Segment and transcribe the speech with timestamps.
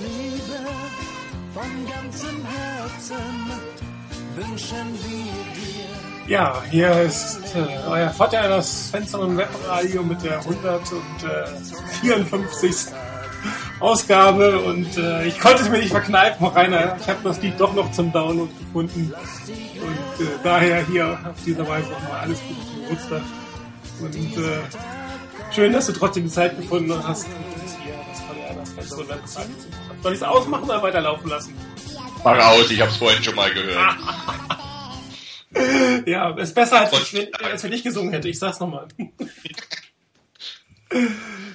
[0.00, 0.60] Liebe
[1.54, 3.50] von ganzem Herzen
[4.36, 5.88] wünschen wir dir.
[6.28, 12.94] Ja, hier ist äh, euer Vater das Fenster und Webradio mit der 154.
[13.80, 16.96] Ausgabe und äh, ich konnte es mir nicht verkneifen, Rainer.
[17.00, 21.68] Ich habe das Lied doch noch zum Download gefunden und äh, daher hier auf dieser
[21.68, 23.22] Weise nochmal alles Gute zum Geburtstag
[24.00, 24.60] und äh,
[25.52, 27.28] schön, dass du trotzdem die Zeit gefunden hast
[27.68, 27.94] uns hier
[28.56, 29.87] das Fenster und Webradio zu machen.
[30.02, 31.54] Soll ich es ausmachen oder weiterlaufen lassen?
[32.24, 33.96] Mach aus, ich hab's vorhin schon mal gehört.
[36.06, 38.28] ja, ist besser, als, ich, als wenn ich gesungen hätte.
[38.28, 38.88] Ich sag's nochmal.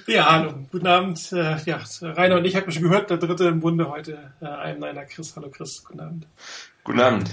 [0.06, 1.32] ja, hallo, guten Abend.
[1.32, 4.32] Äh, ja, Rainer und ich haben schon gehört, der dritte im Bunde heute.
[4.40, 5.34] Äh, einem deiner Chris.
[5.36, 6.26] Hallo Chris, guten Abend.
[6.82, 7.30] Guten Abend.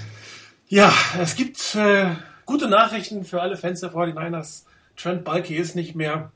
[0.68, 2.06] Ja, es gibt äh,
[2.46, 4.64] gute Nachrichten für alle Fans der 49ers.
[4.96, 6.32] Trent Balky ist nicht mehr.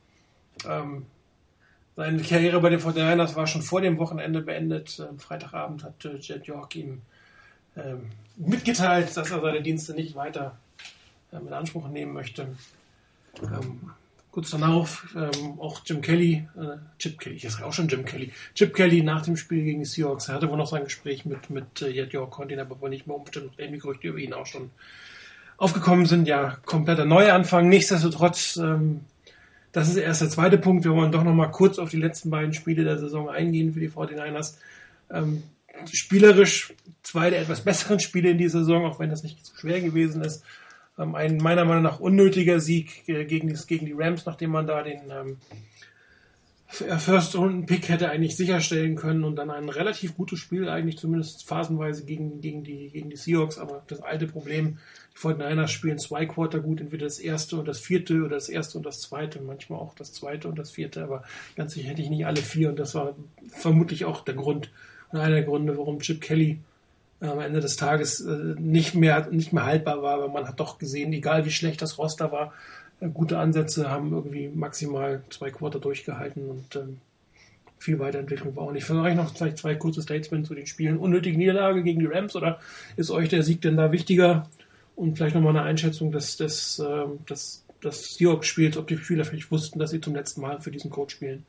[0.68, 1.06] Ähm,
[1.96, 5.00] seine Karriere bei den 49ers war schon vor dem Wochenende beendet.
[5.08, 7.00] Am Freitagabend hat äh, Jet York ihm
[7.76, 10.56] ähm, mitgeteilt, dass er seine Dienste nicht weiter
[11.32, 12.48] ähm, in Anspruch nehmen möchte.
[13.42, 13.90] Ähm,
[14.30, 18.32] kurz danach ähm, auch Jim Kelly, äh, Chip Kelly, ich sage auch schon Jim Kelly,
[18.54, 21.48] Chip Kelly nach dem Spiel gegen die Seahawks, er hatte wohl noch sein Gespräch mit,
[21.48, 24.18] mit äh, Jet York, konnte ihn aber wohl nicht mehr umstellen, nachdem die Gerüchte über
[24.18, 24.70] ihn auch schon
[25.56, 26.28] aufgekommen sind.
[26.28, 27.68] Ja, kompletter Neuanfang.
[27.68, 29.00] Nichtsdestotrotz, ähm,
[29.76, 30.84] das ist erst der zweite Punkt.
[30.84, 33.80] Wir wollen doch noch mal kurz auf die letzten beiden Spiele der Saison eingehen für
[33.80, 34.54] die 49ers.
[35.10, 35.42] Ähm,
[35.92, 39.82] spielerisch zwei der etwas besseren Spiele in dieser Saison, auch wenn das nicht so schwer
[39.82, 40.42] gewesen ist.
[40.98, 44.66] Ähm, ein meiner Meinung nach unnötiger Sieg äh, gegen, die, gegen die Rams, nachdem man
[44.66, 45.36] da den ähm,
[46.68, 52.40] First-Runden-Pick hätte eigentlich sicherstellen können und dann ein relativ gutes Spiel, eigentlich zumindest phasenweise gegen,
[52.40, 54.78] gegen, die, gegen die Seahawks, aber das alte Problem,
[55.16, 58.78] die 49ers spielen zwei Quarter gut, entweder das erste und das vierte oder das erste
[58.78, 61.24] und das zweite, manchmal auch das zweite und das vierte, aber
[61.56, 63.14] ganz sicher hätte ich nicht alle vier und das war
[63.48, 64.70] vermutlich auch der Grund
[65.12, 66.58] und einer der Gründe, warum Chip Kelly
[67.20, 70.60] äh, am Ende des Tages äh, nicht mehr, nicht mehr haltbar war, weil man hat
[70.60, 72.52] doch gesehen, egal wie schlecht das Roster war,
[73.00, 76.98] äh, gute Ansätze haben irgendwie maximal zwei Quarter durchgehalten und ähm,
[77.78, 78.84] viel Weiterentwicklung war auch nicht.
[78.84, 80.98] Vielleicht noch vielleicht zwei kurze Statements zu den Spielen.
[80.98, 82.58] Unnötige Niederlage gegen die Rams oder
[82.96, 84.48] ist euch der Sieg denn da wichtiger?
[84.96, 89.50] Und vielleicht nochmal eine Einschätzung des, des, äh, des, des Seahawks-Spiels, ob die Spieler vielleicht
[89.50, 91.46] wussten, dass sie zum letzten Mal für diesen Coach spielen.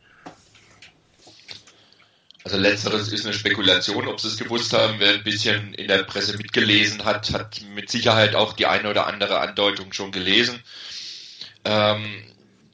[2.44, 5.00] Also letzteres ist eine Spekulation, ob sie es gewusst haben.
[5.00, 9.08] Wer ein bisschen in der Presse mitgelesen hat, hat mit Sicherheit auch die eine oder
[9.08, 10.62] andere Andeutung schon gelesen.
[11.66, 12.24] Ähm,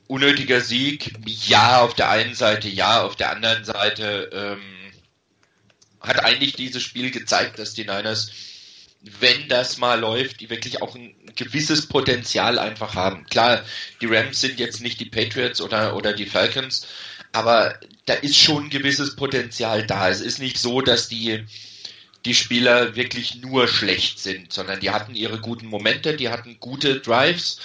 [0.05, 4.61] unnötiger Sieg, ja, auf der einen Seite, ja, auf der anderen Seite ähm,
[5.99, 8.31] hat eigentlich dieses Spiel gezeigt, dass die Niners,
[9.03, 13.25] wenn das mal läuft, die wirklich auch ein gewisses Potenzial einfach haben.
[13.25, 13.63] Klar,
[14.01, 16.87] die Rams sind jetzt nicht die Patriots oder, oder die Falcons,
[17.33, 20.09] aber da ist schon ein gewisses Potenzial da.
[20.09, 21.43] Es ist nicht so, dass die,
[22.25, 27.01] die Spieler wirklich nur schlecht sind, sondern die hatten ihre guten Momente, die hatten gute
[27.01, 27.59] Drives,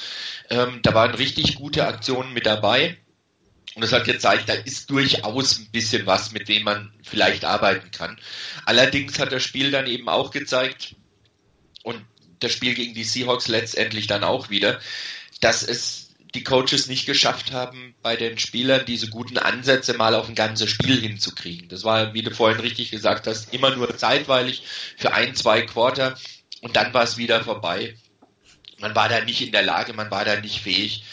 [0.51, 2.97] ähm, da waren richtig gute Aktionen mit dabei.
[3.75, 7.93] Und das hat gezeigt, da ist durchaus ein bisschen was, mit dem man vielleicht arbeiten
[7.93, 8.19] kann.
[8.65, 10.97] Allerdings hat das Spiel dann eben auch gezeigt,
[11.89, 12.05] und
[12.41, 14.79] das Spiel gegen die Seahawks letztendlich dann auch wieder,
[15.41, 20.29] dass es die Coaches nicht geschafft haben, bei den Spielern diese guten Ansätze mal auf
[20.29, 21.69] ein ganzes Spiel hinzukriegen.
[21.71, 24.63] Das war, wie du vorhin richtig gesagt hast, immer nur zeitweilig
[24.99, 26.19] für ein, zwei Quarter
[26.61, 27.97] und dann war es wieder vorbei.
[28.79, 31.05] Man war da nicht in der Lage, man war da nicht fähig,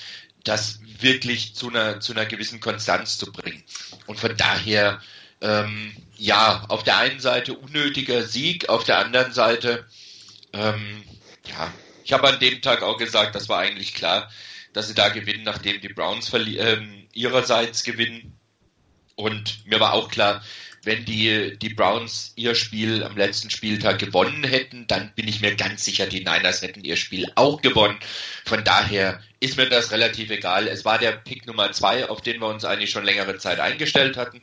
[0.44, 3.63] das wirklich zu einer, zu einer gewissen Konstanz zu bringen.
[4.07, 5.02] Und von daher,
[5.40, 9.86] ähm, ja, auf der einen Seite unnötiger Sieg, auf der anderen Seite,
[10.55, 11.03] ähm,
[11.45, 11.71] ja,
[12.03, 14.29] ich habe an dem Tag auch gesagt, das war eigentlich klar,
[14.73, 18.33] dass sie da gewinnen, nachdem die Browns ähm, ihrerseits gewinnen.
[19.15, 20.44] Und mir war auch klar,
[20.83, 25.55] wenn die, die Browns ihr Spiel am letzten Spieltag gewonnen hätten, dann bin ich mir
[25.55, 27.97] ganz sicher, die Niners hätten ihr Spiel auch gewonnen.
[28.45, 30.67] Von daher ist mir das relativ egal.
[30.67, 34.15] Es war der Pick Nummer zwei, auf den wir uns eigentlich schon längere Zeit eingestellt
[34.15, 34.41] hatten.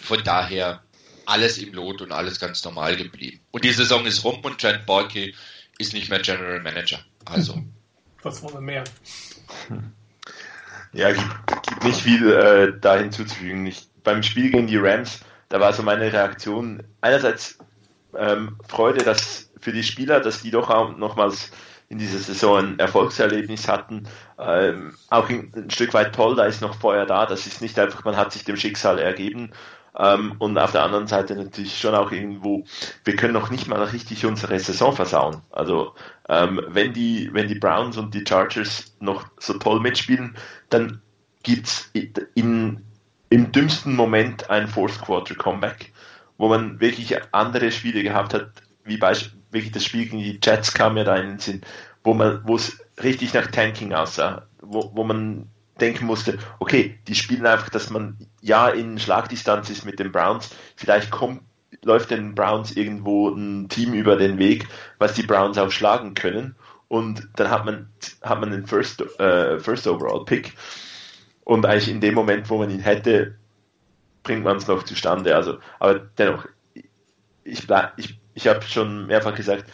[0.00, 0.82] Von daher
[1.28, 3.40] alles im Lot und alles ganz normal geblieben.
[3.50, 5.32] Und die Saison ist rum und Trent Borke
[5.78, 7.00] ist nicht mehr General Manager.
[7.24, 7.62] Also
[8.22, 8.84] Was wollen wir mehr?
[10.92, 13.66] Ja, gibt, gibt nicht viel äh, da hinzuzufügen.
[13.66, 17.58] Ich, beim Spiel gegen die Rams, da war so meine Reaktion einerseits
[18.16, 21.50] ähm, Freude, dass für die Spieler, dass die doch auch nochmals
[21.90, 24.08] in dieser Saison ein Erfolgserlebnis hatten.
[24.38, 27.26] Ähm, auch ein, ein Stück weit toll, da ist noch Feuer da.
[27.26, 29.52] Das ist nicht einfach, man hat sich dem Schicksal ergeben,
[29.98, 32.64] ähm, und auf der anderen Seite natürlich schon auch irgendwo,
[33.04, 35.42] wir können noch nicht mal richtig unsere Saison versauen.
[35.50, 35.94] Also
[36.28, 40.36] ähm, wenn die, wenn die Browns und die Chargers noch so toll mitspielen,
[40.70, 41.00] dann
[41.42, 41.90] gibt's
[42.34, 42.84] in
[43.30, 45.92] im dümmsten Moment ein Fourth Quarter Comeback,
[46.38, 48.50] wo man wirklich andere Spiele gehabt hat,
[48.84, 51.60] wie beispielsweise wirklich das Spiel gegen die Jets kam ja da in den Sinn,
[52.04, 55.48] wo man, wo es richtig nach Tanking aussah, wo, wo man
[55.80, 60.50] denken musste, okay, die spielen einfach, dass man ja in Schlagdistanz ist mit den Browns,
[60.76, 61.42] vielleicht kommt,
[61.82, 64.66] läuft den Browns irgendwo ein Team über den Weg,
[64.98, 66.56] was die Browns auch schlagen können.
[66.88, 67.90] Und dann hat man,
[68.22, 70.54] hat man den First, äh, First Overall Pick.
[71.44, 73.36] Und eigentlich in dem Moment, wo man ihn hätte,
[74.22, 75.36] bringt man es noch zustande.
[75.36, 76.46] Also, aber dennoch,
[77.44, 77.66] ich,
[77.96, 79.64] ich, ich habe schon mehrfach gesagt,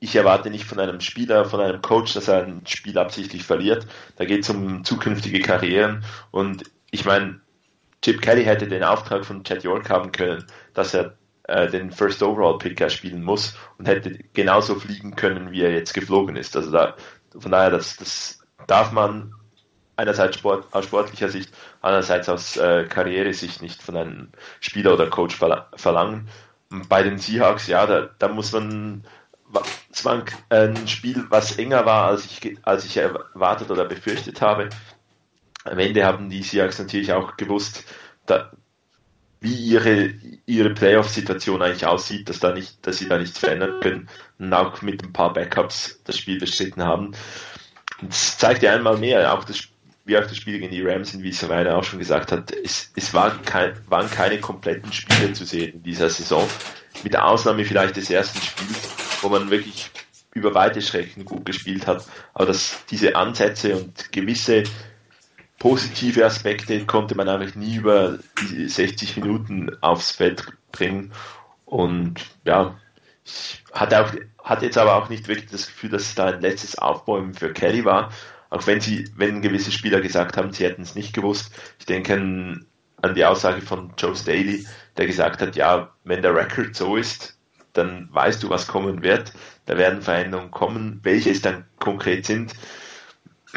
[0.00, 3.86] ich erwarte nicht von einem Spieler, von einem Coach, dass er ein Spiel absichtlich verliert.
[4.16, 7.40] Da geht es um zukünftige Karrieren und ich meine,
[8.02, 10.44] Chip Kelly hätte den Auftrag von Chad York haben können,
[10.74, 15.62] dass er äh, den First Overall Picker spielen muss und hätte genauso fliegen können, wie
[15.62, 16.56] er jetzt geflogen ist.
[16.56, 16.96] Also da,
[17.38, 19.32] von daher, das, das darf man
[19.96, 24.28] einerseits Sport, aus sportlicher Sicht, andererseits aus äh, Karrieresicht nicht von einem
[24.60, 26.28] Spieler oder Coach verlangen.
[26.88, 29.04] Bei den Seahawks, ja, da, da muss man,
[29.92, 34.68] es war ein Spiel, was enger war, als ich, als ich erwartet oder befürchtet habe.
[35.64, 37.84] Am Ende haben die Seahawks natürlich auch gewusst,
[38.26, 38.50] da,
[39.40, 40.14] wie ihre,
[40.46, 44.08] ihre Playoff-Situation eigentlich aussieht, dass, da nicht, dass sie da nichts verändern können
[44.38, 47.12] und auch mit ein paar Backups das Spiel bestritten haben.
[48.00, 49.68] Das zeigt ja einmal mehr, auch das,
[50.06, 53.12] wie auch das Spiel gegen die Rams, wie Savannah auch schon gesagt hat, es, es
[53.12, 56.48] war kein, waren keine kompletten Spiele zu sehen in dieser Saison,
[57.02, 59.90] mit Ausnahme vielleicht des ersten Spiels, wo man wirklich
[60.34, 64.64] über weite Strecken gut gespielt hat, aber dass diese Ansätze und gewisse
[65.58, 71.12] positive Aspekte konnte man eigentlich nie über die 60 Minuten aufs Feld bringen.
[71.64, 72.76] Und ja,
[73.24, 74.12] ich hatte, auch,
[74.42, 77.52] hatte jetzt aber auch nicht wirklich das Gefühl, dass es da ein letztes Aufbäumen für
[77.52, 78.10] Kelly war.
[78.50, 81.52] Auch wenn sie, wenn gewisse Spieler gesagt haben, sie hätten es nicht gewusst.
[81.78, 82.66] Ich denke an,
[83.00, 84.66] an die Aussage von Joe Staley,
[84.96, 87.38] der gesagt hat, ja, wenn der Record so ist,
[87.74, 89.32] dann weißt du, was kommen wird.
[89.66, 91.00] Da werden Veränderungen kommen.
[91.02, 92.54] Welche es dann konkret sind,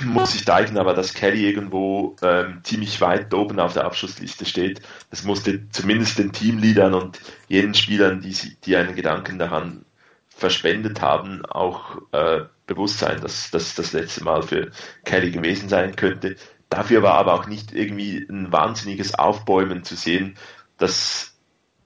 [0.04, 4.82] muss ich zeigen, aber dass Kelly irgendwo ähm, ziemlich weit oben auf der Abschlussliste steht.
[5.10, 9.86] Das musste zumindest den Teamleadern und jenen Spielern, die, die einen Gedanken daran
[10.30, 14.72] verspendet haben, auch äh, bewusst sein, dass das das letzte Mal für
[15.04, 16.36] Kelly gewesen sein könnte.
[16.70, 20.36] Dafür war aber auch nicht irgendwie ein wahnsinniges Aufbäumen zu sehen,
[20.78, 21.37] dass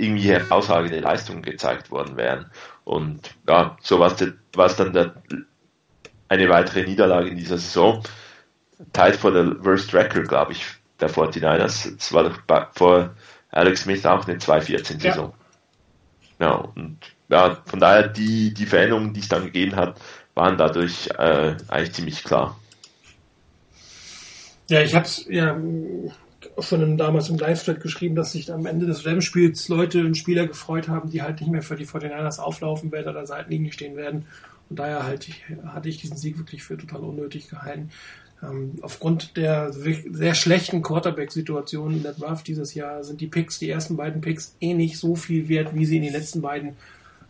[0.01, 2.49] irgendwie herausragende Leistungen gezeigt worden wären.
[2.83, 5.13] Und ja, so war es dann der
[6.27, 8.01] eine weitere Niederlage in dieser Saison.
[8.93, 10.65] Tied for the worst record, glaube ich,
[10.99, 11.97] der 49ers.
[11.97, 13.13] Es war doch vor
[13.51, 15.33] Alex Smith auch eine 2-14-Saison.
[16.39, 16.47] Ja.
[16.47, 16.55] ja.
[16.55, 16.97] und
[17.29, 19.99] ja, von daher die, die Veränderungen, die es dann gegeben hat,
[20.33, 22.57] waren dadurch äh, eigentlich ziemlich klar.
[24.69, 25.57] Ja, ich habe es ja
[26.63, 30.87] schon damals im Live-Thread geschrieben, dass sich am Ende des Rams-Spiels Leute und Spieler gefreut
[30.87, 34.25] haben, die halt nicht mehr für die 49ers auflaufen werden oder Seitenlinie stehen werden
[34.71, 35.27] und daher halt,
[35.65, 37.89] hatte ich diesen Sieg wirklich für total unnötig gehalten.
[38.41, 43.69] Ähm, aufgrund der sehr schlechten Quarterback-Situation in der Draft dieses Jahr sind die Picks, die
[43.69, 46.77] ersten beiden Picks, eh nicht so viel wert, wie sie in den letzten beiden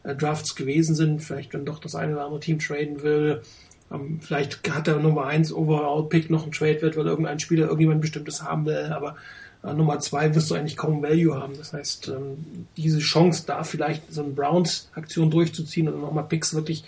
[0.04, 1.24] äh, Drafts gewesen sind.
[1.24, 3.42] Vielleicht, wenn doch das eine oder andere Team traden will.
[3.92, 8.44] Ähm, vielleicht hat der Nummer 1 Overall-Pick noch einen Trade-Wert, weil irgendein Spieler irgendjemand Bestimmtes
[8.44, 9.16] haben will, aber
[9.64, 11.54] äh, Nummer 2 wirst du eigentlich kaum Value haben.
[11.58, 16.84] Das heißt, ähm, diese Chance, da vielleicht so eine Browns-Aktion durchzuziehen und nochmal Picks wirklich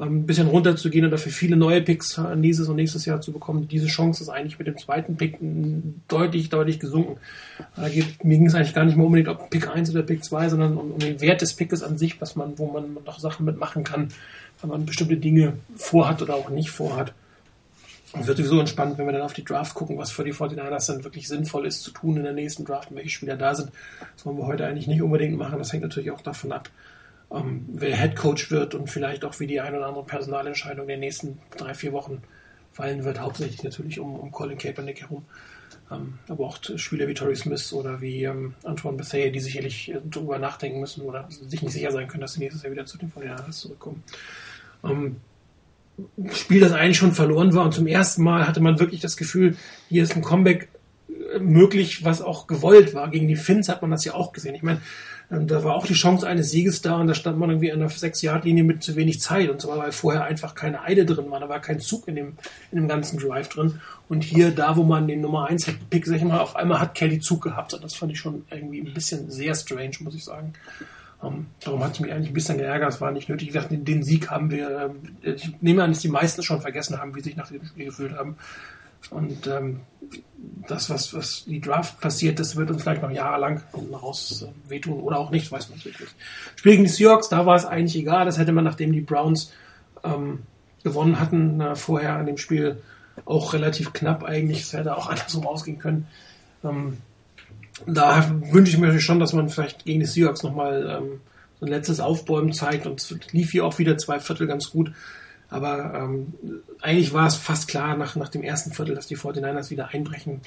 [0.00, 3.68] ähm, ein bisschen runterzugehen und dafür viele neue Picks dieses und nächstes Jahr zu bekommen.
[3.68, 5.38] Diese Chance ist eigentlich mit dem zweiten Pick
[6.08, 7.16] deutlich, deutlich gesunken.
[7.74, 10.24] Da geht, mir ging es eigentlich gar nicht mehr unbedingt um Pick 1 oder Pick
[10.24, 13.18] 2, sondern um, um den Wert des Pickes an sich, was man, wo man noch
[13.18, 14.08] Sachen mitmachen kann,
[14.60, 17.12] wenn man bestimmte Dinge vorhat oder auch nicht vorhat.
[18.18, 20.86] Es wird sowieso entspannt, wenn wir dann auf die Draft gucken, was für die 49ers
[20.86, 23.70] dann wirklich sinnvoll ist zu tun in der nächsten Draft und welche Spieler da sind.
[24.16, 25.58] Das wollen wir heute eigentlich nicht unbedingt machen.
[25.58, 26.70] Das hängt natürlich auch davon ab,
[27.30, 31.00] ähm, wer Head Coach wird und vielleicht auch wie die ein oder andere Personalentscheidung den
[31.00, 32.22] nächsten drei, vier Wochen
[32.72, 33.20] fallen wird.
[33.20, 35.26] Hauptsächlich natürlich um, um Colin Kaepernick herum.
[35.90, 40.00] Ähm, aber auch Spieler wie Torrey Smith oder wie ähm, Antoine Bethea, die sicherlich äh,
[40.04, 42.98] darüber nachdenken müssen oder sich nicht sicher sein können, dass sie nächstes Jahr wieder zu
[42.98, 44.02] den 49 zurückkommen.
[44.84, 45.16] Ähm,
[46.32, 49.56] Spiel, das eigentlich schon verloren war und zum ersten Mal hatte man wirklich das Gefühl,
[49.88, 50.68] hier ist ein Comeback
[51.08, 53.10] äh, möglich, was auch gewollt war.
[53.10, 54.54] Gegen die Finns hat man das ja auch gesehen.
[54.54, 54.80] Ich meine,
[55.30, 57.80] ähm, da war auch die Chance eines Sieges da und da stand man irgendwie an
[57.80, 61.40] der 6-Yard-Linie mit zu wenig Zeit und zwar, weil vorher einfach keine Eile drin war,
[61.40, 62.36] da war kein Zug in dem,
[62.70, 63.80] in dem ganzen Drive drin.
[64.08, 66.94] Und hier, da wo man den Nummer 1 Pick, sag ich mal, auf einmal hat
[66.94, 67.74] Kelly Zug gehabt.
[67.74, 70.54] Und das fand ich schon irgendwie ein bisschen sehr strange, muss ich sagen.
[71.22, 73.48] Ähm, darum hat es mich eigentlich ein bisschen geärgert, es war nicht nötig.
[73.48, 76.98] Wie gesagt, den, Sieg haben wir, äh, ich nehme an, dass die meisten schon vergessen
[76.98, 78.36] haben, wie sich nach dem Spiel gefühlt haben.
[79.10, 79.80] Und ähm,
[80.68, 85.00] das, was, was die Draft passiert, das wird uns vielleicht noch jahrelang raus äh, wehtun
[85.00, 86.10] oder auch nicht, weiß man natürlich.
[86.56, 88.26] Spiel gegen die Seahawks, da war es eigentlich egal.
[88.26, 89.52] Das hätte man, nachdem die Browns
[90.04, 90.40] ähm,
[90.84, 92.80] gewonnen hatten, äh, vorher an dem Spiel
[93.24, 94.62] auch relativ knapp eigentlich.
[94.62, 96.06] Es hätte auch andersrum ausgehen können.
[96.62, 96.98] Ähm,
[97.86, 101.20] da wünsche ich mir schon, dass man vielleicht gegen die Seahawks nochmal ähm,
[101.60, 104.92] so ein letztes Aufbäumen zeigt und es lief hier auch wieder zwei Viertel ganz gut.
[105.50, 106.34] Aber ähm,
[106.80, 110.42] eigentlich war es fast klar nach, nach dem ersten Viertel, dass die 49ers wieder einbrechen.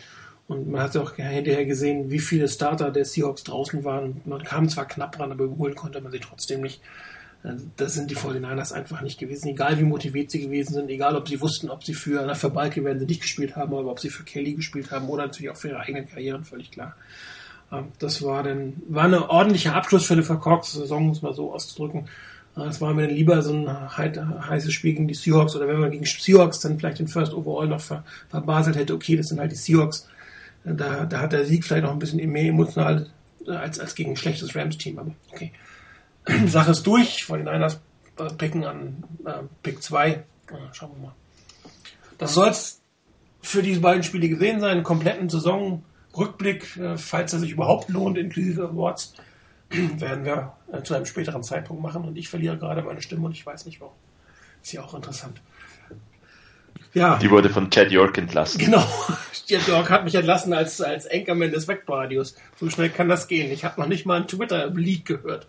[0.47, 4.21] Und man hat auch hinterher gesehen, wie viele Starter der Seahawks draußen waren.
[4.25, 6.81] Man kam zwar knapp ran, aber überholen konnte man sie trotzdem nicht.
[7.43, 9.49] Äh, das sind die 49ers einfach nicht gewesen.
[9.49, 12.83] Egal wie motiviert sie gewesen sind, egal ob sie wussten, ob sie für, für Balke
[12.83, 15.57] werden sie nicht gespielt haben, aber ob sie für Kelly gespielt haben oder natürlich auch
[15.57, 16.95] für ihre eigenen Karrieren, völlig klar.
[17.71, 21.53] Ähm, das war dann, war eine ordentliche Abschluss für eine verkorkste Saison, muss man so
[21.53, 22.07] auszudrücken.
[22.53, 25.89] Es war mir dann lieber so ein heißes Spiel gegen die Seahawks oder wenn man
[25.89, 29.53] gegen Seahawks dann vielleicht den First Overall noch ver verbaselt hätte, okay, das sind halt
[29.53, 30.09] die Seahawks.
[30.65, 33.07] Da, da hat der Sieg vielleicht noch ein bisschen mehr emotional
[33.47, 35.53] als, als gegen ein schlechtes Rams-Team, aber okay.
[36.47, 37.79] Sache ist durch, von den Niners
[38.37, 40.23] picken an äh, Pick 2.
[40.73, 41.15] schauen wir mal.
[42.17, 42.81] Das soll es
[43.41, 44.71] für diese beiden Spiele gesehen sein.
[44.71, 49.15] Einen kompletten Saisonrückblick, äh, falls er sich überhaupt lohnt, inklusive Awards
[49.69, 53.31] werden wir äh, zu einem späteren Zeitpunkt machen und ich verliere gerade meine Stimme und
[53.31, 53.95] ich weiß nicht warum.
[54.61, 55.41] Ist ja auch interessant.
[56.93, 57.17] Ja.
[57.17, 58.59] Die wurde von Chad York entlassen.
[58.59, 58.85] Genau.
[59.47, 62.35] Chad York hat mich entlassen als, als Anchorman des Webradios.
[62.59, 63.51] So schnell kann das gehen.
[63.51, 65.47] Ich habe noch nicht mal einen Twitter-Leak gehört.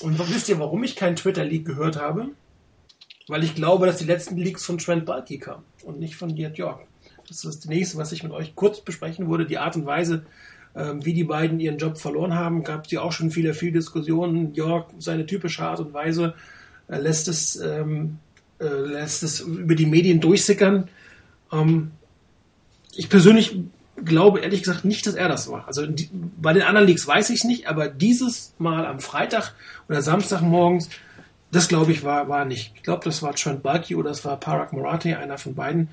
[0.00, 2.28] Und wisst ihr, warum ich keinen Twitter-Leak gehört habe?
[3.28, 6.58] Weil ich glaube, dass die letzten Leaks von Trent Balky kamen und nicht von Chad
[6.58, 6.80] York.
[7.28, 9.46] Das ist das nächste, was ich mit euch kurz besprechen würde.
[9.46, 10.24] Die Art und Weise,
[10.74, 13.72] ähm, wie die beiden ihren Job verloren haben, gab es ja auch schon viele, viele
[13.72, 14.54] Diskussionen.
[14.54, 16.34] York, seine typische Art und Weise,
[16.88, 18.18] äh, lässt es, ähm,
[18.58, 20.88] äh, lässt es über die Medien durchsickern.
[21.52, 21.92] Ähm,
[22.96, 23.56] ich persönlich
[24.04, 25.66] glaube ehrlich gesagt nicht, dass er das war.
[25.66, 26.08] Also die,
[26.40, 29.52] bei den anderen Leaks weiß ich es nicht, aber dieses Mal am Freitag
[29.88, 30.88] oder Samstag morgens,
[31.52, 32.72] das glaube ich war, war nicht.
[32.76, 35.88] Ich glaube, das war Trent Balky oder das war Parag Morate, einer von beiden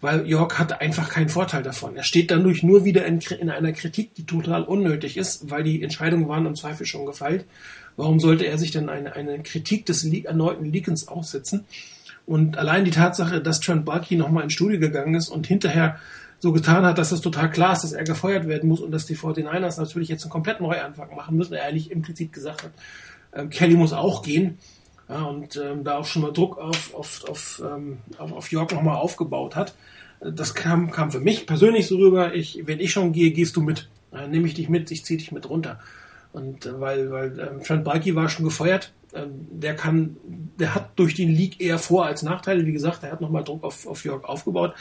[0.00, 1.96] weil York hat einfach keinen Vorteil davon.
[1.96, 5.82] Er steht dadurch nur wieder in, in, einer Kritik, die total unnötig ist, weil die
[5.82, 7.46] Entscheidungen waren im Zweifel schon gefeilt.
[7.96, 11.64] Warum sollte er sich denn eine, eine Kritik des erneuten Leakens aussetzen?
[12.26, 15.98] Und allein die Tatsache, dass Trent Bulky nochmal ins Studio gegangen ist und hinterher
[16.38, 19.06] so getan hat, dass es total klar ist, dass er gefeuert werden muss und dass
[19.06, 22.72] die 49ers natürlich jetzt einen kompletten Neuanfang machen müssen, er eigentlich implizit gesagt hat,
[23.34, 24.58] ähm, Kelly muss auch gehen.
[25.08, 28.96] Ja, und ähm, da auch schon mal Druck auf, auf, auf, ähm, auf, York nochmal
[28.96, 29.74] aufgebaut hat.
[30.20, 33.62] Das kam, kam für mich persönlich so rüber, ich, wenn ich schon gehe, gehst du
[33.62, 33.88] mit.
[34.10, 35.78] Dann nehme ich dich mit, ich ziehe dich mit runter.
[36.32, 40.16] Und äh, weil, weil ähm, Trent Balky war schon gefeuert, ähm, der kann,
[40.58, 42.66] der hat durch den League eher Vor- als Nachteile.
[42.66, 44.74] Wie gesagt, er hat nochmal Druck auf, auf York aufgebaut.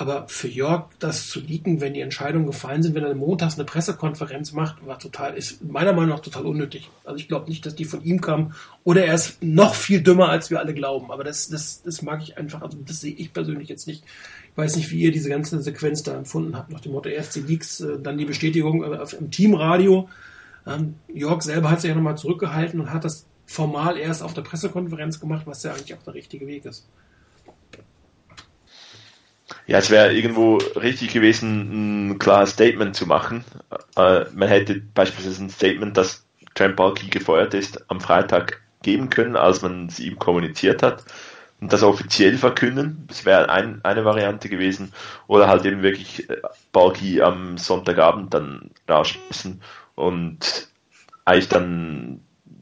[0.00, 3.64] Aber für Jörg das zu leaken, wenn die Entscheidungen gefallen sind, wenn er montags eine
[3.64, 6.88] Pressekonferenz macht, war total, ist meiner Meinung nach total unnötig.
[7.04, 8.54] Also ich glaube nicht, dass die von ihm kamen.
[8.84, 11.10] Oder er ist noch viel dümmer, als wir alle glauben.
[11.10, 14.04] Aber das, das, das mag ich einfach, also das sehe ich persönlich jetzt nicht.
[14.52, 16.70] Ich weiß nicht, wie ihr diese ganze Sequenz da empfunden habt.
[16.70, 20.08] Nach dem Motto erst die Leaks, äh, dann die Bestätigung äh, im Teamradio.
[20.64, 24.42] Ähm, Jörg selber hat sich ja nochmal zurückgehalten und hat das formal erst auf der
[24.42, 26.86] Pressekonferenz gemacht, was ja eigentlich auch der richtige Weg ist.
[29.68, 33.44] Ja, es wäre irgendwo richtig gewesen, ein klares Statement zu machen.
[33.96, 39.36] Äh, man hätte beispielsweise ein Statement, dass Trent Balky gefeuert ist, am Freitag geben können,
[39.36, 41.04] als man es ihm kommuniziert hat.
[41.60, 44.94] Und das offiziell verkünden, das wäre ein, eine Variante gewesen.
[45.26, 46.40] Oder halt eben wirklich äh,
[46.72, 49.60] Balky am Sonntagabend dann rausschmissen
[49.96, 50.68] und
[51.26, 52.20] eigentlich dann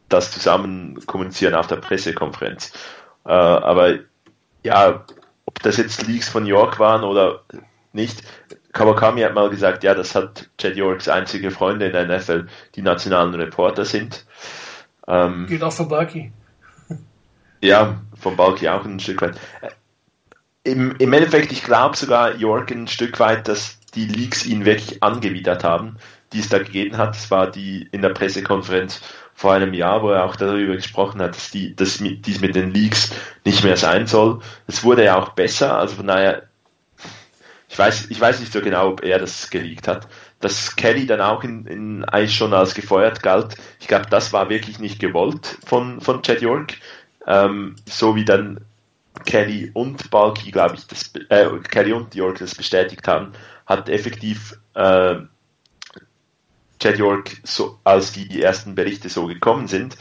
[0.09, 2.73] das zusammen kommunizieren auf der Pressekonferenz.
[3.25, 4.01] Äh, aber
[4.65, 5.05] ja,
[5.57, 7.43] ob das jetzt Leaks von York waren oder
[7.93, 8.23] nicht,
[8.73, 12.83] Kawakami hat mal gesagt, ja, das hat Chad Yorks einzige Freunde in der NFL, die
[12.83, 14.27] nationalen Reporter sind.
[15.09, 16.33] Ähm, Geht auch für Balky.
[17.63, 19.41] Ja, von Balky auch ein Stück weit.
[19.63, 19.71] Äh,
[20.71, 25.03] Im, im Endeffekt, ich glaube sogar York ein Stück weit, dass die Leaks ihn wirklich
[25.03, 25.97] angewidert haben,
[26.35, 27.17] die es da gegeben hat.
[27.17, 29.01] Es war die in der Pressekonferenz
[29.37, 32.73] vor einem Jahr, wo er auch darüber gesprochen hat, dass, die, dass dies mit den
[32.73, 33.11] Leaks
[33.45, 34.41] nicht mehr sein soll.
[34.67, 36.45] Es wurde ja auch besser, also von daher,
[37.69, 40.09] ich weiß, ich weiß nicht so genau, ob er das geleakt hat.
[40.41, 44.49] Dass Kelly dann auch in, in eigentlich schon als gefeuert galt, ich glaube, das war
[44.49, 46.75] wirklich nicht gewollt von, von Chad York.
[47.27, 48.61] Ähm, so wie dann
[49.27, 53.33] Kelly und Balky, glaube ich, das, äh, Kelly und York das bestätigt haben,
[53.67, 55.17] hat effektiv äh,
[56.79, 59.97] Chad York, so, als die ersten Berichte so gekommen sind,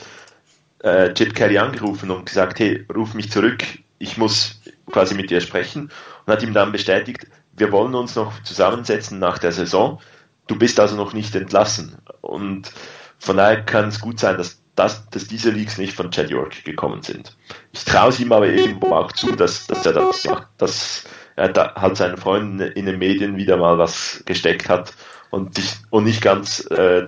[0.79, 3.63] äh, Chip Kelly angerufen und gesagt, hey, ruf mich zurück,
[3.97, 5.89] ich muss quasi mit dir sprechen
[6.25, 9.99] und hat ihm dann bestätigt, wir wollen uns noch zusammensetzen nach der Saison.
[10.47, 11.97] Du bist also noch nicht entlassen.
[12.21, 12.71] Und
[13.17, 16.65] von daher kann es gut sein, dass, dass, dass diese Leaks nicht von Chad York
[16.65, 17.35] gekommen sind.
[17.71, 21.05] Ich traue es ihm aber irgendwo auch zu, dass, dass er das macht, dass
[21.37, 24.93] er da halt seinen Freunden in den Medien wieder mal was gesteckt hat
[25.31, 27.07] und, sich, und nicht ganz äh,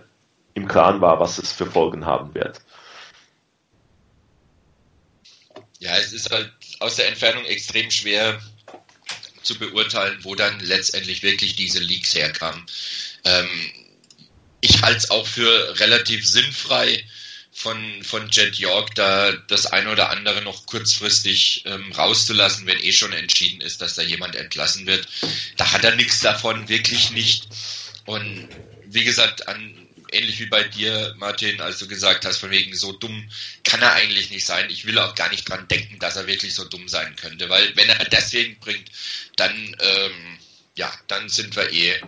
[0.53, 2.61] im Klaren war, was es für Folgen haben wird.
[5.79, 8.41] Ja, es ist halt aus der Entfernung extrem schwer
[9.43, 12.65] zu beurteilen, wo dann letztendlich wirklich diese Leaks herkamen.
[13.23, 13.49] Ähm,
[14.61, 17.05] ich halte es auch für relativ sinnfrei
[17.51, 22.91] von, von Jet York, da das eine oder andere noch kurzfristig ähm, rauszulassen, wenn eh
[22.91, 25.07] schon entschieden ist, dass da jemand entlassen wird.
[25.57, 27.47] Da hat er nichts davon, wirklich nicht.
[28.07, 28.47] Und
[28.85, 32.93] wie gesagt, an ähnlich wie bei dir, Martin, als du gesagt hast, von wegen so
[32.93, 33.29] dumm
[33.63, 34.69] kann er eigentlich nicht sein.
[34.69, 37.75] Ich will auch gar nicht dran denken, dass er wirklich so dumm sein könnte, weil
[37.75, 38.89] wenn er deswegen bringt,
[39.35, 40.37] dann, ähm,
[40.75, 42.01] ja, dann sind wir eh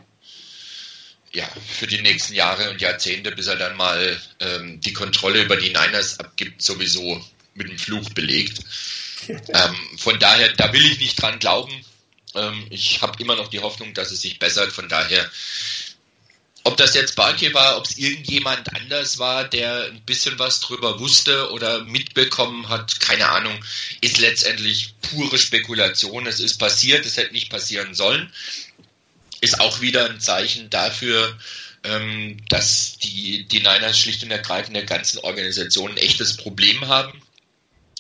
[1.32, 5.58] ja, für die nächsten Jahre und Jahrzehnte, bis er dann mal ähm, die Kontrolle über
[5.58, 8.60] die Niners abgibt, sowieso mit dem Fluch belegt.
[9.28, 11.74] ähm, von daher, da will ich nicht dran glauben.
[12.34, 14.72] Ähm, ich habe immer noch die Hoffnung, dass es sich bessert.
[14.72, 15.30] Von daher
[16.64, 21.00] ob das jetzt Barkey war, ob es irgendjemand anders war, der ein bisschen was drüber
[21.00, 23.64] wusste oder mitbekommen hat, keine Ahnung,
[24.02, 26.28] ist letztendlich pure Spekulation.
[26.28, 28.32] Es ist passiert, es hätte nicht passieren sollen.
[29.42, 31.38] Ist auch wieder ein Zeichen dafür,
[31.84, 37.22] ähm, dass die, die Niners schlicht und ergreifend der ganzen Organisation ein echtes Problem haben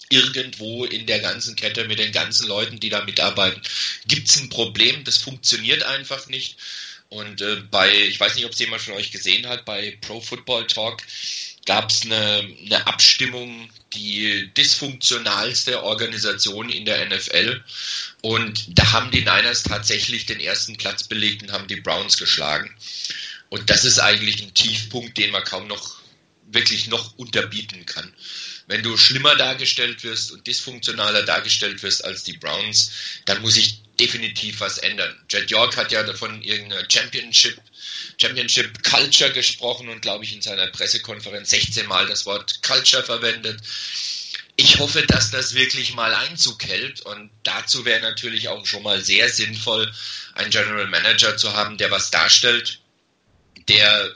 [0.09, 3.61] irgendwo in der ganzen Kette mit den ganzen Leuten, die da mitarbeiten,
[4.07, 6.57] gibt es ein Problem, das funktioniert einfach nicht.
[7.09, 10.21] Und äh, bei, ich weiß nicht, ob es jemand von euch gesehen hat, bei Pro
[10.21, 11.01] Football Talk
[11.65, 17.63] gab es eine, eine Abstimmung, die dysfunktionalste Organisation in der NFL.
[18.21, 22.73] Und da haben die Niners tatsächlich den ersten Platz belegt und haben die Browns geschlagen.
[23.49, 25.99] Und das ist eigentlich ein Tiefpunkt, den man kaum noch
[26.51, 28.13] wirklich noch unterbieten kann.
[28.67, 32.91] Wenn du schlimmer dargestellt wirst und dysfunktionaler dargestellt wirst als die Browns,
[33.25, 35.15] dann muss ich definitiv was ändern.
[35.29, 37.59] Jed York hat ja davon irgendeine Championship,
[38.19, 43.61] Championship Culture gesprochen und glaube ich in seiner Pressekonferenz 16 Mal das Wort Culture verwendet.
[44.55, 49.01] Ich hoffe, dass das wirklich mal Einzug hält und dazu wäre natürlich auch schon mal
[49.03, 49.91] sehr sinnvoll,
[50.33, 52.79] einen General Manager zu haben, der was darstellt,
[53.69, 54.13] der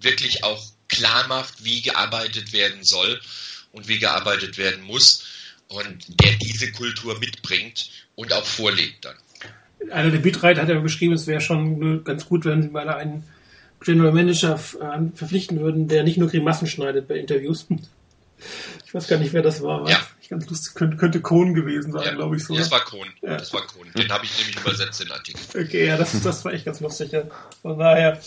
[0.00, 3.20] wirklich auch klar macht, wie gearbeitet werden soll
[3.72, 5.24] und wie gearbeitet werden muss
[5.68, 9.14] und der diese Kultur mitbringt und auch vorlegt dann.
[9.92, 13.22] Einer der Bitreiter hat ja geschrieben, es wäre schon ganz gut, wenn sie mal einen
[13.80, 17.66] General Manager äh, verpflichten würden, der nicht nur Grimassen schneidet bei Interviews.
[18.84, 19.88] Ich weiß gar nicht, wer das war.
[19.88, 19.98] Ja.
[20.20, 22.54] Ich ganz lustig, könnte, könnte Kohn gewesen sein, ja, glaube ich so.
[22.54, 23.08] Das war Kohn.
[23.22, 23.38] Ja.
[23.38, 23.90] Das war Kohn.
[23.96, 25.40] Den habe ich nämlich übersetzt, den Artikel.
[25.58, 27.12] Okay, ja, das, das war echt ganz lustig.
[27.12, 27.22] Ja.
[27.62, 28.20] Von daher,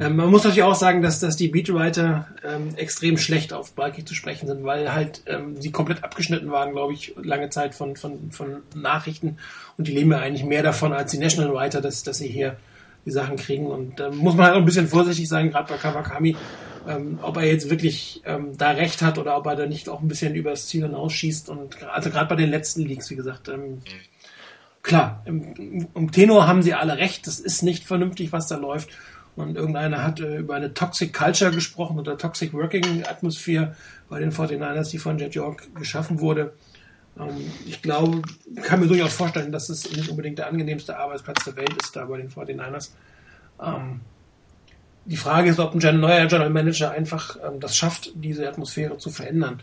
[0.00, 4.04] ähm, man muss natürlich auch sagen, dass, dass die Beatwriter ähm, extrem schlecht auf Balki
[4.04, 7.94] zu sprechen sind, weil halt ähm, sie komplett abgeschnitten waren, glaube ich, lange Zeit von,
[7.94, 9.38] von, von Nachrichten.
[9.78, 12.56] Und die leben ja eigentlich mehr davon als die National Writer, dass, dass sie hier
[13.04, 13.66] die Sachen kriegen.
[13.66, 16.36] Und da ähm, muss man halt auch ein bisschen vorsichtig sein, gerade bei Kawakami,
[16.88, 20.02] ähm, ob er jetzt wirklich ähm, da recht hat oder ob er da nicht auch
[20.02, 21.48] ein bisschen übers Ziel hinausschießt.
[21.48, 23.82] Und also gerade bei den letzten Leaks, wie gesagt, ähm,
[24.82, 28.88] klar, im, im Tenor haben sie alle recht, das ist nicht vernünftig, was da läuft
[29.36, 33.76] und irgendeiner hat äh, über eine Toxic Culture gesprochen oder Toxic Working Atmosphere
[34.08, 36.54] bei den 49ers, die von Jet York geschaffen wurde.
[37.18, 38.22] Ähm, ich glaube,
[38.62, 42.06] kann mir durchaus vorstellen, dass es nicht unbedingt der angenehmste Arbeitsplatz der Welt ist, da
[42.06, 42.90] bei den 49ers.
[43.62, 44.00] Ähm,
[45.04, 49.10] die Frage ist, ob ein neuer General Manager einfach ähm, das schafft, diese Atmosphäre zu
[49.10, 49.60] verändern.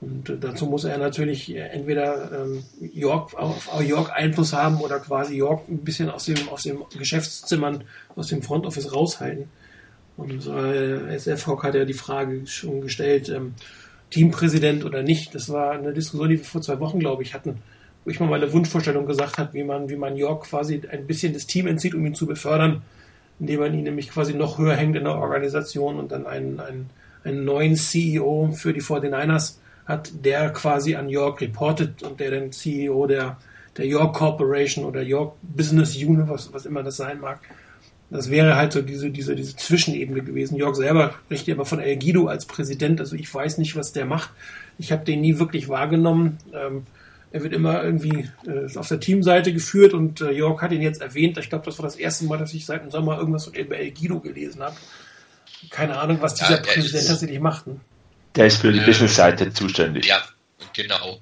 [0.00, 4.80] Und äh, dazu muss er natürlich äh, entweder ähm, York auf, auf York Einfluss haben
[4.80, 7.84] oder quasi York ein bisschen aus dem aus dem Geschäftszimmern,
[8.16, 9.48] aus dem Front Office raushalten.
[10.16, 13.54] Und äh, SF Hock hat ja die Frage schon gestellt, ähm,
[14.10, 15.34] Teampräsident oder nicht.
[15.34, 17.58] Das war eine Diskussion, die wir vor zwei Wochen, glaube ich, hatten,
[18.04, 21.32] wo ich mal meine Wunschvorstellung gesagt habe, wie man, wie man York quasi ein bisschen
[21.32, 22.82] das Team entzieht, um ihn zu befördern,
[23.38, 26.90] indem man ihn nämlich quasi noch höher hängt in der Organisation und dann einen, einen,
[27.24, 29.56] einen neuen CEO für die 49ers
[29.90, 33.36] hat, der quasi an York reportet und der dann CEO der,
[33.76, 37.40] der York Corporation oder York Business Unit, was, was immer das sein mag.
[38.10, 40.56] Das wäre halt so diese, diese, diese Zwischenebene gewesen.
[40.56, 44.04] York selber spricht aber von El Guido als Präsident, also ich weiß nicht, was der
[44.04, 44.30] macht.
[44.78, 46.38] Ich habe den nie wirklich wahrgenommen.
[46.52, 46.86] Ähm,
[47.32, 51.00] er wird immer irgendwie äh, auf der Teamseite geführt und äh, York hat ihn jetzt
[51.00, 51.38] erwähnt.
[51.38, 53.92] Ich glaube, das war das erste Mal, dass ich seit dem Sommer irgendwas über El
[53.92, 54.74] Guido gelesen habe.
[55.70, 57.68] Keine Ahnung, was dieser ja, Präsident tatsächlich macht.
[57.68, 57.76] Ne?
[58.36, 60.06] Der ist für die äh, Business-Seite zuständig.
[60.06, 60.26] Ja,
[60.72, 61.20] genau.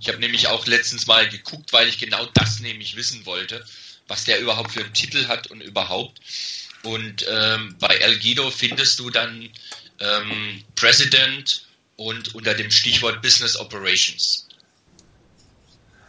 [0.00, 3.64] Ich habe nämlich auch letztens mal geguckt, weil ich genau das nämlich wissen wollte,
[4.08, 6.20] was der überhaupt für einen Titel hat und überhaupt.
[6.82, 9.48] Und ähm, bei El Guido findest du dann
[10.00, 14.48] ähm, President und unter dem Stichwort Business Operations.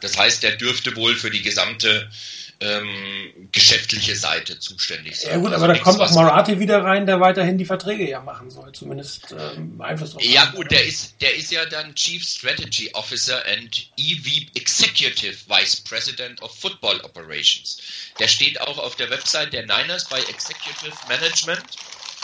[0.02, 2.10] Das heißt, der dürfte wohl für die gesamte
[2.60, 5.32] ähm, geschäftliche Seite zuständig sein.
[5.32, 8.22] Ja gut, also aber da kommt auch Marathi wieder rein, der weiterhin die Verträge ja
[8.22, 10.24] machen soll, zumindest ähm, Einfluss drauf.
[10.24, 15.82] Ja gut, der ist, der ist ja dann Chief Strategy Officer and EV Executive Vice
[15.82, 17.80] President of Football Operations.
[18.20, 21.64] Der steht auch auf der Website der Niners bei Executive Management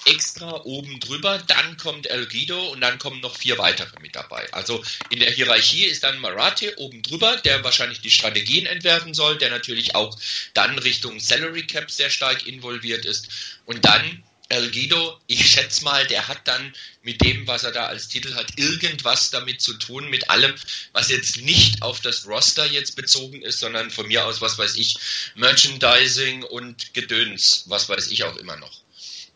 [0.10, 4.52] extra oben drüber, dann kommt El Guido und dann kommen noch vier weitere mit dabei.
[4.52, 9.38] Also in der Hierarchie ist dann Marathi oben drüber, der wahrscheinlich die Strategien entwerfen soll,
[9.38, 10.18] der natürlich auch
[10.54, 13.30] dann Richtung Salary Cap sehr stark involviert ist
[13.66, 17.86] und dann El Guido, ich schätze mal, der hat dann mit dem, was er da
[17.86, 20.56] als Titel hat, irgendwas damit zu tun, mit allem,
[20.92, 24.76] was jetzt nicht auf das Roster jetzt bezogen ist, sondern von mir aus, was weiß
[24.78, 24.98] ich,
[25.36, 28.82] Merchandising und Gedöns, was weiß ich auch immer noch.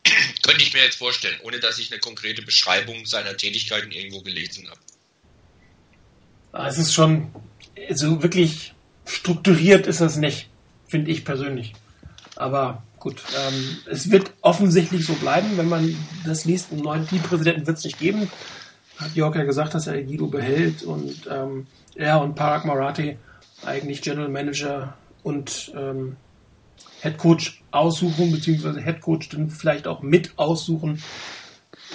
[0.43, 4.67] Könnte ich mir jetzt vorstellen, ohne dass ich eine konkrete Beschreibung seiner Tätigkeiten irgendwo gelesen
[4.69, 4.79] habe.
[6.51, 7.33] Ah, es ist schon,
[7.91, 8.73] so wirklich
[9.05, 10.47] strukturiert ist das nicht,
[10.87, 11.73] finde ich persönlich.
[12.35, 16.71] Aber gut, ähm, es wird offensichtlich so bleiben, wenn man das liest.
[16.71, 18.29] Einen neuen Teampräsidenten wird es nicht geben.
[18.97, 23.17] Hat Jörg ja gesagt, dass er Guido behält und ähm, er und Parag Marathi
[23.65, 26.17] eigentlich General Manager und ähm,
[27.03, 31.03] Head Coach aussuchen, beziehungsweise Head Coach dann vielleicht auch mit aussuchen.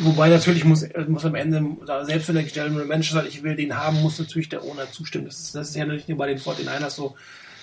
[0.01, 1.65] Wobei natürlich muss, muss am Ende,
[2.03, 5.25] selbst wenn der General Manager sagt, ich will den haben, muss natürlich der Owner zustimmen.
[5.25, 7.17] Das ist, das ist ja nicht nur bei den 49ers so.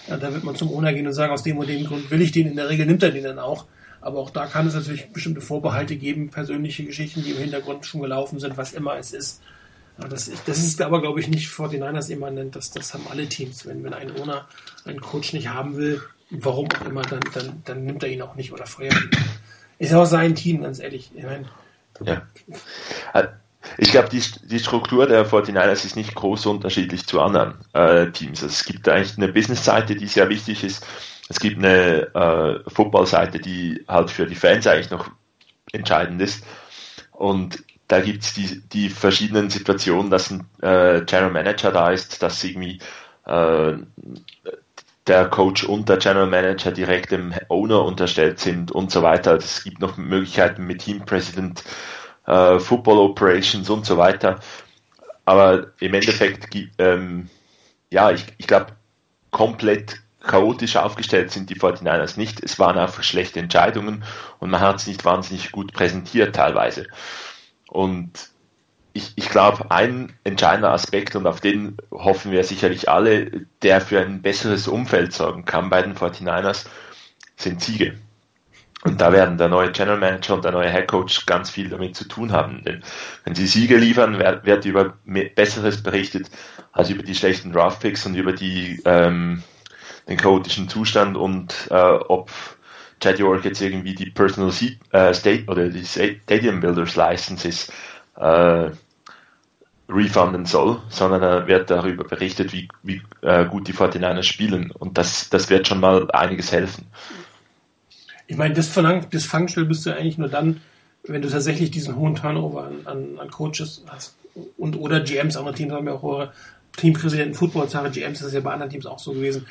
[0.08, 2.22] Ja, da wird man zum Owner gehen und sagen, aus dem und dem Grund will
[2.22, 2.48] ich den.
[2.48, 3.66] In der Regel nimmt er den dann auch.
[4.02, 8.02] Aber auch da kann es natürlich bestimmte Vorbehalte geben, persönliche Geschichten, die im Hintergrund schon
[8.02, 9.42] gelaufen sind, was immer es ist.
[10.02, 12.56] Ja, das, das ist aber, glaube ich, nicht 49ers immanent.
[12.56, 13.68] Das, das haben alle Teams.
[13.68, 14.48] Wenn, wenn ein Owner
[14.84, 18.36] einen Coach nicht haben will, warum auch immer, dann, dann, dann nimmt er ihn auch
[18.36, 19.12] nicht oder feuert ihn.
[19.78, 21.12] Ist auch sein Team, ganz ehrlich.
[21.16, 21.46] Ich meine,
[22.04, 22.22] ja.
[23.78, 28.44] Ich glaube, die, die Struktur der 49ers ist nicht groß unterschiedlich zu anderen äh, Teams.
[28.44, 30.86] Also es gibt eigentlich eine Business-Seite, die sehr wichtig ist.
[31.30, 35.10] Es gibt eine äh, Football-Seite, die halt für die Fans eigentlich noch
[35.72, 36.46] entscheidend ist.
[37.12, 42.22] Und da gibt es die, die verschiedenen Situationen, dass ein äh, General Manager da ist,
[42.22, 42.80] dass irgendwie
[43.26, 43.74] äh,
[45.08, 49.36] der Coach und der General Manager direkt dem Owner unterstellt sind und so weiter.
[49.36, 51.63] Es gibt noch Möglichkeiten mit Team President,
[52.26, 54.39] äh, Football Operations und so weiter.
[55.26, 57.30] Aber im Endeffekt, ähm,
[57.91, 58.68] ja, ich, ich glaube,
[59.32, 62.44] komplett chaotisch aufgestellt sind die 49ers nicht.
[62.44, 64.04] Es waren einfach schlechte Entscheidungen
[64.39, 66.88] und man hat es nicht wahnsinnig gut präsentiert teilweise.
[67.68, 68.30] Und
[68.96, 74.00] ich, ich glaube, ein entscheidender Aspekt, und auf den hoffen wir sicherlich alle, der für
[74.00, 76.66] ein besseres Umfeld sorgen kann bei den 49ers,
[77.36, 77.98] sind Siege.
[78.86, 81.98] Und da werden der neue General Manager und der neue Head Coach ganz viel damit
[81.98, 82.64] zu tun haben.
[82.64, 82.84] Denn
[83.26, 86.30] wenn sie Siege liefern, wird, wird über Besseres berichtet
[86.72, 89.44] als über die schlechten Draftpicks und über die, ähm,
[90.08, 92.32] den chaotischen Zustand und äh, ob
[93.02, 94.54] Chad York jetzt irgendwie die Personal
[94.92, 97.74] äh, State oder die Stadium Builders License ist.
[98.16, 98.70] Äh,
[99.88, 104.71] refunden soll, sondern er wird darüber berichtet, wie, wie äh, gut die 49ers spielen.
[104.71, 106.88] Und das, das wird schon mal einiges helfen.
[108.28, 110.62] Ich meine, das, verlangt, das Fangspiel bist du eigentlich nur dann,
[111.04, 114.15] wenn du tatsächlich diesen hohen Turnover an, an, an Coaches hast.
[114.58, 116.34] Und oder GMs, andere Teams haben ja auch hohe
[116.76, 119.45] Teampräsidenten, Footballzahre, GMs, das ist ja bei anderen Teams auch so gewesen.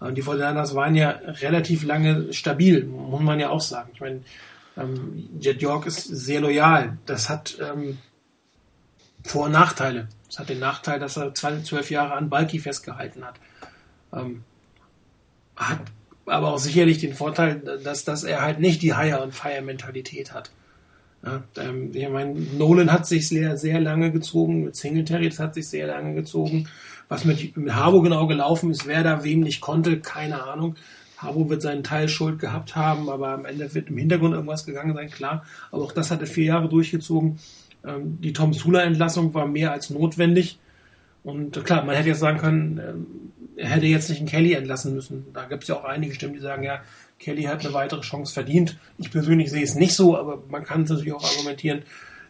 [0.00, 3.90] Und die 49ers waren ja relativ lange stabil, muss man ja auch sagen.
[3.94, 4.22] Ich meine,
[4.76, 6.98] ähm, Jet York ist sehr loyal.
[7.06, 7.98] Das hat ähm,
[9.24, 10.08] vor- und Nachteile.
[10.28, 13.36] Es hat den Nachteil, dass er zwölf Jahre an Balki festgehalten hat.
[14.12, 14.44] Ähm,
[15.56, 15.80] hat
[16.26, 20.50] aber auch sicherlich den Vorteil, dass, dass er halt nicht die Hire- und Fire-Mentalität hat.
[21.24, 25.54] Ja, ähm, ich meine, Nolan hat sich sehr, sehr lange gezogen, mit Singletary, das hat
[25.54, 26.68] sich sehr lange gezogen.
[27.08, 30.76] Was mit, mit Harbo genau gelaufen ist, wer da wem nicht konnte, keine Ahnung.
[31.16, 34.94] Harbo wird seinen Teil Schuld gehabt haben, aber am Ende wird im Hintergrund irgendwas gegangen
[34.94, 35.44] sein, klar.
[35.70, 37.38] Aber auch das hat er vier Jahre durchgezogen.
[37.86, 40.58] Ähm, die Tom Sula-Entlassung war mehr als notwendig.
[41.22, 43.06] Und äh, klar, man hätte jetzt sagen können, ähm,
[43.56, 45.26] er hätte jetzt nicht einen Kelly entlassen müssen.
[45.32, 46.80] Da gibt es ja auch einige Stimmen, die sagen, ja,
[47.18, 48.76] Kelly hat eine weitere Chance verdient.
[48.98, 51.82] Ich persönlich sehe es nicht so, aber man kann es natürlich auch argumentieren,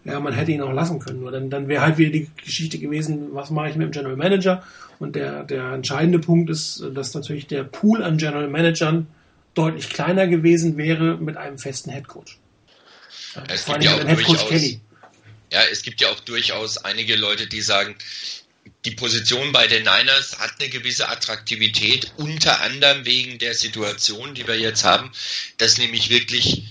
[0.04, 1.20] ja, man hätte ihn auch lassen können.
[1.20, 4.16] Nur dann, dann wäre halt wieder die Geschichte gewesen, was mache ich mit dem General
[4.16, 4.62] Manager?
[4.98, 9.06] Und der, der entscheidende Punkt ist, dass natürlich der Pool an General Managern
[9.54, 12.38] deutlich kleiner gewesen wäre mit einem festen Headcoach.
[13.34, 14.80] Ja, Vor allem ja mit Headcoach Kelly.
[15.54, 17.94] Ja, es gibt ja auch durchaus einige Leute, die sagen,
[18.84, 24.48] die Position bei den Niners hat eine gewisse Attraktivität, unter anderem wegen der Situation, die
[24.48, 25.12] wir jetzt haben,
[25.58, 26.64] dass nämlich wirklich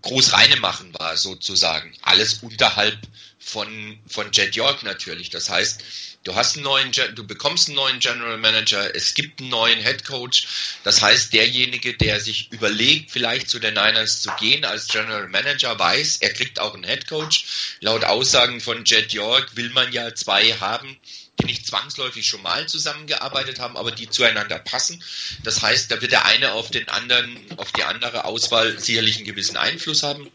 [0.00, 1.94] groß reine machen war, sozusagen.
[2.00, 2.98] Alles unterhalb
[3.38, 5.28] von, von Jet York natürlich.
[5.28, 5.84] Das heißt,
[6.24, 10.04] du hast einen neuen, du bekommst einen neuen General Manager, es gibt einen neuen Head
[10.04, 10.46] Coach.
[10.84, 15.78] Das heißt, derjenige, der sich überlegt, vielleicht zu den Niners zu gehen als General Manager,
[15.78, 17.76] weiß, er kriegt auch einen Head Coach.
[17.80, 20.96] Laut Aussagen von Jet York will man ja zwei haben,
[21.40, 25.02] die nicht zwangsläufig schon mal zusammengearbeitet haben, aber die zueinander passen.
[25.42, 29.26] Das heißt, da wird der eine auf den anderen, auf die andere Auswahl sicherlich einen
[29.26, 30.30] gewissen Einfluss haben.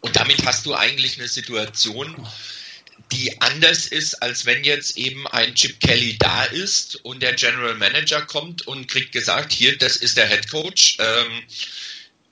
[0.00, 2.16] Und damit hast du eigentlich eine Situation,
[3.12, 7.74] die anders ist, als wenn jetzt eben ein Chip Kelly da ist und der General
[7.74, 10.96] Manager kommt und kriegt gesagt, hier, das ist der Head Coach.
[10.98, 11.42] Ähm,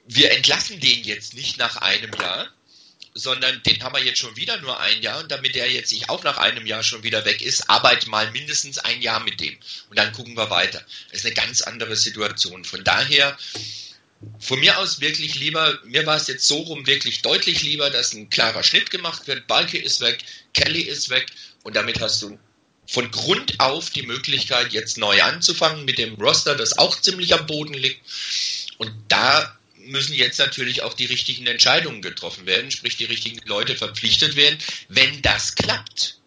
[0.07, 2.49] wir entlassen den jetzt nicht nach einem Jahr,
[3.15, 6.11] sondern den haben wir jetzt schon wieder nur ein Jahr und damit der jetzt nicht
[6.11, 9.57] auch nach einem Jahr schon wieder weg ist, arbeite mal mindestens ein Jahr mit dem
[9.89, 10.85] und dann gucken wir weiter.
[11.11, 12.65] Das ist eine ganz andere Situation.
[12.65, 13.37] Von daher,
[14.39, 18.13] von mir aus wirklich lieber, mir war es jetzt so rum wirklich deutlich lieber, dass
[18.13, 20.25] ein klarer Schnitt gemacht wird, Balke ist weg,
[20.55, 21.27] Kelly ist weg
[21.63, 22.39] und damit hast du
[22.89, 27.47] von Grund auf die Möglichkeit, jetzt neu anzufangen mit dem Roster, das auch ziemlich am
[27.47, 28.01] Boden liegt.
[28.79, 33.77] Und da müssen jetzt natürlich auch die richtigen Entscheidungen getroffen werden, sprich die richtigen Leute
[33.77, 34.59] verpflichtet werden.
[34.89, 36.21] Wenn das klappt,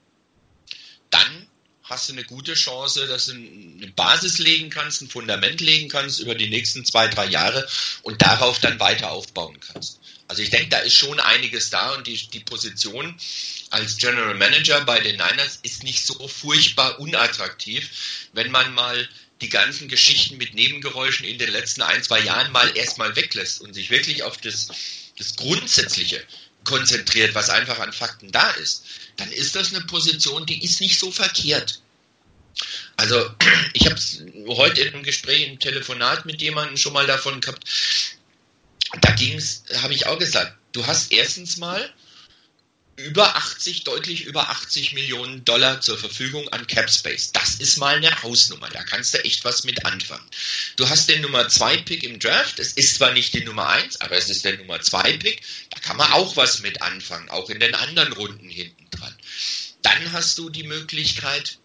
[1.09, 1.47] dann
[1.89, 6.19] hast du eine gute Chance, dass du eine Basis legen kannst, ein Fundament legen kannst
[6.19, 7.67] über die nächsten zwei, drei Jahre
[8.03, 9.99] und darauf dann weiter aufbauen kannst.
[10.27, 13.15] Also ich denke, da ist schon einiges da und die, die Position
[13.71, 17.89] als General Manager bei den Niners ist nicht so furchtbar unattraktiv,
[18.33, 19.09] wenn man mal
[19.41, 23.73] die ganzen Geschichten mit Nebengeräuschen in den letzten ein, zwei Jahren mal erstmal weglässt und
[23.73, 24.67] sich wirklich auf das,
[25.17, 26.23] das Grundsätzliche
[26.63, 28.83] konzentriert, was einfach an Fakten da ist,
[29.19, 31.81] dann ist das eine Position, die ist nicht so verkehrt.
[32.95, 33.29] Also
[33.73, 33.99] ich habe
[34.47, 37.63] heute einem Gespräch, im Telefonat mit jemandem schon mal davon gehabt,
[39.01, 41.93] da ging es, habe ich auch gesagt, du hast erstens mal
[43.05, 47.31] über 80, deutlich über 80 Millionen Dollar zur Verfügung an Cap Space.
[47.31, 48.69] Das ist mal eine Hausnummer.
[48.69, 50.25] Da kannst du echt was mit anfangen.
[50.75, 52.59] Du hast den Nummer 2 Pick im Draft.
[52.59, 55.41] Es ist zwar nicht die Nummer 1, aber es ist der Nummer 2 Pick.
[55.69, 59.15] Da kann man auch was mit anfangen, auch in den anderen Runden hinten dran.
[59.81, 61.57] Dann hast du die Möglichkeit,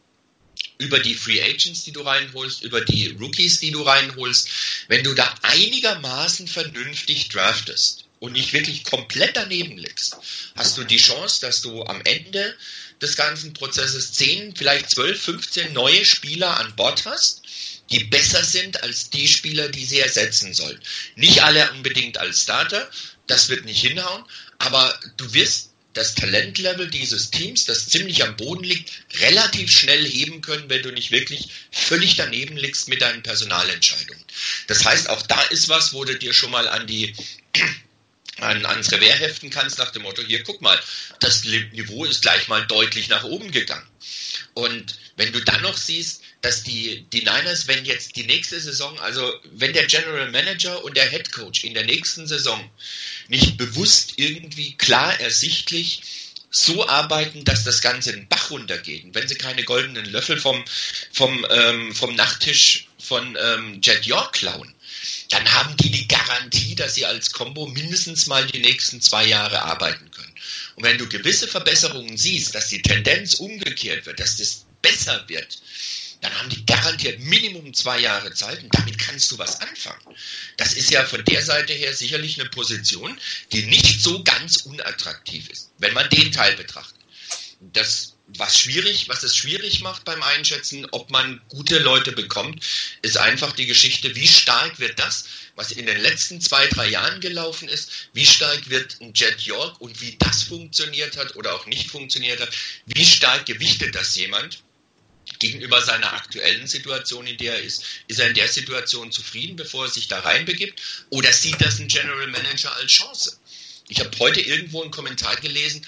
[0.78, 4.48] über die Free Agents, die du reinholst, über die Rookies, die du reinholst,
[4.88, 10.16] wenn du da einigermaßen vernünftig draftest, und nicht wirklich komplett daneben liegst,
[10.56, 12.56] hast du die Chance, dass du am Ende
[13.02, 17.42] des ganzen Prozesses 10, vielleicht 12, 15 neue Spieler an Bord hast,
[17.90, 20.80] die besser sind als die Spieler, die sie ersetzen sollen.
[21.16, 22.90] Nicht alle unbedingt als Starter,
[23.26, 24.24] das wird nicht hinhauen,
[24.58, 30.40] aber du wirst das Talentlevel dieses Teams, das ziemlich am Boden liegt, relativ schnell heben
[30.40, 34.24] können, wenn du nicht wirklich völlig daneben liegst mit deinen Personalentscheidungen.
[34.66, 37.14] Das heißt, auch da ist was, wo du dir schon mal an die
[38.40, 40.78] an, ans Revers heften kannst nach dem Motto, hier guck mal,
[41.20, 43.86] das Niveau ist gleich mal deutlich nach oben gegangen.
[44.54, 48.98] Und wenn du dann noch siehst, dass die, die Niners, wenn jetzt die nächste Saison,
[49.00, 52.70] also wenn der General Manager und der Head Coach in der nächsten Saison
[53.28, 56.02] nicht bewusst irgendwie klar ersichtlich
[56.50, 59.04] so arbeiten, dass das Ganze in den Bach runtergeht.
[59.04, 60.64] Und wenn sie keine goldenen Löffel vom,
[61.12, 64.72] vom, ähm, vom Nachttisch von ähm, Jet York klauen,
[65.30, 69.62] dann haben die die Garantie, dass sie als Combo mindestens mal die nächsten zwei Jahre
[69.62, 70.34] arbeiten können.
[70.76, 75.58] Und wenn du gewisse Verbesserungen siehst, dass die Tendenz umgekehrt wird, dass das besser wird,
[76.20, 80.16] dann haben die garantiert Minimum zwei Jahre Zeit und damit kannst du was anfangen.
[80.56, 83.18] Das ist ja von der Seite her sicherlich eine Position,
[83.52, 87.00] die nicht so ganz unattraktiv ist, wenn man den Teil betrachtet.
[87.60, 92.64] Das was schwierig, was es schwierig macht beim Einschätzen, ob man gute Leute bekommt,
[93.02, 97.20] ist einfach die Geschichte, wie stark wird das, was in den letzten zwei, drei Jahren
[97.20, 101.66] gelaufen ist, wie stark wird ein Jet York und wie das funktioniert hat oder auch
[101.66, 102.50] nicht funktioniert hat,
[102.86, 104.62] wie stark gewichtet das jemand
[105.38, 107.84] gegenüber seiner aktuellen Situation, in der er ist.
[108.08, 111.88] Ist er in der Situation zufrieden, bevor er sich da reinbegibt, oder sieht das ein
[111.88, 113.38] General Manager als Chance?
[113.88, 115.86] Ich habe heute irgendwo einen Kommentar gelesen,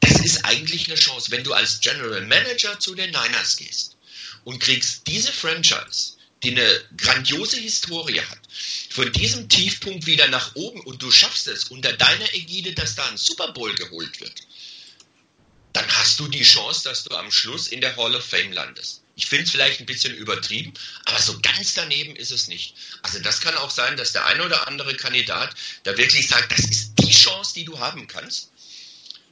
[0.00, 3.96] das ist eigentlich eine Chance, wenn du als General Manager zu den Niners gehst
[4.44, 8.38] und kriegst diese Franchise, die eine grandiose Historie hat,
[8.90, 13.06] von diesem Tiefpunkt wieder nach oben und du schaffst es unter deiner Ägide, dass da
[13.08, 14.42] ein Super Bowl geholt wird,
[15.72, 19.02] dann hast du die Chance, dass du am Schluss in der Hall of Fame landest.
[19.16, 20.72] Ich finde es vielleicht ein bisschen übertrieben,
[21.04, 22.74] aber so ganz daneben ist es nicht.
[23.02, 26.64] Also das kann auch sein, dass der eine oder andere Kandidat da wirklich sagt, das
[26.64, 28.50] ist die Chance, die du haben kannst.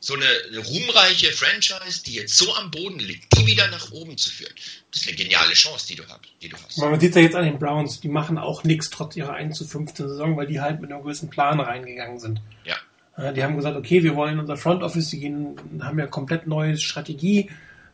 [0.01, 0.25] So eine,
[0.59, 4.53] ruhmreiche Franchise, die jetzt so am Boden liegt, die wieder nach oben zu führen.
[4.93, 6.21] Das ist eine geniale Chance, die du, hast.
[6.43, 6.79] Die du hast.
[6.79, 9.67] Man sieht ja jetzt an den Browns, die machen auch nichts trotz ihrer 1 zu
[9.67, 12.41] 15 Saison, weil die halt mit einem gewissen Plan reingegangen sind.
[12.65, 13.33] Ja.
[13.33, 16.77] Die haben gesagt, okay, wir wollen unser Front Office, die gehen, haben ja komplett neue
[16.77, 17.51] Strategie.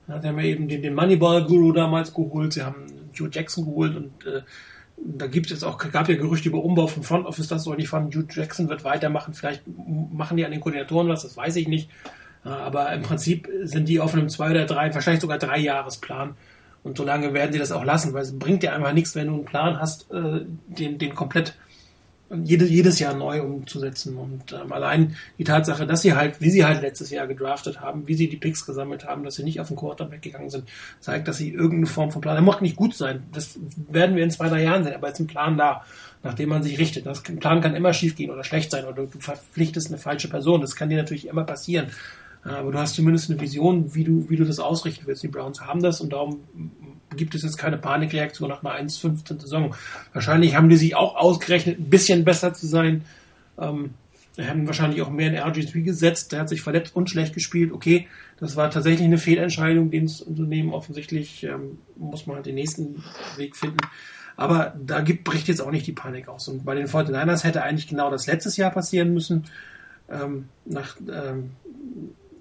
[0.09, 4.27] Sie haben ja eben den, den Moneyball-Guru damals geholt, sie haben Joe Jackson geholt und
[4.27, 4.43] äh,
[5.05, 7.88] da gibt es auch, gab ja Gerüchte über Umbau vom Front Office, das soll nicht
[7.88, 9.35] von Jude Jackson wird weitermachen.
[9.35, 11.91] Vielleicht machen die an den Koordinatoren was, das weiß ich nicht.
[12.45, 16.35] Aber im Prinzip sind die auf einem zwei oder drei, wahrscheinlich sogar drei Jahresplan.
[16.83, 19.29] Und so lange werden sie das auch lassen, weil es bringt dir einfach nichts, wenn
[19.29, 21.55] du einen Plan hast, äh, den, den komplett
[22.45, 24.16] jedes, jedes Jahr neu umzusetzen.
[24.16, 28.07] Und ähm, allein die Tatsache, dass sie halt, wie sie halt letztes Jahr gedraftet haben,
[28.09, 30.68] wie sie die Picks gesammelt haben, dass sie nicht auf den Quarterback gegangen sind,
[31.01, 32.37] zeigt, dass sie irgendeine Form von Plan.
[32.37, 33.25] Er macht nicht gut sein.
[33.33, 33.59] Das
[33.90, 35.85] werden wir in zwei, drei Jahren sehen, aber jetzt ein Plan da,
[36.23, 37.07] nachdem man sich richtet.
[37.07, 40.61] Das Plan kann immer schief gehen oder schlecht sein oder du verpflichtest eine falsche Person.
[40.61, 41.88] Das kann dir natürlich immer passieren.
[42.45, 45.23] Aber du hast zumindest eine Vision, wie du, wie du das ausrichten willst.
[45.23, 46.40] Die Browns haben das und darum
[47.16, 49.75] gibt es jetzt keine Panikreaktion nach einer 1-15 Saison.
[50.12, 53.05] Wahrscheinlich haben die sich auch ausgerechnet, ein bisschen besser zu sein.
[53.59, 53.90] Ähm,
[54.38, 56.33] haben wahrscheinlich auch mehr in RG3 gesetzt.
[56.33, 57.72] Der hat sich verletzt und schlecht gespielt.
[57.72, 60.72] Okay, das war tatsächlich eine Fehlentscheidung, den zu nehmen.
[60.72, 63.05] Offensichtlich ähm, muss man halt den nächsten
[63.37, 63.79] Weg finden.
[64.37, 66.48] Aber da gibt, bricht jetzt auch nicht die Panik aus.
[66.48, 69.44] Und bei den 49ers hätte eigentlich genau das letztes Jahr passieren müssen.
[70.11, 71.53] Ähm, nach, ähm,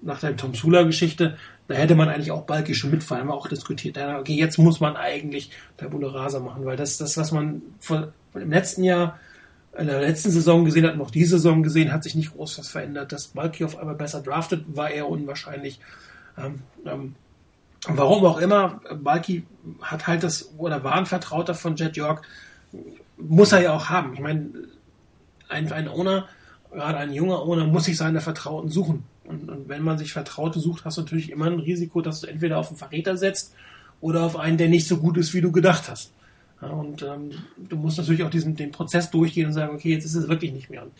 [0.00, 1.36] nach der Tom Sula-Geschichte,
[1.68, 3.96] da hätte man eigentlich auch Balki schon mitfallen, haben wir auch diskutiert.
[3.96, 8.50] Okay, jetzt muss man eigentlich Tabula Rasa machen, weil das, das, was man von im
[8.50, 9.18] letzten Jahr,
[9.78, 12.68] in der letzten Saison gesehen hat, noch diese Saison gesehen, hat sich nicht groß was
[12.68, 13.12] verändert.
[13.12, 15.80] Dass Balki auf einmal besser draftet, war eher unwahrscheinlich.
[16.36, 17.14] Ähm, ähm,
[17.86, 19.46] warum auch immer, Balki
[19.80, 22.26] hat halt das, oder war ein Vertrauter von Jet York,
[23.16, 24.14] muss er ja auch haben.
[24.14, 24.50] Ich meine,
[25.48, 26.28] ein, ein Owner,
[26.70, 29.04] gerade ein junger Owner, muss sich seine Vertrauten suchen.
[29.24, 32.26] Und, und, wenn man sich Vertraute sucht, hast du natürlich immer ein Risiko, dass du
[32.26, 33.54] entweder auf einen Verräter setzt
[34.00, 36.12] oder auf einen, der nicht so gut ist, wie du gedacht hast.
[36.60, 40.04] Ja, und ähm, du musst natürlich auch diesen den Prozess durchgehen und sagen, okay, jetzt
[40.04, 40.82] ist es wirklich nicht mehr.
[40.82, 40.92] Und,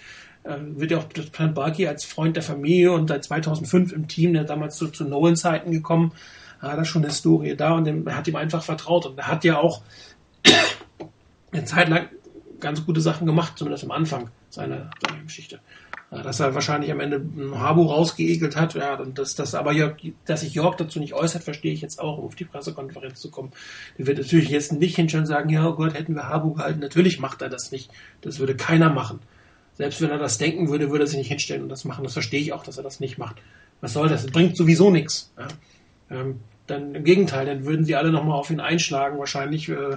[0.45, 4.33] äh, wird ja auch Plan Barkey als Freund der Familie und seit 2005 im Team,
[4.35, 6.13] der damals zu, zu Nolan-Zeiten gekommen,
[6.61, 9.07] hat er schon eine Historie da und er hat ihm einfach vertraut.
[9.07, 9.83] Und er hat ja auch
[11.53, 12.09] eine Zeit lang
[12.61, 15.61] ganz gute Sachen gemacht, zumindest am Anfang seiner, seiner Geschichte
[16.21, 19.97] dass er wahrscheinlich am Ende ein Harbo rausgeekelt hat, ja, und dass das aber Jörg,
[20.27, 23.31] dass sich Jörg dazu nicht äußert, verstehe ich jetzt auch, um auf die Pressekonferenz zu
[23.31, 23.53] kommen.
[23.99, 26.81] Der wird natürlich jetzt nicht hinschauen und sagen, ja oh Gott, hätten wir Harbo gehalten.
[26.81, 27.91] Natürlich macht er das nicht.
[28.21, 29.21] Das würde keiner machen.
[29.79, 32.05] Selbst wenn er das denken würde, würde er sich nicht hinstellen und das machen.
[32.05, 33.37] Das verstehe ich auch, dass er das nicht macht.
[33.81, 34.23] Was soll das?
[34.23, 35.33] Das bringt sowieso nichts.
[35.39, 35.49] Ja.
[36.19, 39.71] Ähm, dann im Gegenteil, dann würden sie alle nochmal auf ihn einschlagen, wahrscheinlich.
[39.71, 39.97] Äh,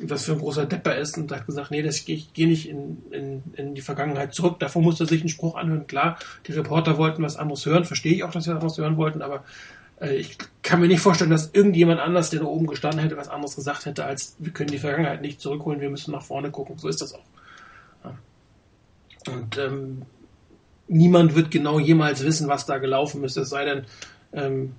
[0.00, 3.02] was für ein großer Depper ist und hat gesagt, nee, das, ich gehe nicht in,
[3.10, 4.58] in, in die Vergangenheit zurück.
[4.58, 5.86] Davor musste er sich einen Spruch anhören.
[5.86, 8.96] Klar, die Reporter wollten was anderes hören, verstehe ich auch, dass sie was anderes hören
[8.96, 9.44] wollten, aber
[10.00, 13.28] äh, ich kann mir nicht vorstellen, dass irgendjemand anders, der da oben gestanden hätte, was
[13.28, 16.78] anderes gesagt hätte, als wir können die Vergangenheit nicht zurückholen, wir müssen nach vorne gucken.
[16.78, 17.24] So ist das auch.
[18.04, 18.18] Ja.
[19.32, 20.02] Und ähm,
[20.88, 23.84] niemand wird genau jemals wissen, was da gelaufen ist, es sei denn,
[24.32, 24.74] ähm,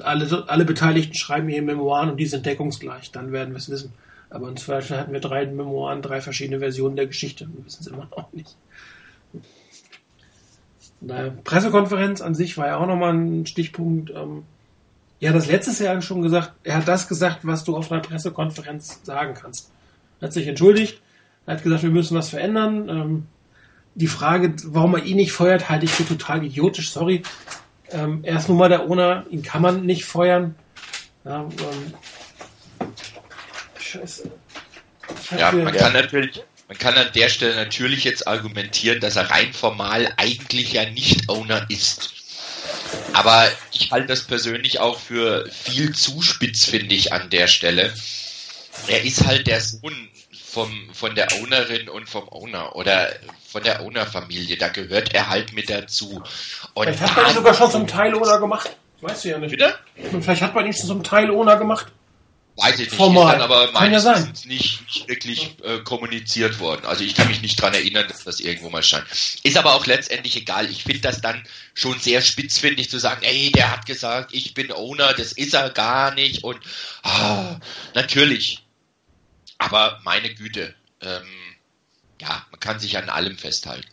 [0.00, 3.92] alle, alle Beteiligten schreiben ihre Memoiren und die sind deckungsgleich, dann werden wir es wissen.
[4.36, 7.48] Aber inzwischen hatten wir drei Memoiren, drei verschiedene Versionen der Geschichte.
[7.54, 8.54] Wir wissen es immer noch nicht.
[11.00, 14.10] Die Pressekonferenz an sich war ja auch nochmal ein Stichpunkt.
[14.10, 14.42] Ähm,
[15.20, 19.00] ja, das letztes Jahr schon gesagt, er hat das gesagt, was du auf einer Pressekonferenz
[19.04, 19.70] sagen kannst.
[20.20, 21.00] Er hat sich entschuldigt,
[21.46, 22.88] er hat gesagt, wir müssen was verändern.
[22.90, 23.26] Ähm,
[23.94, 27.22] die Frage, warum er ihn nicht feuert, halte ich für total idiotisch, sorry.
[27.90, 30.56] Ähm, er ist nun mal der Owner, ihn kann man nicht feuern.
[31.24, 31.94] Ja, ähm,
[33.98, 34.30] Scheiße.
[35.38, 39.52] Ja, man kann natürlich, man kann an der Stelle natürlich jetzt argumentieren, dass er rein
[39.52, 42.10] formal eigentlich ja nicht Owner ist.
[43.12, 47.94] Aber ich halte das persönlich auch für viel zu spitz, finde ich, an der Stelle.
[48.88, 50.08] Er ist halt der Sohn
[50.56, 53.10] vom, von der Ownerin und vom Owner oder
[53.46, 54.56] von der Owner-Familie.
[54.56, 56.22] Da gehört er halt mit dazu.
[56.74, 58.76] Und Vielleicht hat man ihn sogar schon zum Teil Owner gemacht.
[59.00, 59.50] Weißt du ja nicht.
[59.50, 59.74] Bitte?
[60.20, 61.86] Vielleicht hat man ihn schon zum Teil Owner gemacht.
[62.56, 63.26] Weiß ich nicht, Formal.
[63.26, 66.86] ist dann aber meines ja Wissens nicht, nicht wirklich äh, kommuniziert worden.
[66.86, 69.06] Also ich kann mich nicht dran erinnern, dass das irgendwo mal stand.
[69.42, 70.70] Ist aber auch letztendlich egal.
[70.70, 71.42] Ich finde das dann
[71.74, 75.68] schon sehr spitzfindig zu sagen, ey, der hat gesagt, ich bin Owner, das ist er
[75.68, 76.58] gar nicht und
[77.02, 77.56] ah,
[77.94, 78.64] natürlich.
[79.58, 81.26] Aber meine Güte, ähm,
[82.22, 83.88] ja, man kann sich an allem festhalten.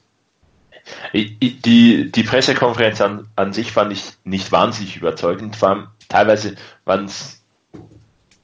[1.13, 5.57] Die, die Pressekonferenz an, an sich fand ich nicht wahnsinnig überzeugend.
[6.09, 6.55] Teilweise
[6.85, 7.42] waren es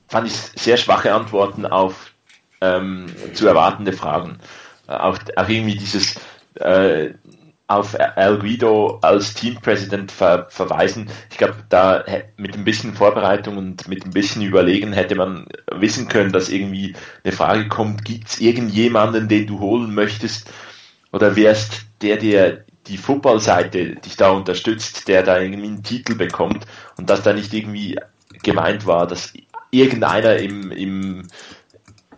[0.10, 2.12] fand ich sehr schwache Antworten auf
[2.62, 4.39] ähm, zu erwartende Fragen.
[4.88, 6.16] Äh, auch, auch irgendwie dieses,
[6.55, 7.14] äh,
[7.70, 11.07] auf Al Guido als Teampräsident ver verweisen.
[11.30, 12.03] Ich glaube, da
[12.36, 16.95] mit ein bisschen Vorbereitung und mit ein bisschen Überlegen hätte man wissen können, dass irgendwie
[17.24, 20.51] eine Frage kommt, gibt es irgendjemanden, den du holen möchtest?
[21.12, 26.16] Oder wer ist der, der die Footballseite dich da unterstützt, der da irgendwie einen Titel
[26.16, 26.66] bekommt
[26.97, 27.99] und dass da nicht irgendwie
[28.41, 29.34] gemeint war, dass
[29.72, 31.28] irgendeiner im, im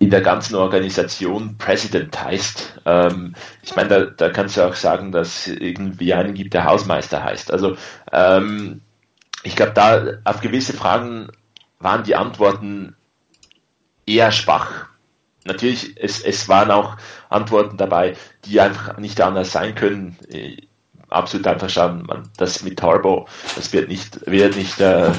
[0.01, 2.81] in der ganzen Organisation President heißt.
[2.85, 7.23] Ähm, ich meine, da, da kannst du auch sagen, dass irgendwie einen gibt, der Hausmeister
[7.23, 7.51] heißt.
[7.51, 7.77] Also
[8.11, 8.81] ähm,
[9.43, 11.27] ich glaube, da auf gewisse Fragen
[11.77, 12.95] waren die Antworten
[14.07, 14.87] eher schwach.
[15.45, 16.97] Natürlich, es, es waren auch
[17.29, 20.17] Antworten dabei, die einfach nicht anders sein können.
[20.29, 20.57] Äh,
[21.09, 25.11] absolut einverstanden, man, das mit Turbo, das wird nicht, wird nicht äh,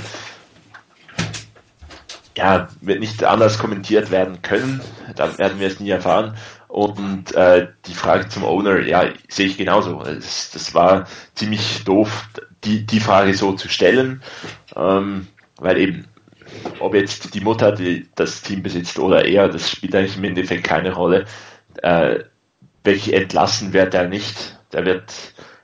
[2.36, 4.80] ja, wird nicht anders kommentiert werden können.
[5.16, 6.36] Da werden wir es nie erfahren.
[6.68, 10.02] Und äh, die Frage zum Owner, ja, sehe ich genauso.
[10.02, 12.28] Das, das war ziemlich doof,
[12.64, 14.22] die, die Frage so zu stellen,
[14.74, 15.26] ähm,
[15.56, 16.06] weil eben,
[16.78, 20.64] ob jetzt die Mutter die, das Team besitzt oder er, das spielt eigentlich im Endeffekt
[20.64, 21.26] keine Rolle.
[21.82, 22.20] Äh,
[22.84, 24.58] welche entlassen wird er nicht?
[24.72, 25.12] Der wird,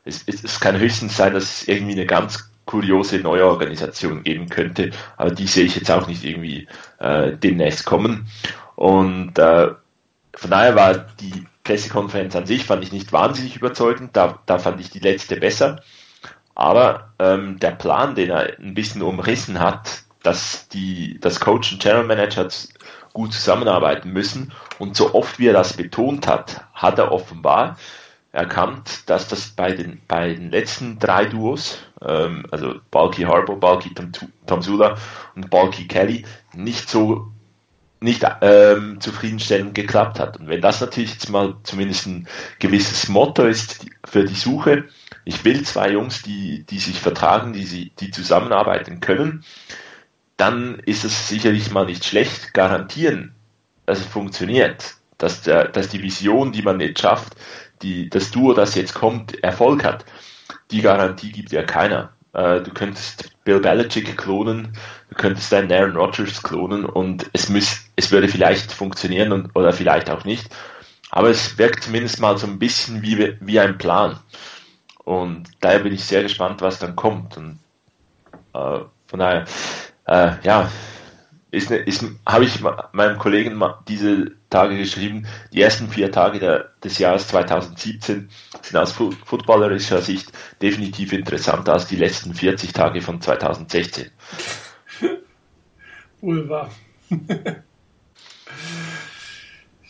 [0.04, 4.90] es, es kann höchstens sein, dass es irgendwie eine ganz kuriose neue Organisation geben könnte,
[5.16, 8.28] aber die sehe ich jetzt auch nicht irgendwie äh, demnächst kommen.
[8.76, 9.70] Und äh,
[10.34, 14.80] von daher war die Pressekonferenz an sich, fand ich nicht wahnsinnig überzeugend, da, da fand
[14.80, 15.80] ich die letzte besser.
[16.54, 21.82] Aber ähm, der Plan, den er ein bisschen umrissen hat, dass die, das Coach und
[21.82, 22.48] General Manager
[23.14, 27.78] gut zusammenarbeiten müssen und so oft wie er das betont hat, hat er offenbar
[28.32, 33.92] erkannt, dass das bei den, bei den letzten drei Duos, ähm, also Balky Harbour, Balky
[34.46, 34.96] Tamsula
[35.34, 36.24] und Balky Kelly,
[36.54, 37.32] nicht so
[38.00, 40.38] nicht ähm, zufriedenstellend geklappt hat.
[40.38, 42.28] Und wenn das natürlich jetzt mal zumindest ein
[42.60, 44.84] gewisses Motto ist für die Suche,
[45.24, 49.44] ich will zwei Jungs, die, die sich vertragen, die, sie, die zusammenarbeiten können,
[50.36, 53.34] dann ist es sicherlich mal nicht schlecht, garantieren,
[53.84, 57.34] dass es funktioniert, dass, der, dass die Vision, die man jetzt schafft,
[57.82, 60.04] die, das Duo, das jetzt kommt, Erfolg hat.
[60.70, 62.12] Die Garantie gibt ja keiner.
[62.32, 64.76] Äh, du könntest Bill Belichick klonen,
[65.10, 69.72] du könntest einen Aaron Rodgers klonen und es müß, es würde vielleicht funktionieren und, oder
[69.72, 70.48] vielleicht auch nicht.
[71.10, 74.18] Aber es wirkt zumindest mal so ein bisschen wie, wie ein Plan.
[75.04, 77.38] Und daher bin ich sehr gespannt, was dann kommt.
[77.38, 77.58] Und
[78.52, 79.46] äh, von daher,
[80.06, 80.70] äh, ja,
[81.50, 82.60] ist, ist, habe ich
[82.92, 88.28] meinem Kollegen diese Tage geschrieben, die ersten vier Tage der, des Jahres 2017
[88.62, 90.30] sind aus footballerischer Sicht
[90.60, 94.10] definitiv interessanter als die letzten 40 Tage von 2016.
[96.20, 96.70] Wohl wahr.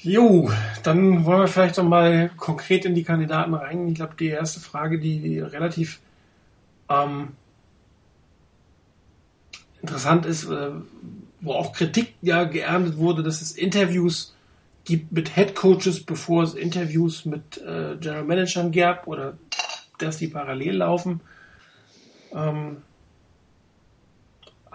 [0.03, 0.51] jo,
[0.85, 3.89] dann wollen wir vielleicht noch mal konkret in die Kandidaten rein.
[3.89, 5.99] Ich glaube, die erste Frage, die relativ
[6.89, 7.33] ähm,
[9.81, 10.71] interessant ist, äh,
[11.41, 14.35] wo auch Kritik ja geerntet wurde, dass es Interviews
[14.85, 19.37] gibt mit Head Coaches, bevor es Interviews mit äh, General Managern gab oder
[19.99, 21.21] dass die parallel laufen.
[22.33, 22.79] Ähm,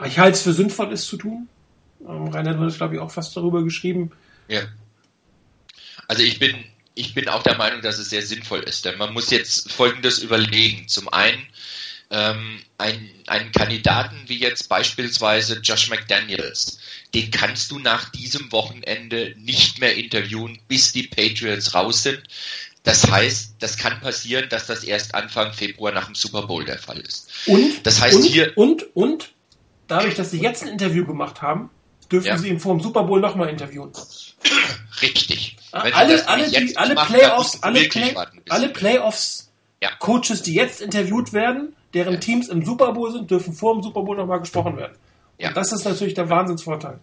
[0.06, 1.48] ich halte es für sinnvoll, es zu tun.
[2.08, 4.12] Ähm, Reinhard hat, glaube ich, auch fast darüber geschrieben.
[4.48, 4.62] Ja.
[6.08, 6.56] Also ich bin,
[6.96, 10.20] ich bin auch der Meinung, dass es sehr sinnvoll ist, denn man muss jetzt Folgendes
[10.20, 10.88] überlegen.
[10.88, 11.42] Zum einen,
[12.14, 16.78] ähm, ein, einen Kandidaten wie jetzt beispielsweise Josh McDaniels,
[17.14, 22.22] den kannst du nach diesem Wochenende nicht mehr interviewen, bis die Patriots raus sind.
[22.84, 26.78] Das heißt, das kann passieren, dass das erst Anfang Februar nach dem Super Bowl der
[26.78, 27.30] Fall ist.
[27.48, 29.32] Und, das heißt und, hier und, und,
[29.88, 31.72] dadurch, dass sie jetzt ein Interview gemacht haben,
[32.12, 32.38] dürfen ja.
[32.38, 33.92] sie ihn vor dem Super Bowl nochmal interviewen.
[35.02, 35.58] Richtig.
[35.72, 38.16] Wenn alle, alle, die, alle machen, Playoffs, alle, Play,
[38.50, 39.50] alle Playoffs,
[39.82, 39.90] ja.
[39.98, 44.02] Coaches, die jetzt interviewt werden, deren Teams im Super Bowl sind, dürfen vor dem Super
[44.02, 44.98] Bowl nochmal gesprochen werden.
[45.38, 45.50] Ja.
[45.50, 47.00] Und das ist natürlich der Wahnsinnsvorteil.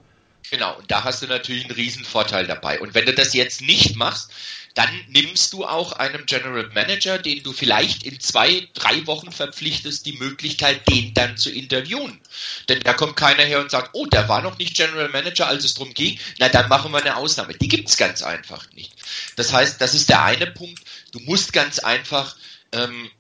[0.50, 2.80] Genau, und da hast du natürlich einen riesen Vorteil dabei.
[2.80, 4.32] Und wenn du das jetzt nicht machst,
[4.74, 10.06] dann nimmst du auch einem General Manager, den du vielleicht in zwei, drei Wochen verpflichtest,
[10.06, 12.20] die Möglichkeit, den dann zu interviewen.
[12.68, 15.64] Denn da kommt keiner her und sagt, oh, der war noch nicht General Manager, als
[15.64, 16.18] es darum ging.
[16.38, 17.54] Na, dann machen wir eine Ausnahme.
[17.54, 18.94] Die gibt's ganz einfach nicht.
[19.36, 20.80] Das heißt, das ist der eine Punkt.
[21.12, 22.36] Du musst ganz einfach
[22.72, 23.10] ähm,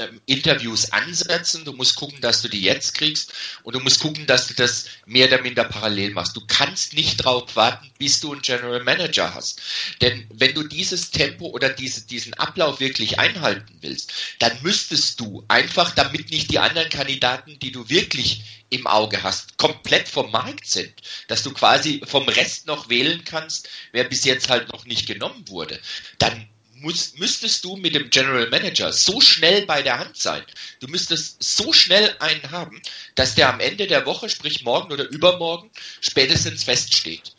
[0.00, 3.32] ähm, Interviews ansetzen, du musst gucken, dass du die jetzt kriegst
[3.62, 6.36] und du musst gucken, dass du das mehr oder minder parallel machst.
[6.36, 9.60] Du kannst nicht drauf warten, bis du einen General Manager hast.
[10.00, 15.44] Denn wenn du dieses Tempo oder diese, diesen Ablauf wirklich einhalten willst, dann müsstest du
[15.48, 20.66] einfach, damit nicht die anderen Kandidaten, die du wirklich im Auge hast, komplett vom Markt
[20.66, 20.94] sind,
[21.28, 25.48] dass du quasi vom Rest noch wählen kannst, wer bis jetzt halt noch nicht genommen
[25.48, 25.78] wurde,
[26.18, 26.48] dann
[26.80, 30.42] muss, müsstest du mit dem General Manager so schnell bei der Hand sein.
[30.80, 32.80] Du müsstest so schnell einen haben,
[33.14, 35.70] dass der am Ende der Woche, sprich morgen oder übermorgen,
[36.00, 37.34] spätestens feststeht.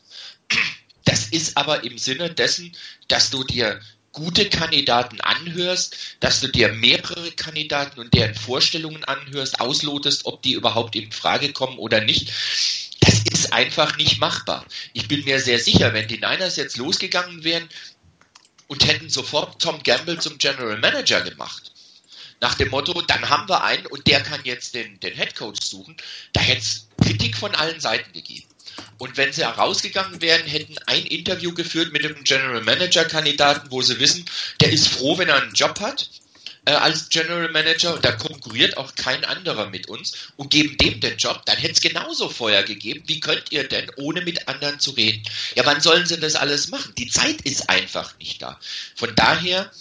[1.05, 2.75] Das ist aber im Sinne dessen,
[3.07, 3.81] dass du dir
[4.11, 10.53] gute Kandidaten anhörst, dass du dir mehrere Kandidaten und deren Vorstellungen anhörst, auslotest, ob die
[10.53, 12.31] überhaupt in Frage kommen oder nicht.
[12.99, 14.65] Das ist einfach nicht machbar.
[14.93, 17.67] Ich bin mir sehr sicher, wenn die Niners jetzt losgegangen wären
[18.71, 21.73] und hätten sofort Tom Gamble zum General Manager gemacht,
[22.39, 25.61] nach dem Motto, dann haben wir einen und der kann jetzt den, den Head Coach
[25.61, 25.97] suchen,
[26.31, 28.47] da hätte es Kritik von allen Seiten gegeben.
[28.97, 33.81] Und wenn sie herausgegangen wären, hätten ein Interview geführt mit dem General Manager Kandidaten, wo
[33.81, 34.23] sie wissen,
[34.61, 36.09] der ist froh, wenn er einen Job hat
[36.65, 40.99] äh, als General Manager und da konkurriert auch kein anderer mit uns und geben dem
[40.99, 43.03] den Job, dann hätte es genauso Feuer gegeben.
[43.07, 45.23] Wie könnt ihr denn, ohne mit anderen zu reden?
[45.55, 46.93] Ja, wann sollen sie das alles machen?
[46.97, 48.59] Die Zeit ist einfach nicht da.
[48.95, 49.71] Von daher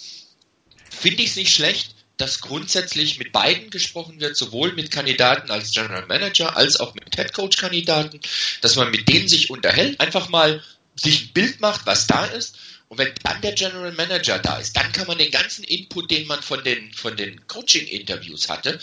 [0.89, 5.71] finde ich es nicht schlecht, dass grundsätzlich mit beiden gesprochen wird, sowohl mit Kandidaten als
[5.71, 8.19] General Manager als auch mit Head Coach Kandidaten,
[8.61, 10.63] dass man mit denen sich unterhält, einfach mal
[10.95, 12.57] sich ein Bild macht, was da ist.
[12.91, 16.27] Und wenn dann der General Manager da ist, dann kann man den ganzen Input, den
[16.27, 18.81] man von den, von den Coaching-Interviews hatte,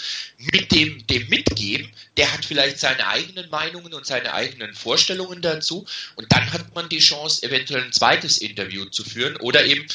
[0.51, 1.93] mit dem, dem mitgeben.
[2.17, 5.87] Der hat vielleicht seine eigenen Meinungen und seine eigenen Vorstellungen dazu.
[6.17, 9.87] Und dann hat man die Chance, eventuell ein zweites Interview zu führen oder eben,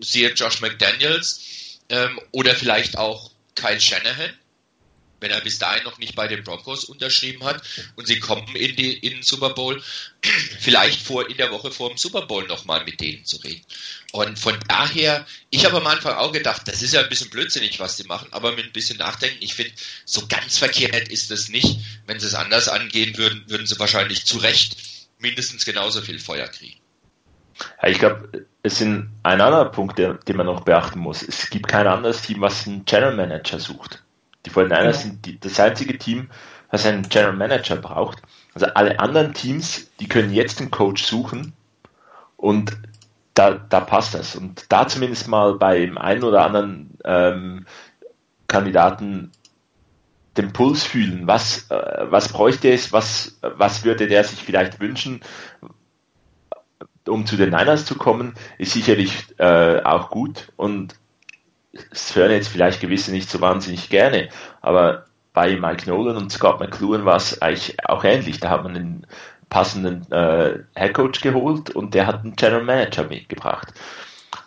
[0.00, 4.32] siehe Josh McDaniels, ähm, oder vielleicht auch Kyle Shanahan,
[5.24, 7.62] wenn er bis dahin noch nicht bei den Broncos unterschrieben hat
[7.96, 9.82] und sie kommen in, die, in den Super Bowl,
[10.60, 13.64] vielleicht vor, in der Woche vor dem Super Bowl nochmal mit denen zu reden.
[14.12, 17.80] Und von daher, ich habe am Anfang auch gedacht, das ist ja ein bisschen blödsinnig,
[17.80, 19.72] was sie machen, aber mit ein bisschen Nachdenken, ich finde,
[20.04, 21.78] so ganz verkehrt ist das nicht.
[22.06, 24.76] Wenn sie es anders angehen würden, würden sie wahrscheinlich zu Recht
[25.18, 26.78] mindestens genauso viel Feuer kriegen.
[27.82, 31.22] Ja, ich glaube, es ist ein anderer Punkt, der, den man noch beachten muss.
[31.22, 34.03] Es gibt kein anderes Team, was einen General Manager sucht.
[34.46, 34.92] Die 49ers genau.
[34.92, 36.28] sind die, das einzige Team,
[36.70, 38.22] was einen General Manager braucht.
[38.52, 41.52] Also alle anderen Teams, die können jetzt einen Coach suchen
[42.36, 42.76] und
[43.34, 44.36] da, da passt das.
[44.36, 47.66] Und da zumindest mal beim einen oder anderen ähm,
[48.48, 49.32] Kandidaten
[50.36, 51.26] den Puls fühlen.
[51.26, 52.92] Was, äh, was bräuchte es?
[52.92, 55.20] Was, was würde der sich vielleicht wünschen?
[57.08, 60.94] um zu den Niners zu kommen, ist sicherlich äh, auch gut und
[61.90, 64.28] es hören jetzt vielleicht gewisse nicht so wahnsinnig gerne,
[64.60, 68.38] aber bei Mike Nolan und Scott McLuhan war es eigentlich auch ähnlich.
[68.40, 69.06] Da hat man einen
[69.50, 73.74] passenden äh, Headcoach geholt und der hat einen General Manager mitgebracht.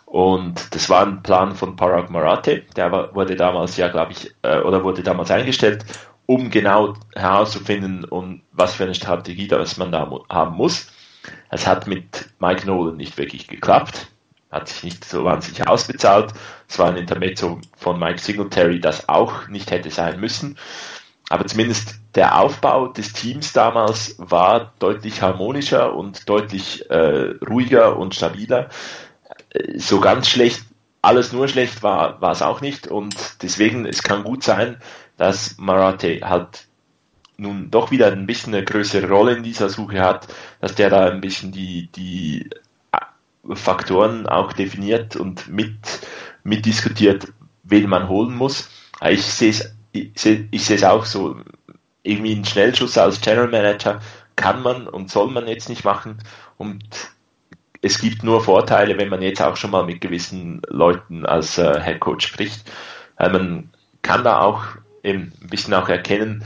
[0.06, 4.34] Und das war ein Plan von Parag Marathe, der war, wurde damals ja, glaube ich,
[4.42, 5.84] äh, oder wurde damals eingestellt,
[6.24, 10.90] um genau herauszufinden, und was für eine Strategie das man da haben muss.
[11.50, 14.08] Es hat mit Mike Nolan nicht wirklich geklappt,
[14.50, 16.32] hat sich nicht so wahnsinnig ausbezahlt.
[16.68, 20.56] Es war ein Intermezzo von Mike Singletary, das auch nicht hätte sein müssen.
[21.28, 28.14] Aber zumindest der Aufbau des Teams damals war deutlich harmonischer und deutlich äh, ruhiger und
[28.14, 28.70] stabiler.
[29.76, 30.64] So ganz schlecht,
[31.02, 32.88] alles nur schlecht war, war es auch nicht.
[32.88, 34.78] Und deswegen, es kann gut sein,
[35.18, 36.66] dass Marathi halt
[37.36, 40.28] nun doch wieder ein bisschen eine größere Rolle in dieser Suche hat,
[40.60, 42.58] dass der da ein bisschen die, die äh,
[43.54, 45.78] Faktoren auch definiert und mit,
[46.44, 47.32] mitdiskutiert,
[47.64, 48.70] wen man holen muss.
[49.08, 51.36] Ich sehe es, ich sehe, ich sehe es auch so,
[52.02, 54.00] irgendwie einen Schnellschuss als General Manager
[54.36, 56.18] kann man und soll man jetzt nicht machen
[56.56, 56.84] und
[57.80, 61.80] es gibt nur Vorteile, wenn man jetzt auch schon mal mit gewissen Leuten als äh,
[61.80, 62.70] Head Coach spricht.
[63.16, 63.70] Weil man
[64.02, 64.64] kann da auch
[65.02, 66.44] eben ein bisschen auch erkennen,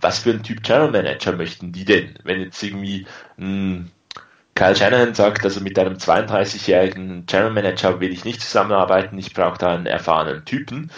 [0.00, 2.18] was für ein Typ General Manager möchten die denn?
[2.24, 3.06] Wenn jetzt irgendwie
[3.38, 3.90] ein
[4.54, 9.58] Kyle Shanahan sagt, also mit einem 32-jährigen General Manager will ich nicht zusammenarbeiten, ich brauche
[9.58, 10.90] da einen erfahrenen Typen,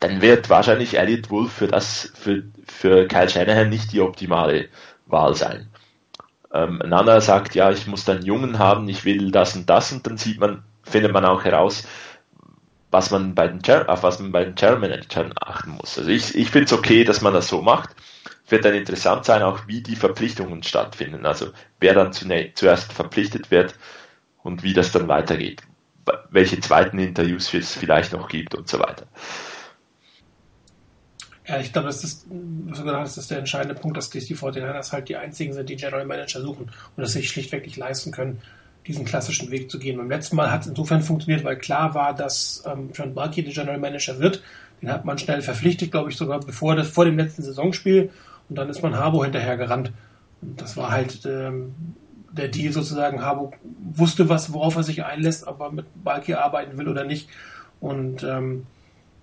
[0.00, 4.68] dann wird wahrscheinlich Elliot Wolf für das, für, für Kyle Shanahan nicht die optimale
[5.06, 5.68] Wahl sein.
[6.52, 9.92] Ähm, ein anderer sagt, ja, ich muss dann Jungen haben, ich will das und das
[9.92, 11.84] und dann sieht man, findet man auch heraus,
[12.90, 15.96] was man bei den, auf was man bei den General Managern achten muss.
[15.96, 17.90] Also ich, ich finde es okay, dass man das so macht
[18.50, 21.26] wird dann interessant sein, auch wie die Verpflichtungen stattfinden.
[21.26, 21.48] Also
[21.78, 23.74] wer dann zuerst verpflichtet wird
[24.42, 25.62] und wie das dann weitergeht.
[26.30, 29.06] Welche zweiten Interviews es vielleicht noch gibt und so weiter.
[31.46, 32.26] Ja, ich glaube, das ist,
[32.72, 36.04] sogar das ist der entscheidende Punkt, dass die 49ers halt die einzigen sind, die General
[36.04, 38.40] Manager suchen und es sich schlichtweg nicht leisten können,
[38.86, 39.96] diesen klassischen Weg zu gehen.
[39.96, 43.52] Beim letzten Mal hat es insofern funktioniert, weil klar war, dass ähm, John Balky der
[43.52, 44.42] General Manager wird.
[44.80, 48.10] Den hat man schnell verpflichtet, glaube ich, sogar bevor das, vor dem letzten Saisonspiel.
[48.50, 49.92] Und dann ist man Harbo hinterher gerannt.
[50.42, 51.74] Und das war halt ähm,
[52.32, 53.54] der Deal sozusagen, Harburg
[53.94, 57.28] wusste was, worauf er sich einlässt, ob er mit Balki arbeiten will oder nicht.
[57.80, 58.66] Und ähm,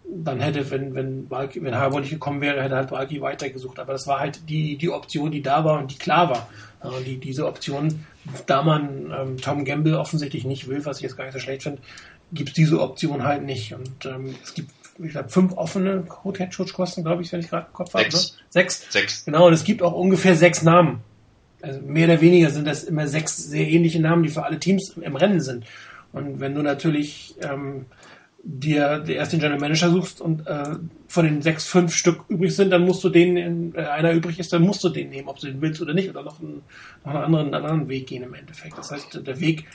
[0.09, 3.79] dann hätte, wenn, wenn, Balki, wenn Harburg nicht gekommen wäre, hätte halt Balki weitergesucht.
[3.79, 6.49] Aber das war halt die, die Option, die da war und die klar war.
[6.81, 8.05] Äh, die, diese Option,
[8.45, 11.63] da man ähm, Tom Gamble offensichtlich nicht will, was ich jetzt gar nicht so schlecht
[11.63, 11.81] finde,
[12.31, 13.73] gibt es diese Option halt nicht.
[13.73, 17.73] Und ähm, es gibt, ich glaube, fünf offene Head-Coach-Kosten, glaube ich, wenn ich gerade im
[17.73, 18.05] Kopf habe.
[18.05, 18.19] Ne?
[18.49, 18.85] Sechs.
[18.89, 19.25] Sechs.
[19.25, 21.01] Genau, und es gibt auch ungefähr sechs Namen.
[21.61, 24.89] Also mehr oder weniger sind das immer sechs sehr ähnliche Namen, die für alle Teams
[24.89, 25.65] im Rennen sind.
[26.13, 27.85] Und wenn du natürlich ähm,
[28.43, 30.75] dir erst den General Manager suchst und äh,
[31.07, 34.53] von den sechs, fünf Stück übrig sind, dann musst du den, äh, einer übrig ist,
[34.53, 36.61] dann musst du den nehmen, ob du den willst oder nicht, oder noch einen,
[37.03, 38.77] noch einen anderen, einen anderen Weg gehen im Endeffekt.
[38.77, 39.65] Das heißt, der Weg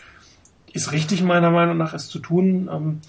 [0.72, 2.70] ist richtig, meiner Meinung nach, es zu tun.
[2.72, 3.00] Ähm,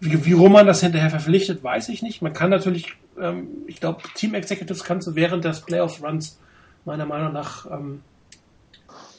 [0.00, 2.22] wie, wie rum man das hinterher verpflichtet, weiß ich nicht.
[2.22, 6.38] Man kann natürlich, ähm, ich glaube, Team Executives kannst du während des Playoff Runs
[6.84, 8.02] meiner Meinung nach ähm,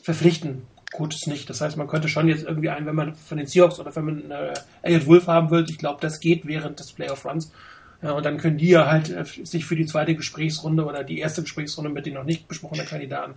[0.01, 0.63] verpflichten.
[0.91, 1.49] Coaches nicht.
[1.49, 4.05] Das heißt, man könnte schon jetzt irgendwie einen, wenn man von den Seahawks oder wenn
[4.05, 7.51] man äh, Elliot Wolf haben will, ich glaube, das geht während des Playoff Runs.
[8.01, 11.19] Ja, und dann können die ja halt äh, sich für die zweite Gesprächsrunde oder die
[11.19, 13.35] erste Gesprächsrunde mit den noch nicht besprochenen Kandidaten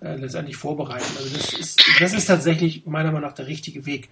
[0.00, 1.04] äh, letztendlich vorbereiten.
[1.18, 4.08] Also das ist, das ist tatsächlich meiner Meinung nach der richtige Weg.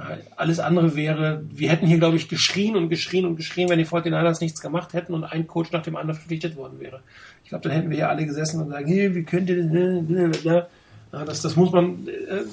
[0.00, 3.78] Äh, alles andere wäre, wir hätten hier, glaube ich, geschrien und geschrien und geschrien, wenn
[3.78, 7.00] die 49ers nichts gemacht hätten und ein Coach nach dem anderen verpflichtet worden wäre.
[7.44, 10.44] Ich glaube, dann hätten wir hier alle gesessen und sagen, hey, wie könnt ihr das?
[10.44, 12.44] Ja, das, das muss man, äh,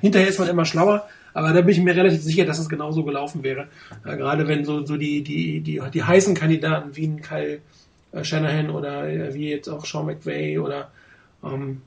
[0.00, 3.02] hinterher ist man immer schlauer, aber da bin ich mir relativ sicher, dass es genauso
[3.02, 3.68] gelaufen wäre.
[4.04, 7.60] Ja, gerade wenn so, so die, die, die, die heißen Kandidaten wie ein Kyle
[8.12, 10.90] äh, Shanahan oder äh, wie jetzt auch Sean McVay oder
[11.42, 11.80] ähm,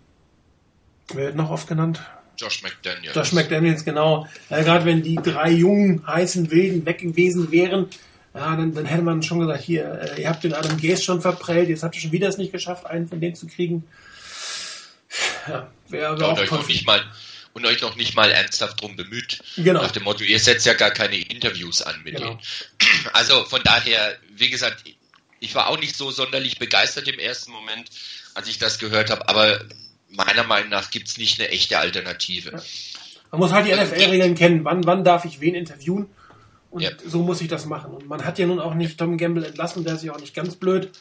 [1.13, 2.01] wer wird noch oft genannt?
[2.37, 3.15] Josh McDaniels.
[3.15, 4.27] Josh McDaniels, genau.
[4.49, 7.87] Ja, gerade wenn die drei jungen, heißen Wilden weg gewesen wären,
[8.33, 11.21] ja, dann, dann hätte man schon gesagt, hier, äh, ihr habt den Adam Gaze schon
[11.21, 13.83] verprellt, jetzt habt ihr schon wieder es nicht geschafft, einen von denen zu kriegen.
[15.47, 17.03] Ja, wäre wär auch euch noch nicht mal
[17.53, 19.39] und euch noch nicht mal ernsthaft drum bemüht.
[19.55, 19.81] Genau.
[19.81, 22.27] Nach dem Motto, ihr setzt ja gar keine Interviews an mit genau.
[22.27, 22.39] denen.
[23.13, 24.83] Also von daher, wie gesagt,
[25.39, 27.89] ich war auch nicht so sonderlich begeistert im ersten Moment,
[28.35, 29.65] als ich das gehört habe, aber
[30.09, 32.51] meiner Meinung nach gibt es nicht eine echte Alternative.
[32.51, 32.61] Ja.
[33.31, 34.63] Man muss halt die NFL-Regeln kennen.
[34.63, 36.07] Wann, wann darf ich wen interviewen?
[36.69, 36.91] Und ja.
[37.05, 37.93] so muss ich das machen.
[37.93, 40.33] Und man hat ja nun auch nicht Tom Gamble entlassen, der ist ja auch nicht
[40.33, 40.91] ganz blöd.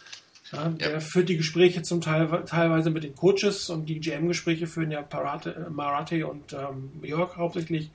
[0.52, 1.00] Ja, der ja.
[1.00, 5.66] führt die Gespräche zum Teil teilweise mit den Coaches und die GM-Gespräche führen ja Parate,
[5.70, 7.90] Marathi und ähm, York hauptsächlich.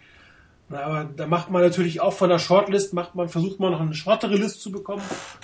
[0.71, 3.81] Na, aber da macht man natürlich auch von der Shortlist, macht man, versucht man noch
[3.81, 5.03] eine shortere List zu bekommen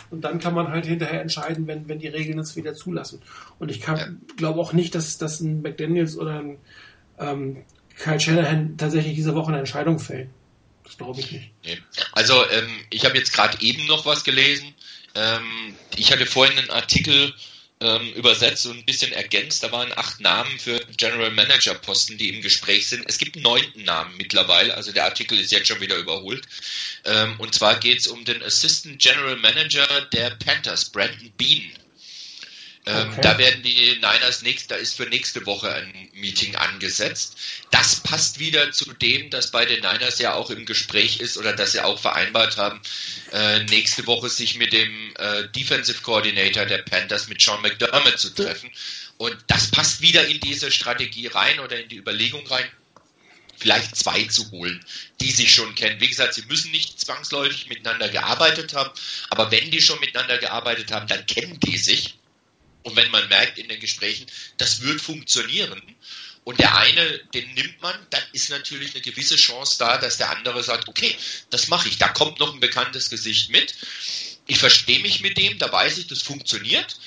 [0.09, 3.21] und dann kann man halt hinterher entscheiden, wenn, wenn die Regeln es wieder zulassen.
[3.59, 4.07] Und ich ja.
[4.37, 6.57] glaube auch nicht, dass, dass ein McDaniels oder ein
[7.19, 7.63] ähm,
[7.97, 10.29] Kyle Shanahan tatsächlich diese Woche eine Entscheidung fällen.
[10.83, 11.51] Das glaube ich nicht.
[11.65, 11.77] Nee.
[12.13, 14.73] Also ähm, ich habe jetzt gerade eben noch was gelesen
[15.17, 17.33] ähm, ich hatte vorhin einen Artikel
[17.79, 19.63] ähm, übersetzt und ein bisschen ergänzt.
[19.63, 23.03] Da waren acht Namen für General Manager Posten, die im Gespräch sind.
[23.07, 26.47] Es gibt neunten Namen mittlerweile, also der Artikel ist jetzt schon wieder überholt.
[27.05, 31.71] Ähm, und zwar geht es um den Assistant General Manager der Panthers, Brandon Bean.
[32.87, 33.21] Ähm, okay.
[33.21, 37.37] Da werden die Niners nächst, da ist für nächste Woche ein Meeting angesetzt.
[37.69, 41.53] Das passt wieder zu dem, dass bei den Niners ja auch im Gespräch ist oder
[41.53, 42.79] dass sie auch vereinbart haben,
[43.33, 48.33] äh, nächste Woche sich mit dem äh, Defensive Coordinator der Panthers mit Sean McDermott zu
[48.33, 48.71] treffen.
[49.17, 52.69] Und das passt wieder in diese Strategie rein oder in die Überlegung rein
[53.57, 54.85] vielleicht zwei zu holen,
[55.19, 55.99] die sich schon kennen.
[55.99, 58.91] Wie gesagt, sie müssen nicht zwangsläufig miteinander gearbeitet haben,
[59.29, 62.17] aber wenn die schon miteinander gearbeitet haben, dann kennen die sich.
[62.87, 64.25] Und wenn man merkt in den Gesprächen,
[64.55, 65.81] das wird funktionieren,
[66.45, 70.29] und der eine, den nimmt man, dann ist natürlich eine gewisse Chance da, dass der
[70.29, 71.13] andere sagt, okay,
[71.49, 71.97] das mache ich.
[71.97, 73.75] Da kommt noch ein bekanntes Gesicht mit.
[74.45, 76.97] Ich verstehe mich mit dem, da weiß ich, das funktioniert.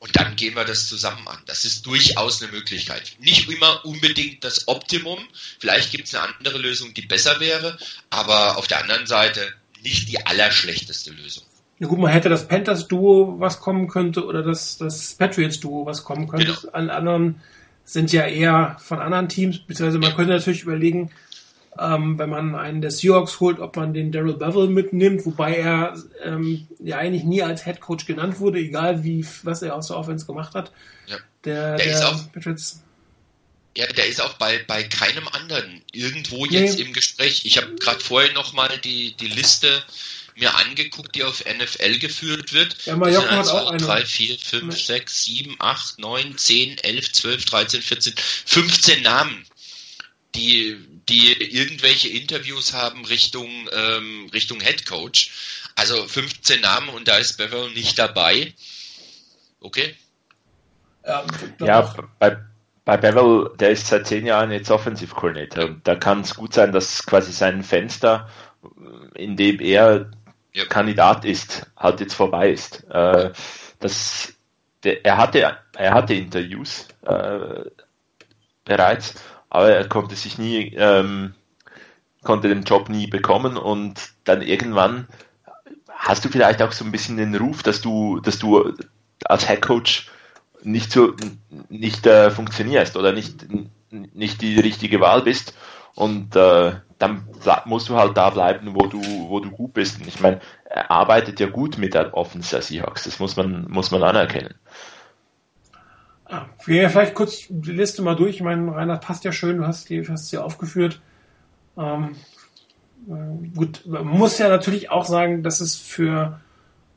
[0.00, 1.40] Und dann gehen wir das zusammen an.
[1.46, 3.12] Das ist durchaus eine Möglichkeit.
[3.20, 5.24] Nicht immer unbedingt das Optimum.
[5.60, 7.78] Vielleicht gibt es eine andere Lösung, die besser wäre.
[8.10, 11.47] Aber auf der anderen Seite nicht die allerschlechteste Lösung.
[11.80, 16.28] Ja gut, man hätte das Panthers-Duo, was kommen könnte, oder das, das Patriots-Duo, was kommen
[16.28, 16.46] könnte.
[16.46, 16.72] Genau.
[16.72, 17.40] Alle anderen
[17.84, 21.10] sind ja eher von anderen Teams, beziehungsweise man könnte natürlich überlegen,
[21.78, 25.96] ähm, wenn man einen der Seahawks holt, ob man den Daryl Bevel mitnimmt, wobei er
[26.22, 29.96] ähm, ja eigentlich nie als Head Coach genannt wurde, egal wie was er aus der
[29.96, 30.72] Offense gemacht hat.
[31.06, 31.16] Ja.
[31.44, 32.82] Der, der, der ist auch, Patriots.
[33.76, 36.84] Ja, der ist auch bei, bei keinem anderen irgendwo jetzt nee.
[36.84, 37.42] im Gespräch.
[37.44, 39.68] Ich habe gerade vorher noch mal die, die Liste
[40.38, 42.76] mir angeguckt, die auf NFL geführt wird.
[42.86, 47.12] Ja, Mallorca hat auch 1, 2, 3, 4, 5, 6, 7, 8, 9, 10, 11,
[47.12, 49.44] 12, 13, 14, 15 Namen,
[50.34, 50.76] die,
[51.08, 55.30] die irgendwelche Interviews haben Richtung, ähm, Richtung Head Coach.
[55.74, 58.52] Also 15 Namen und da ist Beverly nicht dabei.
[59.60, 59.94] Okay.
[61.06, 61.24] Ja,
[61.60, 62.36] ja bei,
[62.84, 66.54] bei Bevel, der ist seit zehn Jahren jetzt Offensive Coordinator und da kann es gut
[66.54, 68.28] sein, dass quasi sein Fenster,
[69.14, 70.10] in dem er
[70.58, 70.64] ja.
[70.66, 72.84] Kandidat ist, halt jetzt vorbei ist.
[72.90, 73.32] Äh,
[73.80, 74.34] das,
[74.84, 77.64] der, er hatte, er hatte Interviews äh,
[78.64, 79.14] bereits,
[79.50, 81.34] aber er konnte sich nie, ähm,
[82.22, 83.94] konnte den Job nie bekommen und
[84.24, 85.08] dann irgendwann
[85.88, 88.74] hast du vielleicht auch so ein bisschen den Ruf, dass du, dass du
[89.24, 90.10] als Head Coach
[90.62, 91.14] nicht so
[91.68, 93.46] nicht äh, funktionierst oder nicht
[93.90, 95.54] nicht die richtige Wahl bist
[95.94, 97.28] und äh, dann
[97.64, 100.00] musst du halt da bleiben, wo du wo du gut bist.
[100.00, 103.04] Und ich meine, er arbeitet ja gut mit der Offense der Seahawks.
[103.04, 104.54] Das muss man muss man anerkennen.
[106.24, 108.36] Ah, vielleicht kurz die Liste mal durch.
[108.36, 109.58] Ich meine, Reinhard passt ja schön.
[109.58, 111.00] Du hast die hast sie aufgeführt.
[111.78, 112.16] Ähm,
[113.08, 116.40] äh, gut, man muss ja natürlich auch sagen, dass es für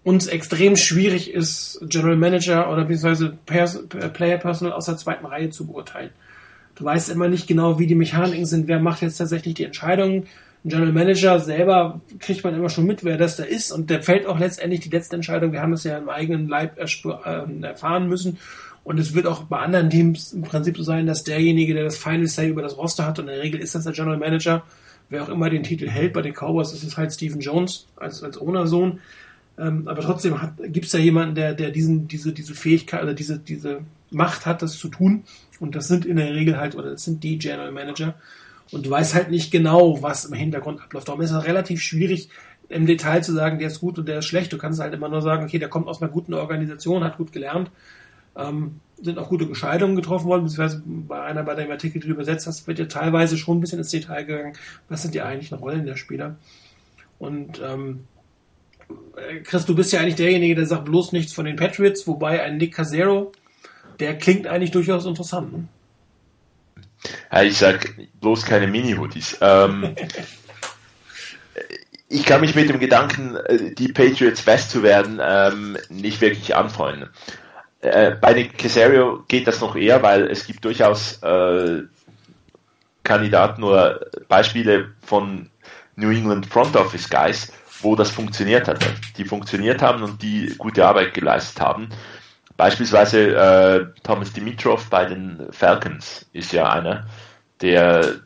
[0.03, 5.67] uns extrem schwierig ist, General Manager oder beziehungsweise Player Personal aus der zweiten Reihe zu
[5.67, 6.09] beurteilen.
[6.75, 10.27] Du weißt immer nicht genau, wie die Mechaniken sind, wer macht jetzt tatsächlich die Entscheidungen.
[10.63, 14.03] Ein General Manager selber kriegt man immer schon mit, wer das da ist und der
[14.03, 15.51] fällt auch letztendlich die letzte Entscheidung.
[15.51, 16.77] Wir haben das ja im eigenen Leib
[17.25, 18.37] ähm, erfahren müssen
[18.83, 21.97] und es wird auch bei anderen Teams im Prinzip so sein, dass derjenige, der das
[21.97, 24.63] Final Say über das Roster hat und in der Regel ist das der General Manager,
[25.09, 28.23] wer auch immer den Titel hält bei den Cowboys, ist es halt Stephen Jones als,
[28.23, 28.99] als Owner-Sohn.
[29.59, 30.35] Ähm, aber trotzdem
[30.69, 34.61] gibt es ja jemanden, der, der diesen, diese, diese Fähigkeit oder diese, diese Macht hat,
[34.61, 35.23] das zu tun.
[35.61, 38.15] Und das sind in der Regel halt, oder das sind die General Manager.
[38.71, 41.07] Und du weißt halt nicht genau, was im Hintergrund abläuft.
[41.07, 42.29] Darum ist es relativ schwierig,
[42.67, 44.51] im Detail zu sagen, der ist gut und der ist schlecht.
[44.51, 47.31] Du kannst halt immer nur sagen, okay, der kommt aus einer guten Organisation, hat gut
[47.31, 47.69] gelernt.
[48.35, 52.13] Ähm, sind auch gute Entscheidungen getroffen worden, beziehungsweise bei einer, bei dem Artikel, die du
[52.13, 54.53] übersetzt hast, wird ja teilweise schon ein bisschen ins Detail gegangen,
[54.89, 56.37] was sind die eigentlichen Rollen der Spieler.
[57.19, 58.05] Und ähm,
[59.43, 62.57] Chris, du bist ja eigentlich derjenige, der sagt bloß nichts von den Patriots, wobei ein
[62.57, 63.31] Nick Casero,
[64.01, 65.53] der klingt eigentlich durchaus interessant.
[65.53, 65.67] Ne?
[67.31, 67.89] Ja, ich sag
[68.19, 69.37] bloß keine Mini-Hoodies.
[69.41, 69.95] Ähm,
[72.09, 76.55] ich kann mich mit dem Gedanken, äh, die Patriots West zu werden, ähm, nicht wirklich
[76.55, 77.09] anfreunden.
[77.81, 81.83] Äh, bei Nick Casario geht das noch eher, weil es gibt durchaus äh,
[83.03, 85.49] Kandidaten oder Beispiele von
[85.95, 88.85] New England Front Office Guys, wo das funktioniert hat,
[89.17, 91.89] die funktioniert haben und die gute Arbeit geleistet haben.
[92.61, 97.07] Beispielsweise äh, Thomas Dimitrov bei den Falcons ist ja einer,
[97.61, 98.21] der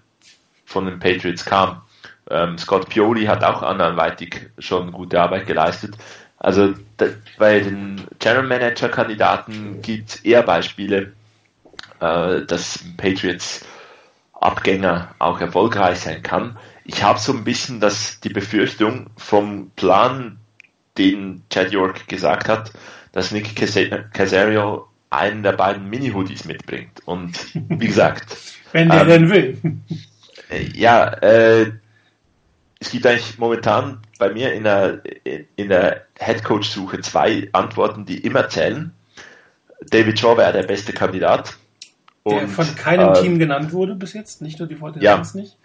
[0.66, 1.82] von den Patriots kam.
[2.30, 5.98] Ähm, Scott Pioli hat auch anderweitig schon gute Arbeit geleistet.
[6.38, 7.06] Also da,
[7.38, 11.14] bei den General Manager Kandidaten gibt es eher Beispiele,
[12.00, 13.66] äh, dass Patriots
[14.34, 20.38] Abgänger auch erfolgreich sein kann ich habe so ein bisschen das, die Befürchtung vom Plan,
[20.98, 22.72] den Chad York gesagt hat,
[23.16, 27.02] dass Nick Casario einen der beiden Mini-Hoodies mitbringt.
[27.06, 28.36] Und wie gesagt.
[28.74, 29.58] Wenn der ähm, denn will.
[30.50, 31.72] Äh, ja, äh,
[32.78, 35.02] es gibt eigentlich momentan bei mir in der,
[35.56, 38.92] in der Headcoach-Suche zwei Antworten, die immer zählen.
[39.90, 41.56] David Shaw wäre der beste Kandidat.
[42.28, 45.40] Der und, von keinem äh, Team genannt wurde bis jetzt, nicht nur die Fortinanders ja,
[45.40, 45.58] nicht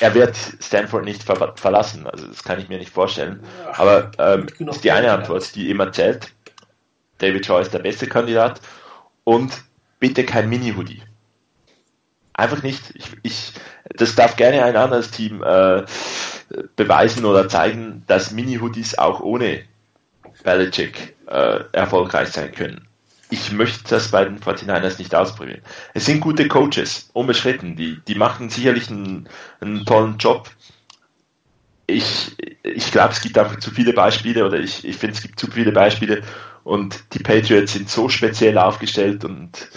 [0.00, 3.40] er wird Stanford nicht ver verlassen, also das kann ich mir nicht vorstellen.
[3.72, 6.32] Aber ähm, ist die eine Antwort, die immer zählt.
[7.20, 8.60] David Shaw ist der beste Kandidat
[9.24, 9.62] und
[9.98, 11.02] bitte kein Mini-Hoodie.
[12.32, 12.82] Einfach nicht.
[12.94, 13.52] Ich, ich,
[13.94, 15.84] das darf gerne ein anderes Team äh,
[16.76, 19.62] beweisen oder zeigen, dass Mini-Hoodies auch ohne
[20.42, 22.88] Belichick äh, erfolgreich sein können
[23.30, 25.62] ich möchte das bei den 49ers nicht ausprobieren.
[25.94, 27.76] Es sind gute Coaches, unbeschritten.
[27.76, 29.28] Die, die machen sicherlich einen,
[29.60, 30.50] einen tollen Job.
[31.86, 35.38] Ich, ich glaube, es gibt einfach zu viele Beispiele oder ich, ich finde, es gibt
[35.38, 36.22] zu viele Beispiele
[36.64, 39.68] und die Patriots sind so speziell aufgestellt und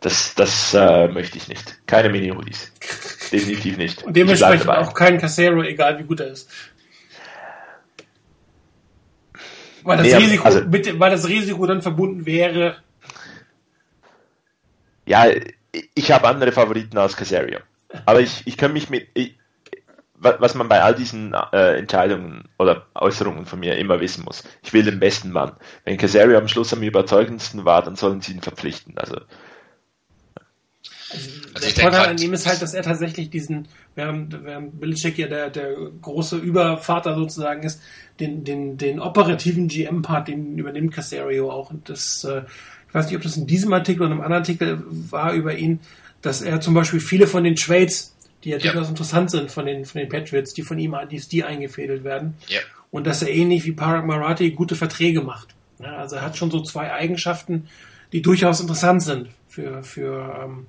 [0.00, 1.86] das, das äh, möchte ich nicht.
[1.86, 2.72] Keine Mini-Hoodies.
[3.32, 4.02] Definitiv nicht.
[4.02, 6.50] Und dementsprechend auch kein Casero, egal wie gut er ist.
[9.82, 12.76] Weil das, nee, Risiko, also, mit, weil das Risiko dann verbunden wäre,
[15.06, 15.26] ja,
[15.94, 17.58] ich habe andere Favoriten als Casario.
[18.06, 19.36] Aber ich, ich kann mich mit, ich,
[20.16, 24.44] was man bei all diesen äh, Entscheidungen oder Äußerungen von mir immer wissen muss.
[24.62, 25.52] Ich will den besten Mann.
[25.84, 28.96] Wenn Casario am Schluss am überzeugendsten war, dann sollen sie ihn verpflichten.
[28.96, 29.16] Also,
[31.12, 35.28] also, der Vorteil an ihm ist halt, dass er tatsächlich diesen, während, während Belichick ja
[35.28, 37.80] der, der große Übervater sozusagen ist,
[38.18, 41.70] den, den, den operativen GM-Part, den übernimmt Casario auch.
[41.70, 42.42] Und das äh,
[42.94, 45.80] ich weiß nicht, ob das in diesem Artikel oder einem anderen Artikel war über ihn,
[46.22, 48.13] dass er zum Beispiel viele von den Trades,
[48.44, 48.72] die ja, ja.
[48.72, 52.34] durchaus interessant sind von den, von den Patriots, die von ihm die, die eingefädelt werden.
[52.48, 52.60] Ja.
[52.90, 55.54] Und dass er ähnlich wie Parag Marathi gute Verträge macht.
[55.80, 57.68] Ja, also er hat schon so zwei Eigenschaften,
[58.12, 60.66] die durchaus interessant sind für, für, ähm,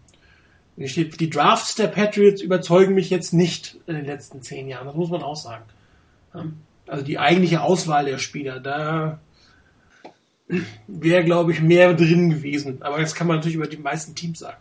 [0.78, 5.10] Die Drafts der Patriots überzeugen mich jetzt nicht in den letzten zehn Jahren, das muss
[5.10, 5.64] man auch sagen.
[6.88, 9.20] Also die eigentliche Auswahl der Spieler, da
[10.88, 12.82] wäre, glaube ich, mehr drin gewesen.
[12.82, 14.58] Aber das kann man natürlich über die meisten Teams sagen.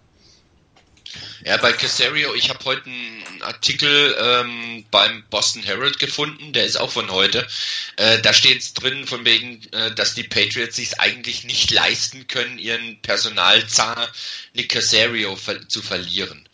[1.44, 6.76] Ja, bei Casario, ich habe heute einen Artikel ähm, beim Boston Herald gefunden, der ist
[6.76, 7.46] auch von heute.
[7.96, 12.26] Äh, da steht es drin von wegen, äh, dass die Patriots sich eigentlich nicht leisten
[12.28, 14.10] können, ihren Personalzar
[14.54, 16.48] Nick Casario ver zu verlieren.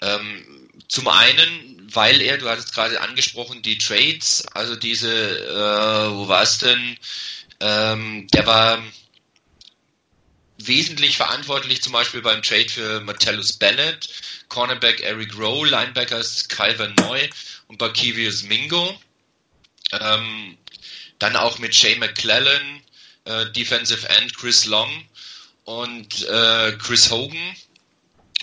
[0.00, 0.44] Ähm,
[0.88, 6.42] zum einen, weil er, du hattest gerade angesprochen, die Trades, also diese, äh, wo war
[6.42, 6.96] es denn?
[7.60, 8.82] Ähm, der war
[10.58, 14.08] wesentlich verantwortlich zum Beispiel beim Trade für Metellus Bennett,
[14.48, 17.28] Cornerback Eric Rowe, Linebackers Calvin Neu
[17.68, 18.98] und Barkevius Mingo.
[19.92, 20.56] Ähm,
[21.18, 22.82] dann auch mit Shay McClellan,
[23.24, 25.06] äh, Defensive End Chris Long
[25.64, 27.56] und äh, Chris Hogan,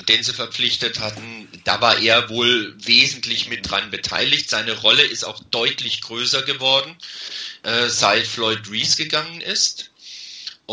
[0.07, 1.47] den sie verpflichtet hatten.
[1.63, 4.49] Da war er wohl wesentlich mit dran beteiligt.
[4.49, 6.95] Seine Rolle ist auch deutlich größer geworden,
[7.63, 9.91] äh, seit Floyd Reese gegangen ist.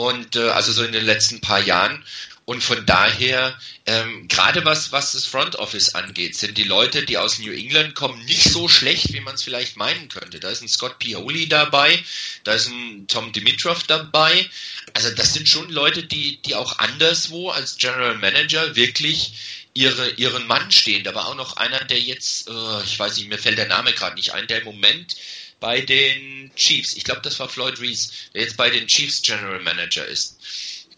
[0.00, 2.02] Und äh, also so in den letzten paar Jahren.
[2.46, 7.18] Und von daher, ähm, gerade was, was das Front Office angeht, sind die Leute, die
[7.18, 10.40] aus New England kommen, nicht so schlecht, wie man es vielleicht meinen könnte.
[10.40, 12.02] Da ist ein Scott Pioli dabei,
[12.44, 14.48] da ist ein Tom Dimitrov dabei.
[14.94, 19.34] Also das sind schon Leute, die, die auch anderswo als General Manager wirklich
[19.74, 21.04] ihre, ihren Mann stehen.
[21.04, 23.92] Da war auch noch einer, der jetzt, äh, ich weiß nicht, mir fällt der Name
[23.92, 25.14] gerade nicht ein, der im Moment
[25.60, 29.60] bei den Chiefs, ich glaube, das war Floyd Reese, der jetzt bei den Chiefs General
[29.60, 30.38] Manager ist.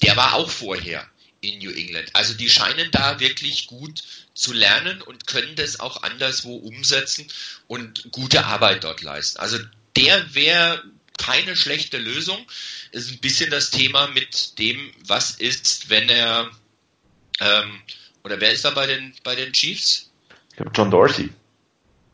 [0.02, 1.06] Der war auch vorher
[1.40, 2.08] in New England.
[2.12, 4.02] Also die scheinen da wirklich gut
[4.34, 7.26] zu lernen und können das auch anderswo umsetzen
[7.66, 9.38] und gute Arbeit dort leisten.
[9.38, 9.58] Also
[9.96, 10.82] der wäre
[11.18, 12.46] keine schlechte Lösung.
[12.92, 16.50] Ist ein bisschen das Thema mit dem, was ist, wenn er
[17.40, 17.82] ähm,
[18.24, 20.10] oder wer ist da bei den bei den Chiefs?
[20.50, 21.30] Ich glaube John Dorsey.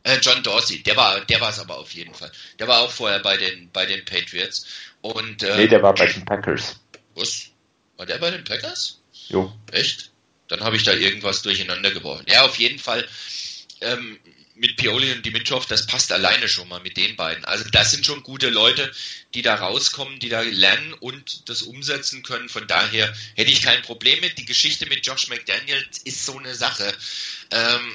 [0.08, 2.32] Äh, John Dorsey, der war, der war es aber auf jeden Fall.
[2.58, 4.64] Der war auch vorher bei den, bei den Patriots.
[5.02, 6.80] Und, äh, nee, der war bei den Packers.
[7.14, 7.48] Was?
[7.98, 9.00] War der bei den Packers?
[9.28, 9.52] Jo.
[9.70, 10.10] Echt?
[10.48, 12.24] Dann habe ich da irgendwas durcheinander geworfen.
[12.26, 13.06] Ja, auf jeden Fall.
[13.82, 14.18] Ähm,
[14.54, 17.44] mit Pioli und Dimitrov, das passt alleine schon mal mit den beiden.
[17.44, 18.90] Also das sind schon gute Leute,
[19.34, 22.48] die da rauskommen, die da lernen und das umsetzen können.
[22.48, 24.38] Von daher hätte ich kein Problem mit.
[24.38, 26.92] Die Geschichte mit Josh McDaniels ist so eine Sache.
[27.52, 27.92] Ähm,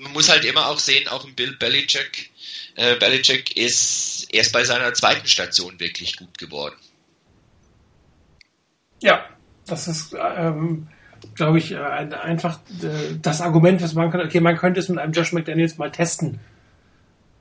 [0.00, 2.30] man muss halt immer auch sehen, auch ein Bill Belichick,
[2.76, 6.76] äh, Belichick ist erst bei seiner zweiten Station wirklich gut geworden.
[9.00, 9.24] Ja,
[9.66, 10.88] das ist, ähm,
[11.34, 14.98] glaube ich, äh, einfach äh, das Argument, was man kann, okay, man könnte es mit
[14.98, 16.40] einem Josh McDaniels mal testen.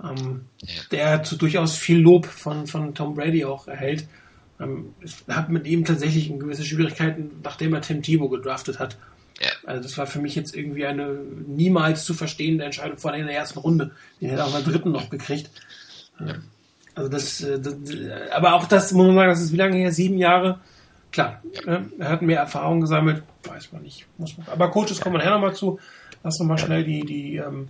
[0.04, 0.82] Ähm, ja.
[0.92, 4.08] Der zu durchaus viel Lob von, von Tom Brady auch erhält.
[4.60, 4.94] Ähm,
[5.28, 8.98] hat mit ihm tatsächlich gewisse Schwierigkeiten, nachdem er Tim Tebow gedraftet hat.
[9.42, 9.50] Ja.
[9.66, 13.28] Also das war für mich jetzt irgendwie eine niemals zu verstehende Entscheidung, vor allem in
[13.28, 13.92] der ersten Runde.
[14.22, 15.50] Den hätte auch in der dritten noch gekriegt.
[16.20, 16.36] Ja.
[16.96, 17.76] Also das, äh, das,
[18.32, 19.92] aber auch das, muss man sagen, das ist wie lange her?
[19.92, 20.60] Sieben Jahre.
[21.12, 21.80] Klar, ja.
[21.80, 21.92] Ne?
[22.00, 24.08] er hat mehr Erfahrung gesammelt, weiß man nicht.
[24.18, 25.80] Muss man, aber Coaches kommen nachher nochmal zu.
[26.24, 27.68] Lass nochmal schnell die, die, ähm,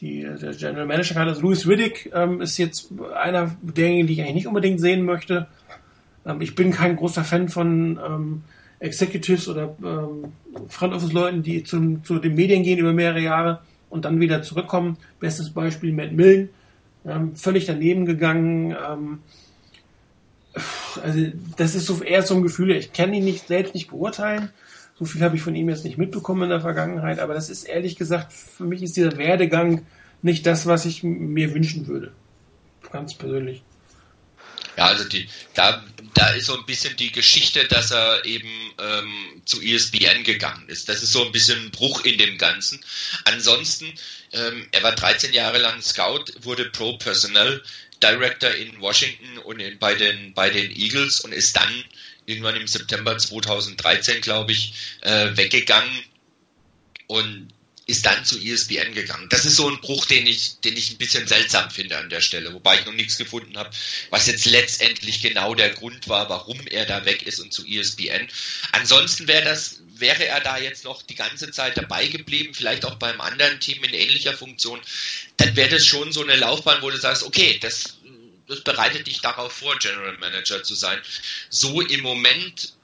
[0.00, 1.28] die, der General Manager kann.
[1.28, 5.46] Also Louis Riddick ähm, ist jetzt einer derjenigen, die ich eigentlich nicht unbedingt sehen möchte.
[6.26, 8.44] Ähm, ich bin kein großer Fan von ähm,
[8.82, 10.32] Executives oder ähm,
[10.68, 14.42] Front Office Leuten, die zum, zu den Medien gehen über mehrere Jahre und dann wieder
[14.42, 14.96] zurückkommen.
[15.20, 16.50] Bestes Beispiel Matt Millen,
[17.06, 18.72] ähm, völlig daneben gegangen.
[18.72, 19.18] Ähm,
[21.02, 21.20] also
[21.56, 24.50] das ist so eher so ein Gefühl, ich kann ihn nicht selbst nicht beurteilen.
[24.98, 27.64] So viel habe ich von ihm jetzt nicht mitbekommen in der Vergangenheit, aber das ist
[27.64, 29.82] ehrlich gesagt, für mich ist dieser Werdegang
[30.22, 32.12] nicht das, was ich mir wünschen würde.
[32.90, 33.62] Ganz persönlich.
[34.76, 38.48] Ja, also die, da, da ist so ein bisschen die Geschichte, dass er eben
[38.78, 40.88] ähm, zu ESPN gegangen ist.
[40.88, 42.82] Das ist so ein bisschen ein Bruch in dem Ganzen.
[43.24, 43.92] Ansonsten,
[44.32, 47.62] ähm, er war 13 Jahre lang Scout, wurde Pro Personnel
[48.02, 51.84] Director in Washington und in, bei, den, bei den Eagles und ist dann
[52.26, 56.02] irgendwann im September 2013, glaube ich, äh, weggegangen.
[57.06, 57.48] Und
[57.86, 59.28] ist dann zu ESPN gegangen.
[59.28, 62.20] Das ist so ein Bruch, den ich, den ich ein bisschen seltsam finde an der
[62.20, 63.70] Stelle, wobei ich noch nichts gefunden habe,
[64.10, 68.28] was jetzt letztendlich genau der Grund war, warum er da weg ist und zu ESPN.
[68.70, 72.94] Ansonsten wäre das, wäre er da jetzt noch die ganze Zeit dabei geblieben, vielleicht auch
[72.94, 74.80] beim anderen Team in ähnlicher Funktion,
[75.36, 77.98] dann wäre das schon so eine Laufbahn, wo du sagst, okay, das,
[78.46, 81.00] das bereitet dich darauf vor, General Manager zu sein.
[81.50, 82.74] So im Moment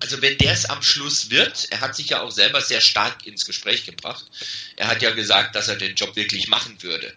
[0.00, 3.26] also wenn der es am Schluss wird, er hat sich ja auch selber sehr stark
[3.26, 4.26] ins Gespräch gebracht.
[4.76, 7.14] Er hat ja gesagt, dass er den Job wirklich machen würde,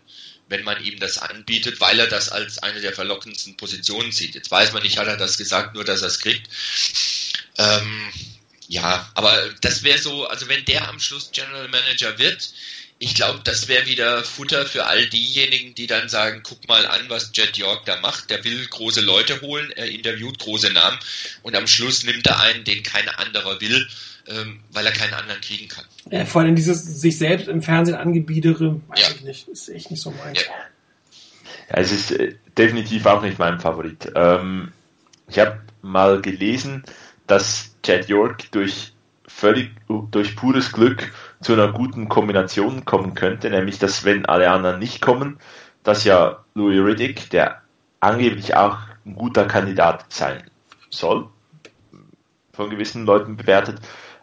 [0.50, 4.36] wenn man ihm das anbietet, weil er das als eine der verlockendsten Positionen sieht.
[4.36, 6.50] Jetzt weiß man nicht, hat er das gesagt, nur dass er es kriegt.
[7.58, 8.12] Ähm,
[8.70, 12.54] Ja, aber das wäre so, also wenn der am Schluss General Manager wird,
[13.00, 17.02] ich glaube, das wäre wieder Futter für all diejenigen, die dann sagen, guck mal an,
[17.10, 18.30] was Jet York da macht.
[18.30, 20.98] Der will große Leute holen, er interviewt große Namen
[21.42, 23.88] und am Schluss nimmt er einen, den kein anderer will,
[24.28, 25.86] ähm, weil er keinen anderen kriegen kann.
[26.12, 29.08] Ja, vor allem dieses sich selbst im Fernsehen angebiedere, weiß ja.
[29.16, 30.40] ich nicht, ist echt nicht so meins.
[30.40, 30.48] Ja.
[31.70, 31.82] ja.
[31.82, 34.12] es ist äh, definitiv auch nicht mein Favorit.
[34.16, 34.72] Ähm,
[35.28, 36.84] ich habe mal gelesen,
[37.28, 38.94] dass Jet York durch
[39.28, 39.72] völlig
[40.12, 41.12] durch pures Glück
[41.44, 45.40] zu einer guten Kombination kommen könnte, nämlich dass wenn alle anderen nicht kommen,
[45.84, 47.62] dass ja Louis Riddick, der
[48.00, 50.44] angeblich auch ein guter Kandidat sein
[50.90, 51.28] soll,
[52.54, 53.80] von gewissen Leuten bewertet,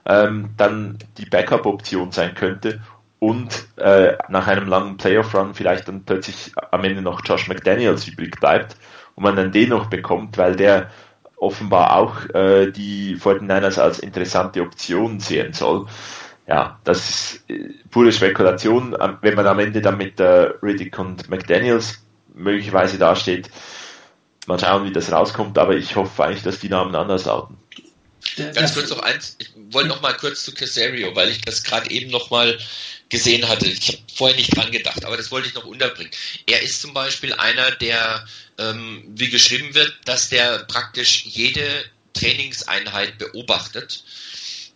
[0.06, 2.80] ähm, dann die Backup-Option sein könnte
[3.18, 8.40] und äh, nach einem langen Playoff-Run vielleicht dann plötzlich am Ende noch Josh McDaniels übrig
[8.40, 8.76] bleibt
[9.14, 10.90] und man dann den noch bekommt, weil der
[11.36, 15.86] offenbar auch äh, die 49ers als interessante Option sehen soll
[16.50, 18.96] ja, das ist äh, pure Spekulation.
[19.22, 22.00] Wenn man am Ende dann mit äh, Riddick und McDaniels
[22.34, 23.48] möglicherweise dasteht,
[24.46, 27.56] mal schauen, wie das rauskommt, aber ich hoffe eigentlich, dass die Namen anders lauten.
[28.36, 31.90] Ganz kurz noch eins, ich wollte noch mal kurz zu Casario, weil ich das gerade
[31.90, 32.58] eben noch mal
[33.08, 33.66] gesehen hatte.
[33.66, 36.10] Ich habe vorher nicht dran gedacht, aber das wollte ich noch unterbringen.
[36.46, 38.26] Er ist zum Beispiel einer, der,
[38.58, 44.04] ähm, wie geschrieben wird, dass der praktisch jede Trainingseinheit beobachtet,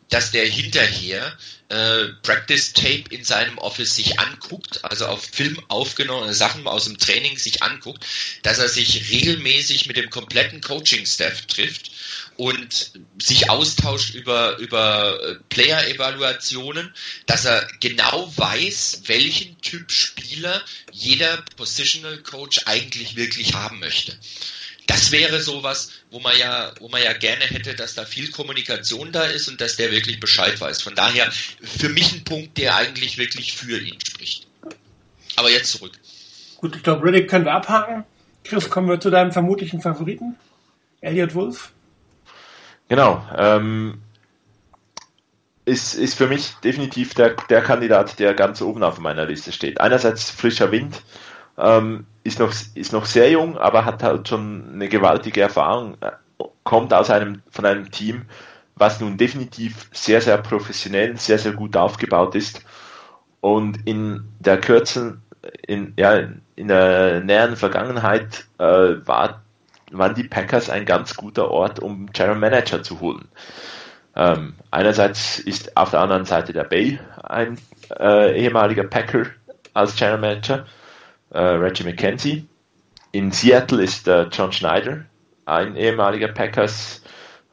[0.08, 1.36] dass der hinterher
[1.74, 6.98] äh, Practice Tape in seinem Office sich anguckt, also auf Film aufgenommene Sachen aus dem
[6.98, 8.06] Training sich anguckt,
[8.42, 11.90] dass er sich regelmäßig mit dem kompletten Coaching-Staff trifft
[12.36, 16.94] und sich austauscht über, über äh, Player-Evaluationen,
[17.26, 20.62] dass er genau weiß, welchen Typ Spieler
[20.92, 24.16] jeder Positional Coach eigentlich wirklich haben möchte
[24.86, 29.12] das wäre sowas, wo man ja, wo man ja gerne hätte, dass da viel Kommunikation
[29.12, 30.82] da ist und dass der wirklich Bescheid weiß.
[30.82, 34.46] Von daher für mich ein Punkt, der eigentlich wirklich für ihn spricht.
[35.36, 35.92] Aber jetzt zurück.
[36.58, 38.04] Gut, ich glaube, Riddick können wir abhaken.
[38.44, 40.36] Chris, kommen wir zu deinem vermutlichen Favoriten,
[41.00, 41.72] Elliot Wolf.
[42.88, 43.26] Genau.
[43.36, 44.02] Ähm,
[45.64, 49.80] ist, ist für mich definitiv der, der Kandidat, der ganz oben auf meiner Liste steht.
[49.80, 51.02] Einerseits frischer Wind,
[51.58, 55.96] ähm, ist, noch, ist noch sehr jung, aber hat halt schon eine gewaltige Erfahrung,
[56.64, 58.22] kommt aus einem, von einem Team,
[58.76, 62.64] was nun definitiv sehr, sehr professionell, sehr, sehr gut aufgebaut ist.
[63.40, 65.22] Und in der kürzen,
[65.66, 66.22] in, ja,
[66.56, 69.42] in der näheren Vergangenheit äh, war,
[69.92, 73.28] waren die Packers ein ganz guter Ort, um General Manager zu holen.
[74.16, 77.58] Ähm, einerseits ist auf der anderen Seite der Bay ein
[77.98, 79.26] äh, ehemaliger Packer
[79.74, 80.66] als General Manager
[81.34, 82.46] äh, Reggie McKenzie.
[83.12, 85.04] In Seattle ist äh, John Schneider,
[85.44, 87.02] ein ehemaliger Packers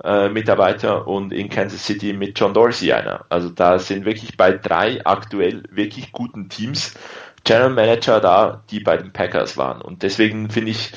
[0.04, 3.26] äh, Mitarbeiter und in Kansas City mit John Dorsey einer.
[3.30, 6.96] Also da sind wirklich bei drei aktuell wirklich guten Teams
[7.44, 9.82] General Manager da, die bei den Packers waren.
[9.82, 10.94] Und deswegen finde ich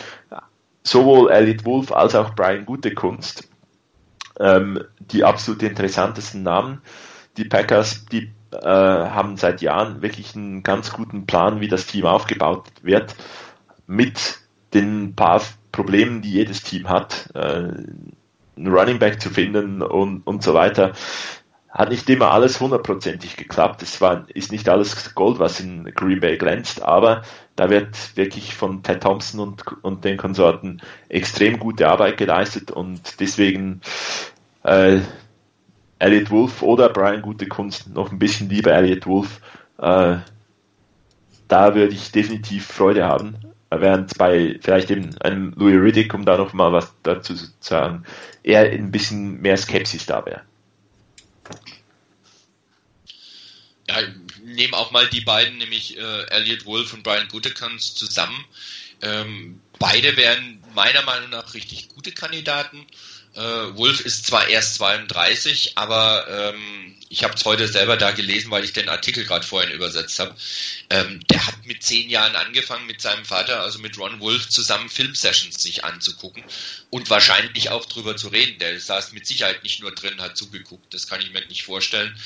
[0.83, 3.49] sowohl Elliot Wolf als auch Brian Gutekunst
[4.39, 6.83] ähm, die absolut interessantesten Namen.
[7.37, 8.31] Die Packers, die
[8.63, 13.15] äh, haben seit Jahren wirklich einen ganz guten Plan, wie das Team aufgebaut wird,
[13.87, 14.39] mit
[14.73, 15.43] den paar
[15.73, 17.39] Problemen, die jedes Team hat, äh,
[18.57, 20.93] einen Running Back zu finden und, und so weiter.
[21.69, 23.83] Hat nicht immer alles hundertprozentig geklappt.
[23.83, 27.23] Es war, ist nicht alles Gold, was in Green Bay glänzt, aber
[27.57, 33.19] da wird wirklich von Ted Thompson und, und den Konsorten extrem gute Arbeit geleistet und
[33.19, 33.81] deswegen
[34.63, 35.01] äh,
[36.05, 39.41] Elliot Wolf oder Brian Gute Kunst noch ein bisschen lieber Elliot Wolf.
[39.79, 40.19] Äh,
[41.49, 43.37] da würde ich definitiv Freude haben.
[43.71, 48.05] Während bei vielleicht eben einem Louis Riddick, um da noch mal was dazu zu sagen,
[48.43, 50.43] eher ein bisschen mehr Skepsis da wäre.
[53.89, 53.97] Ja,
[54.45, 58.45] nehmen auch mal die beiden, nämlich äh, Elliot Wolf und Brian Gutekunst zusammen.
[59.01, 62.87] Ähm, beide wären meiner Meinung nach richtig gute Kandidaten.
[63.35, 68.51] Äh, Wolf ist zwar erst 32, aber ähm, ich habe es heute selber da gelesen,
[68.51, 70.35] weil ich den Artikel gerade vorhin übersetzt habe.
[70.91, 74.89] Ähm, der hat mit zehn Jahren angefangen, mit seinem Vater, also mit Ron Wolf, zusammen
[74.89, 76.45] Filmsessions sich anzugucken
[76.91, 78.59] und wahrscheinlich auch drüber zu reden.
[78.59, 80.95] Der saß mit Sicherheit nicht nur drin, hat zugeguckt.
[80.95, 82.17] Das kann ich mir nicht vorstellen.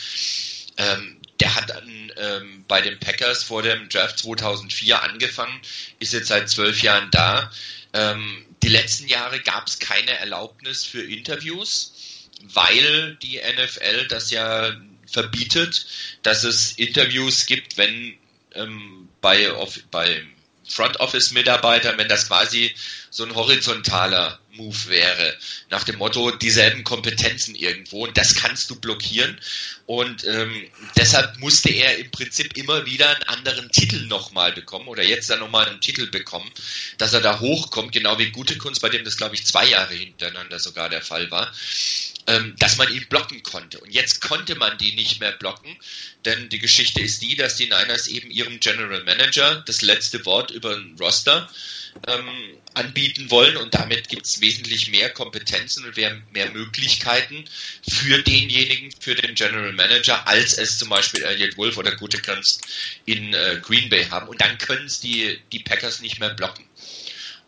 [0.78, 5.60] Ähm, der hat dann ähm, bei den Packers vor dem Draft 2004 angefangen,
[5.98, 7.50] ist jetzt seit zwölf Jahren da.
[7.92, 11.92] Ähm, die letzten Jahre gab es keine Erlaubnis für Interviews,
[12.42, 14.76] weil die NFL das ja
[15.06, 15.86] verbietet,
[16.22, 18.16] dass es Interviews gibt, wenn
[18.54, 19.50] ähm, bei,
[19.90, 20.22] bei
[20.68, 22.74] Front Office Mitarbeitern, wenn das quasi
[23.10, 25.36] so ein horizontaler Move wäre,
[25.70, 28.04] nach dem Motto dieselben Kompetenzen irgendwo.
[28.04, 29.40] Und das kannst du blockieren.
[29.86, 35.02] Und ähm, deshalb musste er im Prinzip immer wieder einen anderen Titel nochmal bekommen oder
[35.02, 36.50] jetzt dann nochmal einen Titel bekommen,
[36.98, 39.94] dass er da hochkommt, genau wie Gute Kunst, bei dem das glaube ich zwei Jahre
[39.94, 41.50] hintereinander sogar der Fall war
[42.28, 43.80] ähm, dass man ihn blocken konnte.
[43.80, 45.74] Und jetzt konnte man die nicht mehr blocken,
[46.26, 50.50] denn die Geschichte ist die, dass die Niners eben ihrem General Manager das letzte Wort
[50.50, 51.48] über den Roster
[52.06, 52.28] ähm,
[52.74, 57.46] anbieten wollen und damit gibt es wesentlich mehr Kompetenzen und mehr, mehr Möglichkeiten
[57.88, 62.66] für denjenigen, für den General Manager, als es zum Beispiel Elliot Wolf oder Gute Kunst
[63.06, 64.28] in äh, Green Bay haben.
[64.28, 66.67] Und dann können es die, die Packers nicht mehr blocken.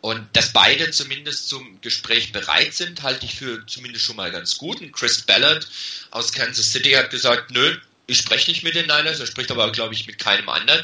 [0.01, 4.57] Und dass beide zumindest zum Gespräch bereit sind, halte ich für zumindest schon mal ganz
[4.57, 4.81] gut.
[4.81, 5.67] Und Chris Ballard
[6.09, 7.77] aus Kansas City hat gesagt, nö,
[8.07, 10.83] ich spreche nicht mit den Niners, er spricht aber, glaube ich, mit keinem anderen.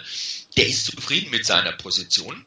[0.56, 2.46] Der ist zufrieden mit seiner Position.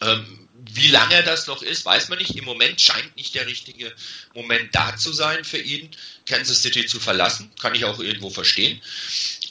[0.00, 2.36] Ähm, wie lange das noch ist, weiß man nicht.
[2.36, 3.92] Im Moment scheint nicht der richtige
[4.34, 5.90] Moment da zu sein für ihn,
[6.26, 7.50] Kansas City zu verlassen.
[7.60, 8.80] Kann ich auch irgendwo verstehen.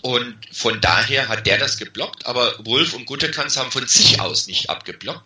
[0.02, 4.48] Und von daher hat der das geblockt, aber Wolf und Guttekanz haben von sich aus
[4.48, 5.24] nicht abgeblockt.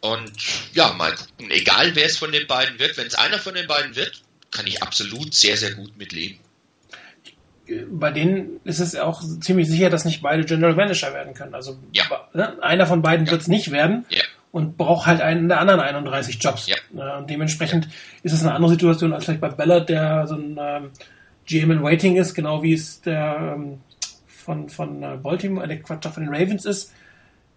[0.00, 0.32] Und
[0.72, 3.66] ja, mal gucken, egal wer es von den beiden wird, wenn es einer von den
[3.66, 6.38] beiden wird, kann ich absolut sehr, sehr gut mitleben.
[7.90, 11.54] Bei denen ist es auch ziemlich sicher, dass nicht beide General Manager werden können.
[11.54, 12.04] Also ja.
[12.34, 13.32] Ne, einer von beiden ja.
[13.32, 14.04] wird es nicht werden.
[14.10, 14.22] Ja
[14.54, 16.68] und braucht halt einen der anderen 31 Jobs.
[16.68, 16.76] Ja.
[16.92, 17.88] Und dementsprechend
[18.22, 20.90] ist es eine andere Situation als vielleicht bei Ballard, der so ein ähm,
[21.44, 23.80] GM in Waiting ist, genau wie es der ähm,
[24.44, 26.92] von, von äh, Baltimore, der Quatsch, von den Ravens ist.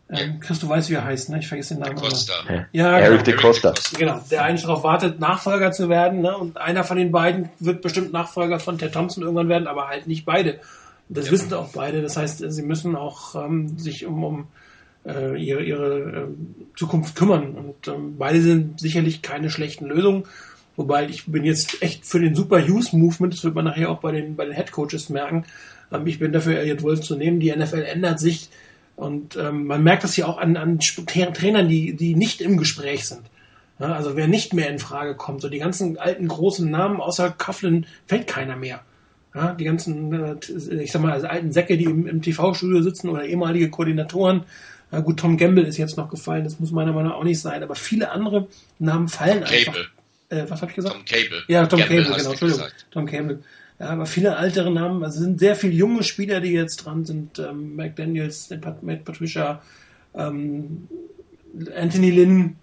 [0.09, 1.39] Ähm, Chris, du weißt, wie er heißt, ne?
[1.39, 1.95] Ich vergesse den Namen.
[1.97, 2.33] Costa.
[2.71, 3.37] Ja, Eric genau.
[3.37, 3.73] de Costa.
[3.97, 6.37] Genau, der eigentlich darauf wartet, Nachfolger zu werden, ne?
[6.37, 10.07] Und einer von den beiden wird bestimmt Nachfolger von Ted Thompson irgendwann werden, aber halt
[10.07, 10.59] nicht beide.
[11.09, 11.31] Und das ja.
[11.33, 12.01] wissen auch beide.
[12.01, 14.47] Das heißt, sie müssen auch ähm, sich um, um
[15.05, 16.27] äh, ihre, ihre äh,
[16.77, 17.55] Zukunft kümmern.
[17.55, 20.23] Und ähm, beide sind sicherlich keine schlechten Lösungen.
[20.77, 23.99] Wobei ich bin jetzt echt für den Super Use Movement, das wird man nachher auch
[23.99, 25.43] bei den, bei den Head Coaches merken,
[26.05, 27.39] ich bin dafür, Elliot Wolf zu nehmen.
[27.39, 28.49] Die NFL ändert sich
[28.95, 33.07] und ähm, man merkt das ja auch an, an Trainern, die, die nicht im Gespräch
[33.07, 33.21] sind.
[33.79, 37.29] Ja, also wer nicht mehr in Frage kommt, so die ganzen alten großen Namen außer
[37.29, 38.81] Coughlin fällt keiner mehr.
[39.35, 40.35] Ja, die ganzen, äh,
[40.81, 44.45] ich sag mal, also alten Säcke, die im, im TV-Studio sitzen oder ehemalige Koordinatoren.
[44.91, 47.39] Ja, gut, Tom Gamble ist jetzt noch gefallen, das muss meiner Meinung nach auch nicht
[47.39, 48.47] sein, aber viele andere
[48.79, 49.73] Namen fallen Tom einfach.
[49.73, 49.87] Cable.
[50.29, 50.95] Äh, was hab ich gesagt?
[50.95, 51.43] Tom Cable.
[51.47, 52.63] Ja, Tom Gamble, Cable, genau, Entschuldigung.
[52.65, 52.85] Gesagt.
[52.89, 53.39] Tom Cable.
[53.79, 57.37] Ja, aber viele ältere Namen, also sind sehr viele junge Spieler, die jetzt dran sind.
[57.37, 58.49] Ähm, McDaniels,
[58.81, 59.61] Matt Patricia,
[60.15, 60.87] ähm,
[61.75, 62.55] Anthony Lynn,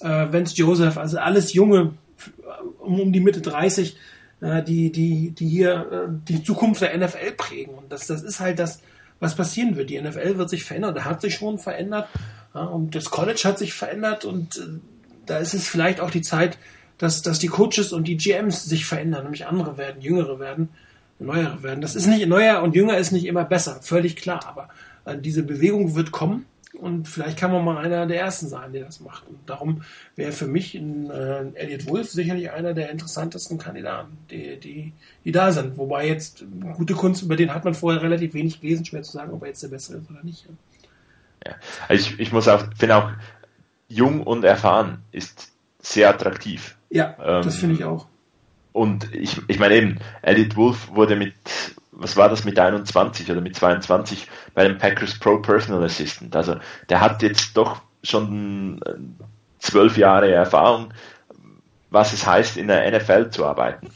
[0.00, 1.94] äh, Vance Joseph, also alles junge,
[2.78, 3.96] um, um die Mitte 30,
[4.42, 7.74] äh, die, die, die hier äh, die Zukunft der NFL prägen.
[7.74, 8.80] Und das, das ist halt das,
[9.18, 9.88] was passieren wird.
[9.88, 12.08] Die NFL wird sich verändern, hat sich schon verändert.
[12.54, 14.78] Ja, und das College hat sich verändert und äh,
[15.24, 16.58] da ist es vielleicht auch die Zeit,
[17.00, 20.68] dass, dass die Coaches und die GMs sich verändern, nämlich andere werden, jüngere werden,
[21.18, 21.80] neuere werden.
[21.80, 24.68] Das ist nicht, neuer und jünger ist nicht immer besser, völlig klar, aber
[25.06, 26.44] äh, diese Bewegung wird kommen
[26.74, 29.26] und vielleicht kann man mal einer der Ersten sein, der das macht.
[29.26, 29.82] Und darum
[30.14, 34.92] wäre für mich ein, äh, Elliot Wolf sicherlich einer der interessantesten Kandidaten, die, die,
[35.24, 35.78] die da sind.
[35.78, 36.44] Wobei jetzt
[36.76, 39.48] gute Kunst, über den hat man vorher relativ wenig gelesen, schwer zu sagen, ob er
[39.48, 40.46] jetzt der Bessere ist oder nicht.
[41.46, 41.54] Ja.
[41.88, 43.10] Also ich, ich muss auch, finde auch,
[43.88, 46.76] jung und erfahren ist sehr attraktiv.
[46.90, 48.06] Ja, ähm, das finde ich auch.
[48.72, 51.34] Und ich, ich meine eben, Elliot Wolf wurde mit,
[51.92, 56.34] was war das, mit 21 oder mit 22 bei dem Packers Pro Personal Assistant.
[56.36, 56.56] Also
[56.88, 58.94] der hat jetzt doch schon äh,
[59.58, 60.92] zwölf Jahre Erfahrung,
[61.90, 63.88] was es heißt, in der NFL zu arbeiten.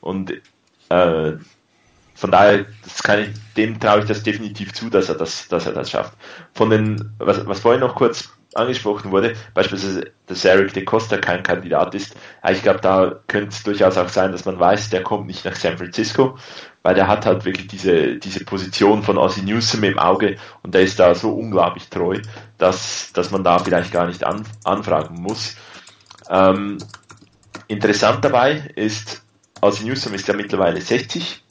[0.00, 0.32] Und
[0.90, 1.32] äh,
[2.14, 5.66] von daher, das kann ich, dem traue ich das definitiv zu, dass er das, dass
[5.66, 6.14] er das schafft.
[6.52, 11.42] Von den, was, was vorhin noch kurz angesprochen wurde, beispielsweise, dass Eric de Costa kein
[11.42, 12.14] Kandidat ist.
[12.48, 15.56] Ich glaube, da könnte es durchaus auch sein, dass man weiß, der kommt nicht nach
[15.56, 16.38] San Francisco,
[16.82, 20.82] weil der hat halt wirklich diese, diese Position von Ozzy Newsom im Auge und der
[20.82, 22.20] ist da so unglaublich treu,
[22.58, 25.56] dass, dass man da vielleicht gar nicht an, anfragen muss.
[26.30, 26.78] Ähm,
[27.66, 29.22] interessant dabei ist,
[29.60, 31.42] Ozzy Newsom ist ja mittlerweile 60,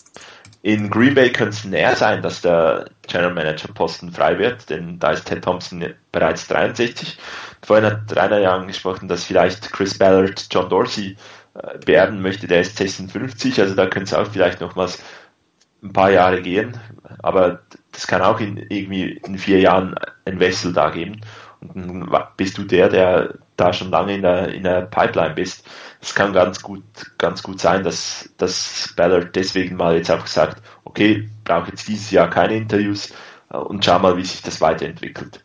[0.68, 5.00] in Green Bay könnte es näher sein, dass der General Manager Posten frei wird, denn
[5.00, 7.18] da ist Ted Thompson bereits 63.
[7.62, 11.16] Vorhin hat Rainer ja angesprochen, dass vielleicht Chris Ballard John Dorsey
[11.54, 15.02] äh, beerben möchte, der ist 56, also da könnte es auch vielleicht nochmals
[15.82, 16.78] ein paar Jahre gehen,
[17.20, 17.62] aber
[17.94, 19.96] das kann auch in irgendwie in vier Jahren
[20.26, 21.22] ein Wessel da geben.
[21.62, 25.68] Und dann bist du der, der da schon lange in der, in der Pipeline bist
[26.02, 26.84] es kann ganz gut,
[27.18, 32.12] ganz gut sein, dass, dass Ballard deswegen mal jetzt einfach sagt, okay, brauche jetzt dieses
[32.12, 33.12] Jahr keine Interviews
[33.52, 35.44] äh, und schau mal, wie sich das weiterentwickelt.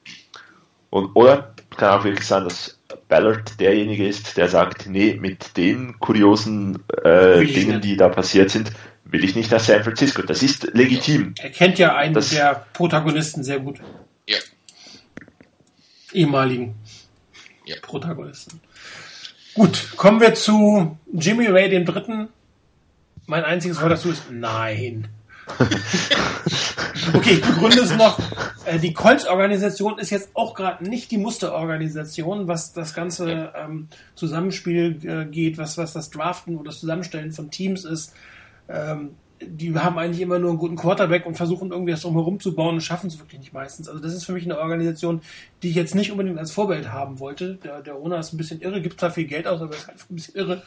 [0.90, 2.78] Und, oder kann auch wirklich sein, dass
[3.09, 8.70] Ballard derjenige ist, der sagt, nee, mit den kuriosen äh, Dingen, die da passiert sind,
[9.05, 10.22] will ich nicht nach San Francisco.
[10.22, 11.34] Das ist legitim.
[11.39, 13.78] Er kennt ja einen das, der Protagonisten sehr gut.
[14.28, 14.39] Ja.
[16.12, 16.74] Ehemaligen
[17.64, 17.76] ja.
[17.82, 18.60] Protagonisten.
[19.55, 22.28] Gut, kommen wir zu Jimmy Ray dem Dritten.
[23.26, 25.09] Mein einziges Wort dazu ist Nein.
[27.14, 28.18] okay, ich begründe es noch.
[28.64, 34.98] Äh, die Colts-Organisation ist jetzt auch gerade nicht die Musterorganisation, was das ganze ähm, Zusammenspiel
[35.05, 38.14] äh, geht, was, was das Draften oder das Zusammenstellen von Teams ist.
[38.68, 39.16] Ähm,
[39.47, 42.74] die haben eigentlich immer nur einen guten Quarterback und versuchen irgendwie das drumherum zu bauen
[42.74, 43.89] und schaffen es wirklich nicht meistens.
[43.89, 45.20] Also das ist für mich eine Organisation,
[45.62, 47.56] die ich jetzt nicht unbedingt als Vorbild haben wollte.
[47.56, 50.10] Der, der Owner ist ein bisschen irre, gibt zwar viel Geld aus, aber ist einfach
[50.10, 50.62] ein bisschen irre.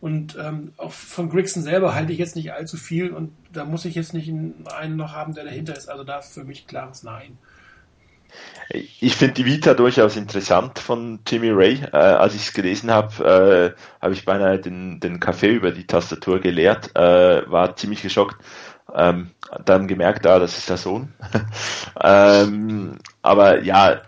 [0.00, 3.86] Und ähm, auch von Grigson selber halte ich jetzt nicht allzu viel und da muss
[3.86, 5.88] ich jetzt nicht einen noch haben, der dahinter ist.
[5.88, 7.38] Also da für mich klares Nein.
[9.00, 11.82] Ich finde die Vita durchaus interessant von Jimmy Ray.
[11.92, 15.86] Äh, als ich es gelesen habe, äh, habe ich beinahe den, den Kaffee über die
[15.86, 18.36] Tastatur geleert, äh, war ziemlich geschockt.
[18.94, 19.30] Ähm,
[19.64, 21.12] dann gemerkt, ah, das ist der Sohn.
[22.02, 24.00] ähm, aber ja,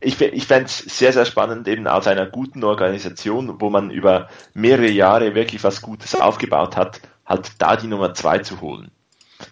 [0.00, 4.28] ich, ich fände es sehr, sehr spannend, eben aus einer guten Organisation, wo man über
[4.54, 8.90] mehrere Jahre wirklich was Gutes aufgebaut hat, halt da die Nummer zwei zu holen.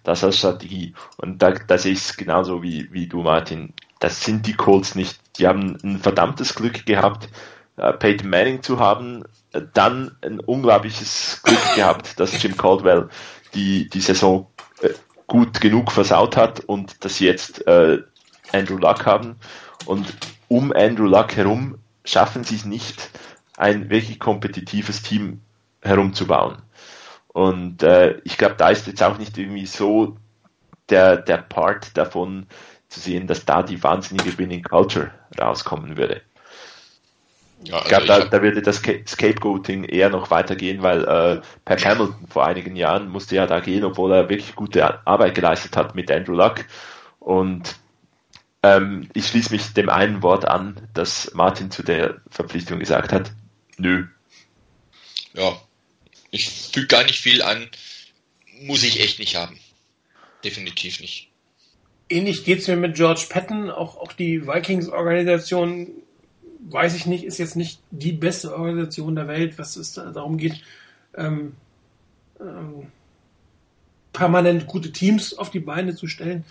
[0.02, 0.94] Das als Strategie.
[1.16, 3.72] Und da, da sehe ich es genauso wie, wie du, Martin.
[4.00, 5.18] Das sind die Colts nicht.
[5.38, 7.28] Die haben ein verdammtes Glück gehabt,
[7.76, 9.24] äh, Peyton Manning zu haben,
[9.72, 13.08] dann ein unglaubliches Glück gehabt, dass Jim Caldwell
[13.54, 14.46] die, die Saison
[14.82, 14.90] äh,
[15.26, 18.02] gut genug versaut hat und dass sie jetzt äh,
[18.52, 19.36] Andrew Luck haben.
[19.86, 20.14] Und
[20.48, 23.10] um Andrew Luck herum schaffen sie es nicht,
[23.56, 25.40] ein wirklich kompetitives Team
[25.80, 26.58] herumzubauen.
[27.34, 30.16] Und äh, ich glaube, da ist jetzt auch nicht irgendwie so
[30.88, 32.46] der, der Part davon
[32.88, 36.22] zu sehen, dass da die wahnsinnige Winning Culture rauskommen würde.
[37.64, 41.84] Ja, also ich glaube, da, da würde das Scapegoating eher noch weitergehen, weil äh, Pat
[41.84, 45.96] Hamilton vor einigen Jahren musste ja da gehen, obwohl er wirklich gute Arbeit geleistet hat
[45.96, 46.64] mit Andrew Luck.
[47.18, 47.74] Und
[48.62, 53.32] ähm, ich schließe mich dem einen Wort an, das Martin zu der Verpflichtung gesagt hat.
[53.76, 54.06] Nö.
[55.32, 55.54] Ja,
[56.34, 57.68] ich füge gar nicht viel an.
[58.62, 59.58] Muss ich echt nicht haben.
[60.44, 61.30] Definitiv nicht.
[62.08, 63.70] Ähnlich geht es mir mit George Patton.
[63.70, 65.90] Auch, auch die Vikings-Organisation,
[66.68, 70.60] weiß ich nicht, ist jetzt nicht die beste Organisation der Welt, was es darum geht,
[71.16, 71.54] ähm,
[72.40, 72.88] ähm,
[74.12, 76.44] permanent gute Teams auf die Beine zu stellen.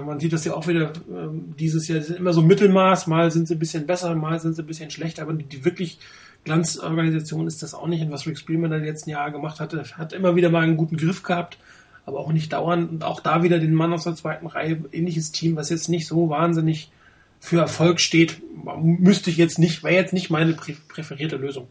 [0.00, 3.46] Man sieht das ja auch wieder ähm, dieses Jahr, sind immer so Mittelmaß, mal sind
[3.46, 5.98] sie ein bisschen besser, mal sind sie ein bisschen schlechter, aber die, die wirklich
[6.44, 8.02] Glanzorganisation ist das auch nicht.
[8.02, 10.76] Und was Rick Spielman in den letzten Jahren gemacht hatte, hat immer wieder mal einen
[10.76, 11.58] guten Griff gehabt,
[12.06, 12.90] aber auch nicht dauernd.
[12.90, 16.06] Und auch da wieder den Mann aus der zweiten Reihe, ähnliches Team, was jetzt nicht
[16.06, 16.90] so wahnsinnig
[17.38, 18.40] für Erfolg steht,
[18.80, 21.68] müsste ich jetzt nicht, wäre jetzt nicht meine präferierte Lösung.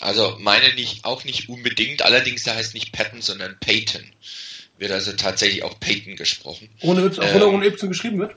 [0.00, 4.02] Also meine nicht, auch nicht unbedingt, allerdings der heißt nicht Patton, sondern Peyton.
[4.80, 6.70] Wird also tatsächlich auch Peyton gesprochen.
[6.80, 8.34] Ohne Y, ähm, ohne Y geschrieben wird?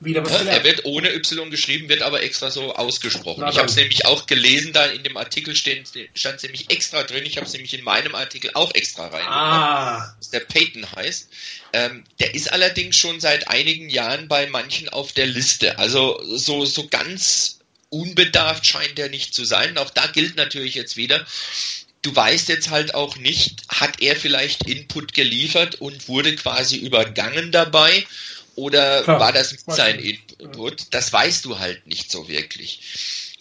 [0.00, 3.42] Wieder was ja, er wird ohne Y geschrieben, wird aber extra so ausgesprochen.
[3.42, 7.02] Na, ich habe es nämlich auch gelesen, da in dem Artikel stand es nämlich extra
[7.02, 7.26] drin.
[7.26, 9.26] Ich habe es nämlich in meinem Artikel auch extra rein.
[9.26, 10.14] Ah.
[10.18, 11.28] Dass der Peyton heißt.
[11.74, 15.78] Ähm, der ist allerdings schon seit einigen Jahren bei manchen auf der Liste.
[15.78, 17.58] Also so, so ganz
[17.90, 19.76] unbedarft scheint er nicht zu sein.
[19.76, 21.26] Auch da gilt natürlich jetzt wieder,
[22.04, 27.50] du weißt jetzt halt auch nicht, hat er vielleicht Input geliefert und wurde quasi übergangen
[27.50, 28.06] dabei
[28.54, 30.82] oder Klar, war das sein Input?
[30.90, 32.80] Das weißt du halt nicht so wirklich.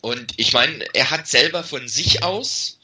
[0.01, 2.79] Und ich meine, er hat selber von sich aus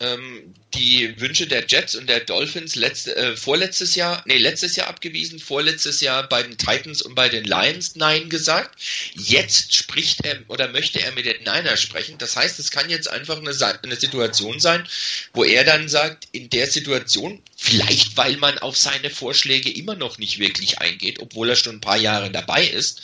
[0.00, 4.88] ähm, die Wünsche der Jets und der Dolphins letzte, äh, vorletztes Jahr, nee, letztes Jahr
[4.88, 8.80] abgewiesen, vorletztes Jahr bei den Titans und bei den Lions Nein gesagt.
[9.14, 12.18] Jetzt spricht er oder möchte er mit den Niners sprechen.
[12.18, 13.52] Das heißt, es kann jetzt einfach eine,
[13.82, 14.86] eine Situation sein,
[15.32, 20.18] wo er dann sagt, in der Situation, vielleicht weil man auf seine Vorschläge immer noch
[20.18, 23.00] nicht wirklich eingeht, obwohl er schon ein paar Jahre dabei ist,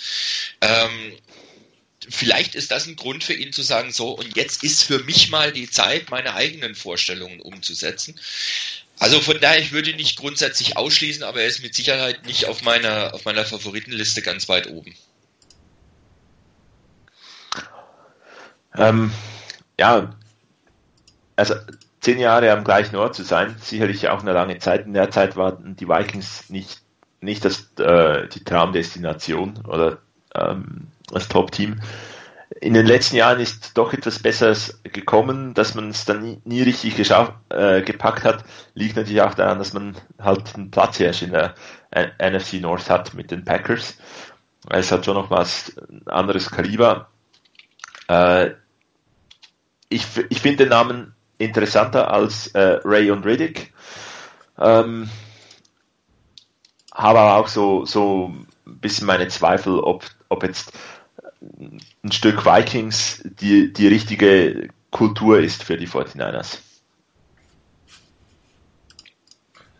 [0.61, 1.13] ähm,
[2.11, 5.31] vielleicht ist das ein Grund für ihn zu sagen, so, und jetzt ist für mich
[5.31, 8.19] mal die Zeit, meine eigenen Vorstellungen umzusetzen.
[8.99, 12.47] Also von daher, ich würde ihn nicht grundsätzlich ausschließen, aber er ist mit Sicherheit nicht
[12.47, 14.95] auf meiner, auf meiner Favoritenliste ganz weit oben.
[18.77, 19.11] Ähm,
[19.79, 20.15] ja,
[21.37, 21.55] also
[22.01, 24.87] zehn Jahre am gleichen Ort zu sein, sicherlich auch eine lange Zeit.
[24.87, 26.83] In der Zeit waren die Vikings nicht,
[27.21, 29.99] nicht das, äh, die Traumdestination oder
[30.35, 31.81] ähm, als Top-Team.
[32.61, 36.63] In den letzten Jahren ist doch etwas Besseres gekommen, dass man es dann nie, nie
[36.63, 41.23] richtig geschafft, äh, gepackt hat, liegt natürlich auch daran, dass man halt einen Platz herrscht
[41.23, 41.55] in der
[42.19, 43.99] NFC North hat mit den Packers.
[44.69, 45.77] Es hat schon noch was
[46.07, 47.09] anderes Kaliber.
[48.09, 48.51] Äh,
[49.89, 53.73] ich ich finde den Namen interessanter als äh, Ray und Riddick.
[54.59, 55.09] Ähm,
[56.93, 58.33] habe aber auch so, so
[58.67, 60.73] ein bisschen meine Zweifel, ob, ob jetzt
[61.41, 66.59] ein Stück Vikings die, die richtige Kultur ist für die 49ers.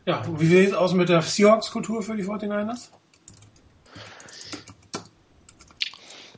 [0.07, 2.89] Ja, wie sieht es aus mit der Seahawks-Kultur für die 49ers?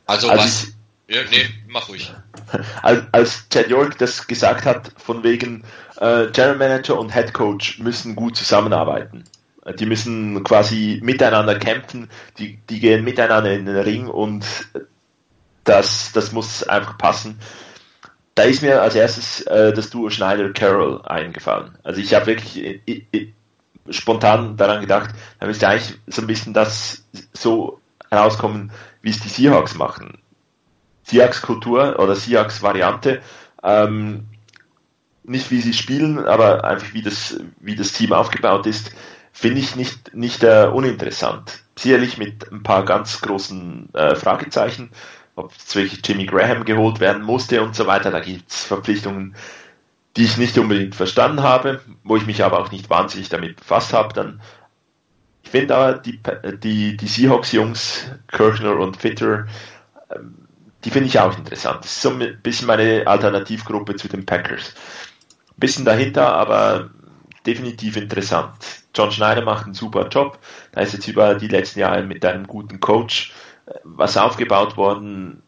[0.05, 0.73] Also, also was?
[1.07, 2.13] Ich, ja, nee, mach ruhig.
[2.81, 5.63] Als, als Chad York das gesagt hat, von wegen
[5.97, 9.23] äh, General Manager und Head Coach müssen gut zusammenarbeiten.
[9.79, 14.45] Die müssen quasi miteinander kämpfen, die, die gehen miteinander in den Ring und
[15.63, 17.39] das, das muss einfach passen.
[18.35, 21.77] Da ist mir als erstes äh, das Duo Schneider-Carroll eingefallen.
[21.83, 23.33] Also ich habe wirklich ich, ich,
[23.89, 27.79] spontan daran gedacht, da müsste eigentlich so ein bisschen das so
[28.09, 28.71] herauskommen,
[29.01, 30.17] wie es die Seahawks machen.
[31.03, 33.21] Seahawks-Kultur oder Seahawks-Variante.
[33.61, 34.25] Ähm,
[35.23, 38.91] nicht wie sie spielen, aber einfach wie das, wie das Team aufgebaut ist,
[39.31, 41.63] finde ich nicht, nicht äh, uninteressant.
[41.77, 44.91] Sicherlich mit ein paar ganz großen äh, Fragezeichen,
[45.35, 48.11] ob jetzt wirklich Jimmy Graham geholt werden musste und so weiter.
[48.11, 49.35] Da gibt es Verpflichtungen,
[50.15, 53.93] die ich nicht unbedingt verstanden habe, wo ich mich aber auch nicht wahnsinnig damit befasst
[53.93, 54.13] habe.
[54.13, 54.41] Dann
[55.43, 56.19] ich finde aber die,
[56.63, 59.47] die, die Seahawks-Jungs, Kirchner und Fitter,
[60.15, 60.35] ähm,
[60.83, 61.83] die finde ich auch interessant.
[61.83, 64.73] Das ist so ein bisschen meine Alternativgruppe zu den Packers.
[65.49, 66.89] Ein bisschen dahinter, aber
[67.45, 68.53] definitiv interessant.
[68.95, 70.39] John Schneider macht einen super Job.
[70.71, 73.33] Da ist jetzt über die letzten Jahre mit einem guten Coach
[73.83, 75.41] was aufgebaut worden.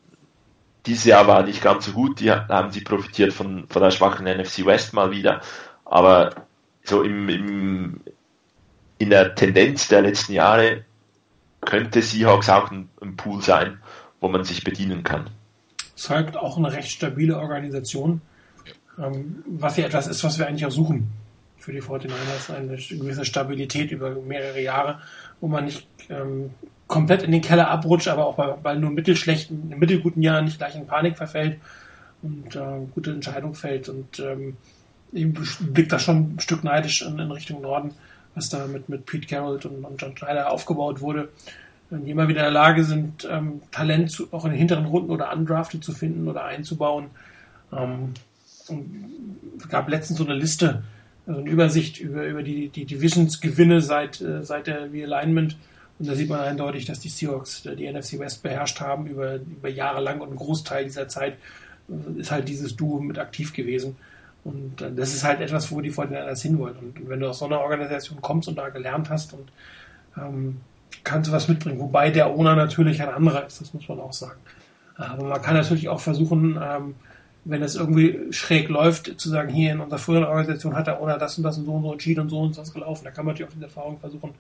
[0.86, 2.20] Dieses Jahr war nicht ganz so gut.
[2.20, 5.42] Die haben sie profitiert von, von der schwachen NFC West mal wieder.
[5.84, 6.48] Aber
[6.84, 8.02] so im, im,
[8.98, 10.86] in der Tendenz der letzten Jahre
[11.62, 13.80] könnte Seahawks auch ein, ein Pool sein,
[14.20, 15.30] wo man sich bedienen kann.
[15.96, 18.22] Es ist auch eine recht stabile Organisation,
[19.00, 21.08] ähm, was ja etwas ist, was wir eigentlich auch suchen
[21.58, 25.00] für die 49ers, eine gewisse Stabilität über mehrere Jahre,
[25.42, 26.52] wo man nicht ähm,
[26.88, 30.76] komplett in den Keller abrutscht, aber auch bei, bei nur mittelschlechten, mittelguten Jahren nicht gleich
[30.76, 31.60] in Panik verfällt
[32.22, 33.90] und äh, gute Entscheidung fällt.
[33.90, 34.58] Und ähm,
[35.12, 35.28] ich
[35.60, 37.92] blickt da schon ein Stück neidisch in, in Richtung Norden,
[38.36, 41.30] was da mit, mit Pete Carroll und, und John Schneider aufgebaut wurde.
[41.90, 44.86] Und die immer wieder in der Lage sind, ähm, Talent zu, auch in den hinteren
[44.86, 47.08] Runden oder undrafted zu finden oder einzubauen.
[47.72, 48.14] Ähm,
[49.58, 50.84] es gab letztens so eine Liste,
[51.28, 55.58] also eine Übersicht über, über die, die Divisions-Gewinne seit, äh, seit der Realignment.
[55.98, 59.70] Und da sieht man eindeutig, dass die Seahawks die NFC West beherrscht haben über, über
[59.70, 61.38] Jahre lang und ein Großteil dieser Zeit
[62.18, 63.96] ist halt dieses Duo mit aktiv gewesen.
[64.44, 66.78] Und äh, das ist halt etwas, wo die Fortinanders hinwollen.
[66.78, 69.52] Und, und wenn du aus so einer Organisation kommst und da gelernt hast und
[70.18, 70.62] ähm,
[71.04, 71.80] kannst du was mitbringen.
[71.80, 74.40] Wobei der Owner natürlich ein anderer ist, das muss man auch sagen.
[74.98, 76.96] Aber man kann natürlich auch versuchen, ähm,
[77.44, 81.18] wenn es irgendwie schräg läuft, zu sagen, hier in unserer früheren Organisation hat der Owner
[81.18, 83.04] das und das und so und so entschieden und so und so gelaufen.
[83.04, 84.34] Da kann man natürlich auch diese Erfahrung versuchen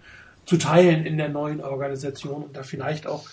[0.46, 3.28] zu teilen in der neuen Organisation und da vielleicht auch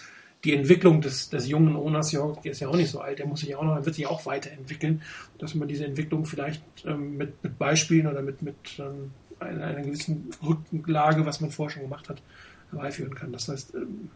[0.44, 3.40] die Entwicklung des, des jungen Owners, der ist ja auch nicht so alt, der muss
[3.40, 5.02] sich auch noch, wird sich auch weiterentwickeln,
[5.39, 9.82] dass man diese Entwicklung vielleicht ähm, mit, mit Beispielen oder mit, mit ähm, einer, einer
[9.82, 12.22] gewissen Rücklage, was man vorher schon gemacht hat,
[12.70, 13.32] herbeiführen kann.
[13.32, 14.10] Das heißt, ähm,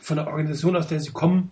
[0.00, 1.50] von der Organisation, aus der sie kommen,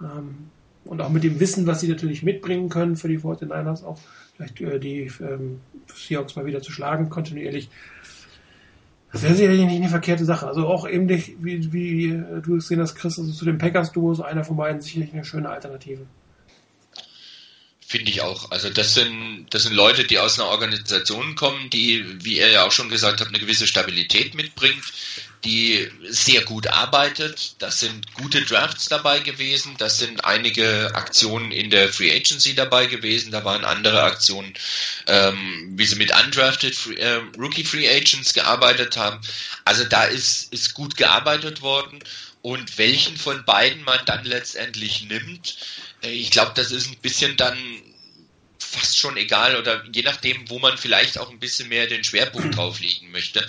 [0.00, 0.50] ähm,
[0.84, 3.98] und auch mit dem Wissen, was sie natürlich mitbringen können für die 49ers, auch
[4.36, 5.60] vielleicht äh, die ähm,
[5.94, 7.70] Seahawks mal wieder zu schlagen, kontinuierlich,
[9.14, 10.48] das wäre sicherlich nicht eine verkehrte Sache.
[10.48, 12.08] Also auch eben, wie, wie
[12.42, 15.48] du gesehen hast, Chris, also zu den Packers-Duo, so einer von beiden sicherlich eine schöne
[15.48, 16.04] Alternative.
[17.86, 18.50] Finde ich auch.
[18.50, 22.66] Also das sind, das sind Leute, die aus einer Organisation kommen, die, wie er ja
[22.66, 24.82] auch schon gesagt hat, eine gewisse Stabilität mitbringt,
[25.44, 27.56] die sehr gut arbeitet.
[27.58, 29.74] Das sind gute Drafts dabei gewesen.
[29.78, 33.30] Das sind einige Aktionen in der Free Agency dabei gewesen.
[33.30, 34.54] Da waren andere Aktionen,
[35.06, 39.20] ähm, wie sie mit undrafted Free, äh, Rookie Free Agents gearbeitet haben.
[39.64, 41.98] Also da ist, ist gut gearbeitet worden.
[42.40, 45.56] Und welchen von beiden man dann letztendlich nimmt,
[46.02, 47.56] äh, ich glaube, das ist ein bisschen dann
[48.58, 52.56] fast schon egal oder je nachdem, wo man vielleicht auch ein bisschen mehr den Schwerpunkt
[52.56, 53.46] drauf legen möchte.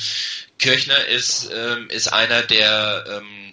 [0.60, 3.46] Kirchner ist, ähm, ist einer, der ähm,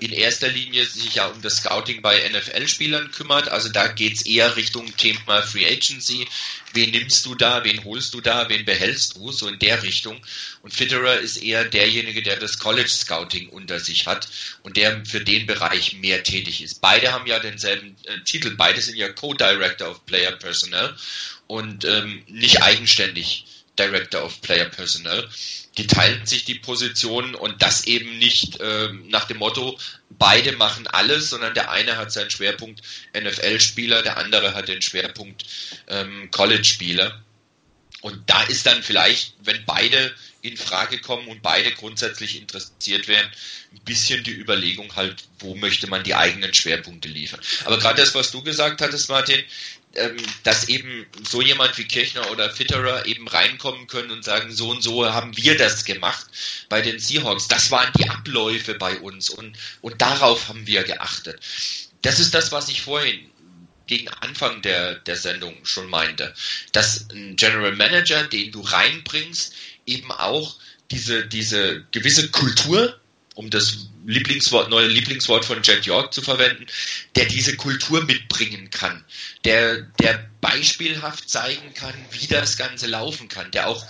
[0.00, 3.48] in erster Linie sich ja um das Scouting bei NFL-Spielern kümmert.
[3.48, 6.26] Also da geht's eher Richtung Thema Free Agency.
[6.72, 10.20] Wen nimmst du da, wen holst du da, wen behältst du, so in der Richtung.
[10.62, 14.28] Und Fitterer ist eher derjenige, der das College Scouting unter sich hat
[14.62, 16.80] und der für den Bereich mehr tätig ist.
[16.80, 20.96] Beide haben ja denselben äh, Titel, beide sind ja Co-Director of Player Personnel
[21.46, 23.44] und ähm, nicht eigenständig
[23.80, 25.28] Director of Player Personnel.
[25.78, 29.78] Die teilen sich die Positionen und das eben nicht äh, nach dem Motto,
[30.10, 32.82] beide machen alles, sondern der eine hat seinen Schwerpunkt
[33.18, 35.44] NFL-Spieler, der andere hat den Schwerpunkt
[35.88, 37.22] ähm, College-Spieler.
[38.02, 43.30] Und da ist dann vielleicht, wenn beide in Frage kommen und beide grundsätzlich interessiert wären,
[43.72, 47.40] ein bisschen die Überlegung halt, wo möchte man die eigenen Schwerpunkte liefern.
[47.64, 49.42] Aber gerade das, was du gesagt hattest, Martin,
[49.94, 54.70] ähm, dass eben so jemand wie Kirchner oder Fitterer eben reinkommen können und sagen, so
[54.70, 56.26] und so haben wir das gemacht
[56.68, 57.48] bei den Seahawks.
[57.48, 61.40] Das waren die Abläufe bei uns und, und darauf haben wir geachtet.
[62.02, 63.28] Das ist das, was ich vorhin
[63.88, 66.32] gegen Anfang der, der Sendung schon meinte,
[66.70, 69.52] dass ein General Manager, den du reinbringst,
[69.86, 70.56] eben auch
[70.92, 72.99] diese, diese gewisse Kultur,
[73.34, 76.66] um das Lieblingswort, neue Lieblingswort von Jet York zu verwenden,
[77.16, 79.04] der diese Kultur mitbringen kann,
[79.44, 83.84] der, der beispielhaft zeigen kann, wie das Ganze laufen kann, der auch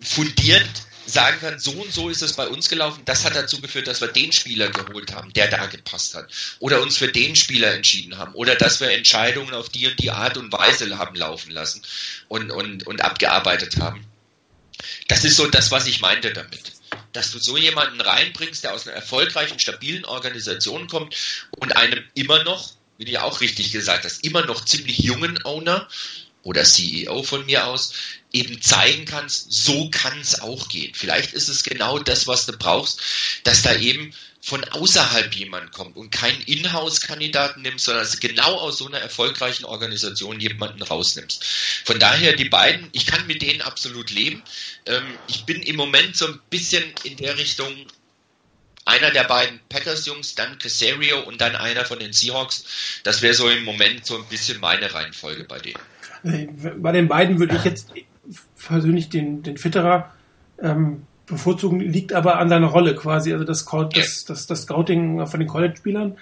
[0.00, 0.68] fundiert
[1.06, 4.00] sagen kann, so und so ist es bei uns gelaufen, das hat dazu geführt, dass
[4.00, 6.28] wir den Spieler geholt haben, der da gepasst hat.
[6.58, 8.34] Oder uns für den Spieler entschieden haben.
[8.34, 11.82] Oder dass wir Entscheidungen auf die und die Art und Weise haben laufen lassen
[12.28, 14.04] und, und, und abgearbeitet haben.
[15.08, 16.75] Das ist so das, was ich meinte damit.
[17.16, 21.16] Dass du so jemanden reinbringst, der aus einer erfolgreichen, stabilen Organisation kommt
[21.58, 25.42] und einem immer noch, wie du ja auch richtig gesagt hast, immer noch ziemlich jungen
[25.44, 25.88] Owner
[26.42, 27.94] oder CEO von mir aus,
[28.34, 30.94] eben zeigen kannst, so kann es auch gehen.
[30.94, 33.00] Vielleicht ist es genau das, was du brauchst,
[33.44, 34.12] dass da eben
[34.46, 40.38] von außerhalb jemand kommt und keinen Inhouse-Kandidaten nimmst, sondern genau aus so einer erfolgreichen Organisation
[40.38, 41.44] jemanden rausnimmst.
[41.84, 44.44] Von daher die beiden, ich kann mit denen absolut leben.
[44.86, 47.74] Ähm, ich bin im Moment so ein bisschen in der Richtung
[48.84, 53.00] einer der beiden Packers-Jungs, dann Casario und dann einer von den Seahawks.
[53.02, 55.80] Das wäre so im Moment so ein bisschen meine Reihenfolge bei denen.
[56.22, 56.46] Äh,
[56.76, 57.88] bei den beiden würde ich jetzt
[58.64, 60.14] persönlich den, den Fitterer
[60.62, 63.32] ähm, bevorzugen, liegt aber an deiner Rolle quasi.
[63.32, 66.16] Also das, das, das, das Scouting von den College-Spielern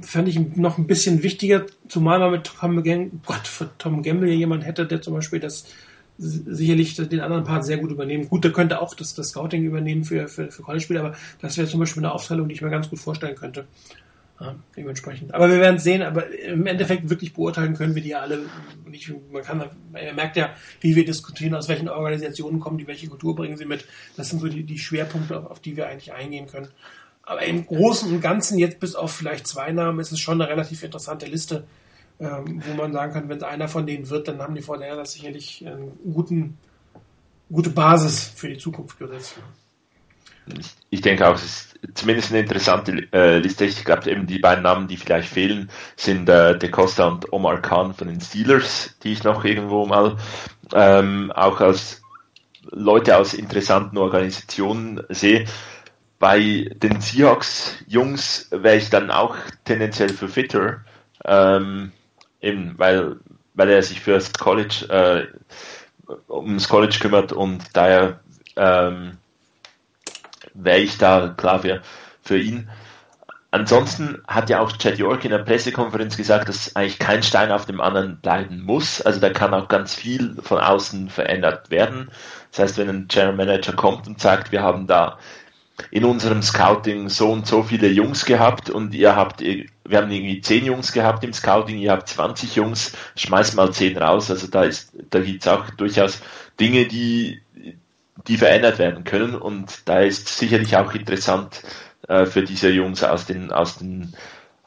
[0.00, 4.30] fände ich noch ein bisschen wichtiger, zumal man mit Tom, Gamble, Gott, für Tom Gamble
[4.30, 5.66] jemand hätte, der zum Beispiel das
[6.18, 8.28] sicherlich den anderen Part sehr gut übernehmen.
[8.28, 11.68] Gut, der könnte auch das, das Scouting übernehmen für, für, für College-Spieler, aber das wäre
[11.68, 13.66] zum Beispiel eine Aufteilung, die ich mir ganz gut vorstellen könnte.
[14.40, 15.34] Ja, dementsprechend.
[15.34, 18.46] Aber wir werden sehen, aber im Endeffekt wirklich beurteilen können wir die ja alle
[18.86, 19.12] nicht.
[19.30, 23.36] Man kann, man merkt ja, wie wir diskutieren, aus welchen Organisationen kommen die, welche Kultur
[23.36, 23.84] bringen sie mit.
[24.16, 26.68] Das sind so die, die Schwerpunkte, auf, auf die wir eigentlich eingehen können.
[27.22, 30.50] Aber im Großen und Ganzen, jetzt bis auf vielleicht zwei Namen, ist es schon eine
[30.50, 31.64] relativ interessante Liste,
[32.18, 35.12] ähm, wo man sagen kann, wenn es einer von denen wird, dann haben die das
[35.12, 36.56] sicherlich einen guten,
[37.52, 39.36] gute Basis für die Zukunft gesetzt
[40.90, 43.64] ich denke auch, es ist zumindest eine interessante äh, Liste.
[43.64, 47.60] Ich glaube eben die beiden Namen, die vielleicht fehlen, sind äh, De Costa und Omar
[47.62, 50.16] Khan von den Steelers, die ich noch irgendwo mal
[50.74, 52.02] ähm, auch als
[52.70, 55.46] Leute aus interessanten Organisationen sehe.
[56.18, 60.84] Bei den Seahawks-Jungs wäre ich dann auch tendenziell für Fitter,
[61.24, 61.92] ähm,
[62.42, 63.16] eben weil,
[63.54, 65.26] weil er sich für das College, äh,
[66.28, 68.20] ums College kümmert und daher
[68.56, 69.16] ähm,
[70.54, 71.82] wäre ich da klar für,
[72.22, 72.68] für ihn.
[73.52, 77.66] Ansonsten hat ja auch Chad York in der Pressekonferenz gesagt, dass eigentlich kein Stein auf
[77.66, 79.02] dem anderen bleiben muss.
[79.02, 82.10] Also da kann auch ganz viel von außen verändert werden.
[82.52, 85.18] Das heißt, wenn ein General Manager kommt und sagt, wir haben da
[85.90, 90.40] in unserem Scouting so und so viele Jungs gehabt und ihr habt, wir haben irgendwie
[90.40, 94.30] zehn Jungs gehabt im Scouting, ihr habt 20 Jungs, schmeißt mal zehn raus.
[94.30, 96.20] Also da ist, da gibt's auch durchaus
[96.60, 97.40] Dinge, die,
[98.26, 99.34] die verändert werden können.
[99.34, 101.62] Und da ist sicherlich auch interessant
[102.08, 104.14] äh, für diese Jungs aus den, aus den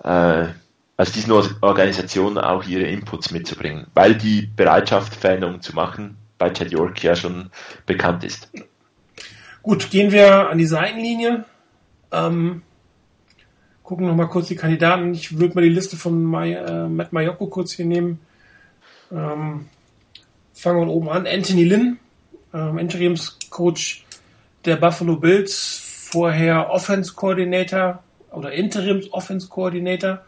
[0.03, 0.47] äh,
[0.95, 6.71] aus diesen Organisationen auch ihre Inputs mitzubringen, weil die Bereitschaft, Veränderungen zu machen, bei Chad
[6.71, 7.49] York ja schon
[7.85, 8.49] bekannt ist.
[9.63, 11.45] Gut, gehen wir an die Seitenlinie.
[12.11, 12.61] Ähm,
[13.81, 15.13] gucken noch mal kurz die Kandidaten.
[15.13, 18.19] Ich würde mal die Liste von May, äh, Matt Mayoko kurz hier nehmen.
[19.11, 19.67] Ähm,
[20.53, 21.25] fangen wir oben an.
[21.25, 21.99] Anthony Lynn,
[22.53, 24.03] ähm, Interimscoach
[24.65, 25.81] der Buffalo Bills,
[26.11, 30.21] vorher Offense Coordinator oder Interims Offense Coordinator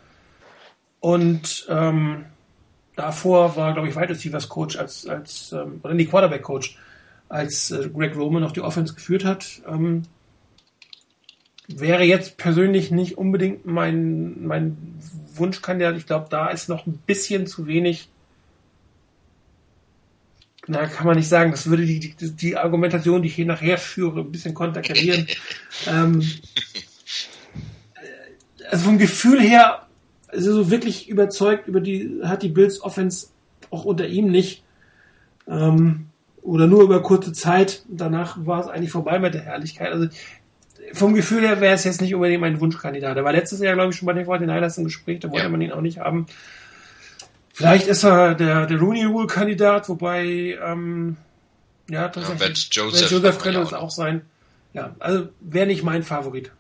[1.00, 2.26] und ähm,
[2.96, 6.78] davor war, glaube ich, Wide Receivers Coach als, als ähm, oder die Quarterback Coach,
[7.30, 9.62] als äh, Greg Roman noch die Offense geführt hat.
[9.68, 10.04] Ähm,
[11.68, 15.00] wäre jetzt persönlich nicht unbedingt mein, mein
[15.36, 15.96] Wunschkandidat.
[15.98, 18.10] Ich glaube, da ist noch ein bisschen zu wenig
[20.68, 21.52] na, kann man nicht sagen.
[21.52, 25.28] Das würde die, die, die Argumentation, die ich hier nachher führe, ein bisschen konterkarieren.
[25.88, 26.22] ähm,
[27.96, 29.86] äh, also vom Gefühl her,
[30.28, 33.28] also so wirklich überzeugt über die, hat die Bills Offense
[33.70, 34.64] auch unter ihm nicht.
[35.48, 36.08] Ähm,
[36.42, 37.84] oder nur über kurze Zeit.
[37.88, 39.92] Danach war es eigentlich vorbei mit der Herrlichkeit.
[39.92, 40.08] Also
[40.94, 43.18] vom Gefühl her wäre es jetzt nicht unbedingt mein Wunschkandidat.
[43.18, 45.50] Er war letztes Jahr, glaube ich, schon bei den 49ers im Gespräch, da wollte ja.
[45.50, 46.28] man ihn auch nicht haben.
[47.56, 51.16] Vielleicht ist er der, der Rooney Rule Kandidat, wobei ähm,
[51.90, 52.70] ja, tatsächlich.
[52.74, 54.24] Ja, Joseph, Joseph könnte es auch sein.
[54.74, 56.52] Ja, also wäre nicht mein Favorit.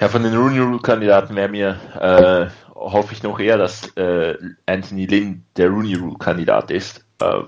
[0.00, 4.34] Ja, von den Rooney Rule Kandidaten wäre mir, äh, hoffe ich noch eher, dass äh,
[4.64, 7.04] Anthony Lynn der Rooney Rule Kandidat ist.
[7.20, 7.42] Äh,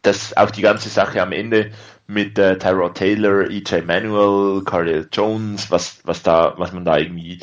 [0.00, 1.72] dass auch die ganze Sache am Ende
[2.06, 7.40] mit äh, Tyrod Taylor, EJ Manuel, Cardell Jones, was, was da, was man da irgendwie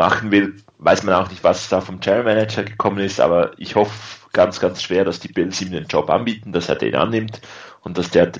[0.00, 3.74] machen will, weiß man auch nicht, was da vom General Manager gekommen ist, aber ich
[3.74, 3.92] hoffe
[4.32, 7.38] ganz, ganz schwer, dass die Bills ihm den Job anbieten, dass er den annimmt
[7.82, 8.32] und dass der,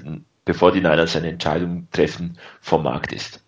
[0.46, 3.40] bevor die Niners eine Entscheidung treffen, vom Markt ist.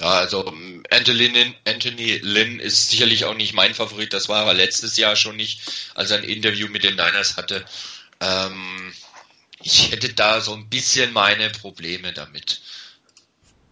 [0.00, 0.52] Ja, also
[0.90, 4.12] Anthony Lynn, Anthony Lynn ist sicherlich auch nicht mein Favorit.
[4.12, 7.64] Das war er letztes Jahr schon nicht, als er ein Interview mit den Niners hatte.
[8.20, 8.92] Ähm,
[9.62, 12.60] ich hätte da so ein bisschen meine Probleme damit.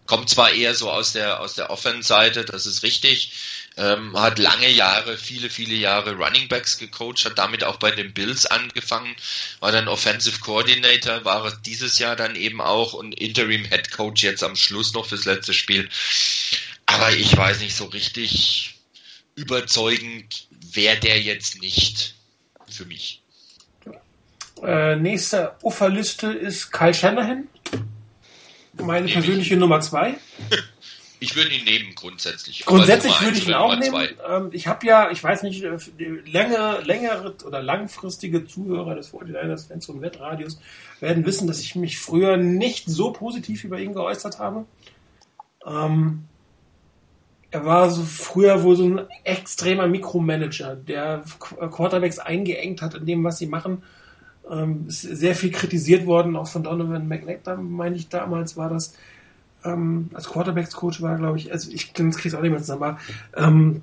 [0.05, 3.31] Kommt zwar eher so aus der aus der Offense-Seite, das ist richtig.
[3.77, 8.13] Ähm, hat lange Jahre, viele, viele Jahre Running Backs gecoacht, hat damit auch bei den
[8.13, 9.13] Bills angefangen,
[9.59, 14.43] war dann Offensive Coordinator, war dieses Jahr dann eben auch und Interim Head Coach jetzt
[14.43, 15.89] am Schluss noch fürs letzte Spiel.
[16.85, 18.75] Aber ich weiß nicht so richtig
[19.35, 22.15] überzeugend, wäre der jetzt nicht
[22.69, 23.21] für mich.
[24.63, 27.47] Äh, nächste Uferliste ist Kyle Shanahan.
[28.81, 30.15] Meine persönliche Nummer zwei.
[31.21, 32.65] Ich würde ihn nehmen grundsätzlich.
[32.65, 34.09] Grundsätzlich würde ich ihn auch nehmen.
[34.29, 35.77] Ähm, ich habe ja, ich weiß nicht, äh,
[36.25, 40.59] längere, längere oder langfristige Zuhörer des 49ers Fans und Wettradios
[40.99, 44.65] werden wissen, dass ich mich früher nicht so positiv über ihn geäußert habe.
[45.65, 46.25] Ähm,
[47.49, 53.23] er war so früher wohl so ein extremer Mikromanager, der Quarterbacks eingeengt hat in dem,
[53.23, 53.83] was sie machen
[54.51, 58.95] ähm, ist sehr viel kritisiert worden, auch von Donovan McNabb, meine ich damals war das,
[59.63, 62.99] ähm, als Quarterbacks-Coach war, glaube ich, also ich kriege es auch nicht mehr zusammen, aber,
[63.35, 63.81] ähm,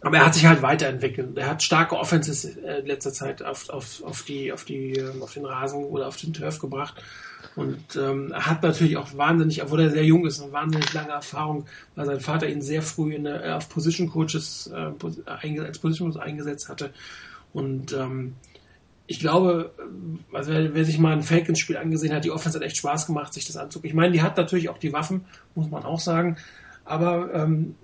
[0.00, 1.38] aber er hat sich halt weiterentwickelt.
[1.38, 5.22] Er hat starke Offenses äh, in letzter Zeit auf, auf, auf, die, auf, die, ähm,
[5.22, 7.00] auf den Rasen oder auf den Turf gebracht.
[7.54, 11.66] Und ähm, hat natürlich auch wahnsinnig, obwohl er sehr jung ist, eine wahnsinnig lange Erfahrung,
[11.94, 14.92] weil sein Vater ihn sehr früh in der, auf Position Coaches äh,
[15.60, 16.90] als Position Coach eingesetzt hatte.
[17.52, 18.34] Und ähm,
[19.12, 19.72] ich glaube,
[20.32, 23.34] also wer, wer, sich mal ein Falcons-Spiel angesehen hat, die Offense hat echt Spaß gemacht,
[23.34, 23.90] sich das anzugucken.
[23.90, 26.38] Ich meine, die hat natürlich auch die Waffen, muss man auch sagen,
[26.86, 27.74] aber ähm,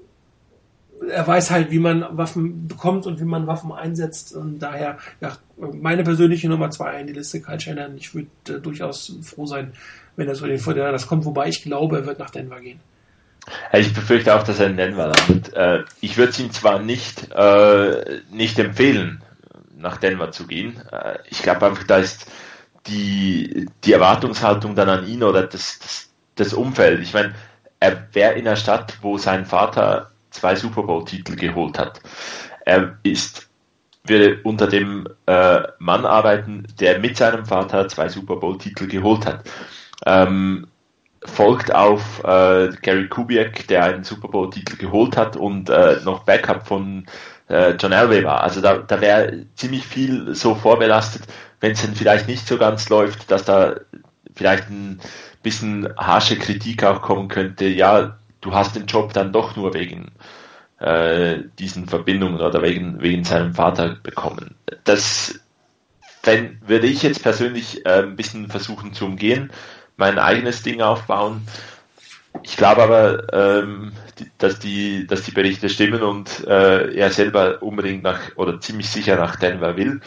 [1.07, 4.35] er weiß halt, wie man Waffen bekommt und wie man Waffen einsetzt.
[4.35, 7.99] Und daher, ja, meine persönliche Nummer zwei in die Liste, Kyle Shannon.
[7.99, 9.75] Ich würde äh, durchaus froh sein,
[10.17, 12.81] wenn er so den Vorteil das kommt, wobei ich glaube, er wird nach Denver gehen.
[13.75, 15.53] Ich befürchte auch, dass er in Denver landet.
[15.53, 19.21] Äh, ich würde es ihm zwar nicht, äh, nicht empfehlen,
[19.79, 20.81] nach Denver zu gehen.
[20.93, 22.31] Äh, ich glaube einfach, da ist
[22.87, 27.01] die, die Erwartungshaltung dann an ihn oder das, das, das Umfeld.
[27.01, 27.35] Ich meine,
[27.81, 32.01] er wäre in einer Stadt, wo sein Vater zwei Super Bowl-Titel geholt hat.
[32.65, 33.49] Er ist,
[34.05, 39.45] würde unter dem äh, Mann arbeiten, der mit seinem Vater zwei Super Bowl-Titel geholt hat.
[40.07, 40.67] Ähm,
[41.25, 46.67] folgt auf äh, Gary Kubiak, der einen Super Bowl-Titel geholt hat und äh, noch Backup
[46.67, 47.07] von
[47.49, 48.43] äh, John Elway war.
[48.43, 51.23] Also da, da wäre ziemlich viel so vorbelastet,
[51.61, 53.77] wenn es dann vielleicht nicht so ganz läuft, dass da
[54.35, 55.01] vielleicht ein
[55.43, 57.66] bisschen harsche Kritik auch kommen könnte.
[57.66, 60.12] Ja, du hast den Job dann doch nur wegen
[60.79, 64.55] äh, diesen Verbindungen oder wegen, wegen seinem Vater bekommen.
[64.85, 65.41] Das
[66.25, 69.51] wenn, würde ich jetzt persönlich äh, ein bisschen versuchen zu umgehen,
[69.97, 71.47] mein eigenes Ding aufbauen
[72.43, 73.93] ich glaube aber, ähm,
[74.39, 79.16] dass, die, dass die Berichte stimmen und äh, er selber unbedingt nach oder ziemlich sicher
[79.16, 80.01] nach Denver will.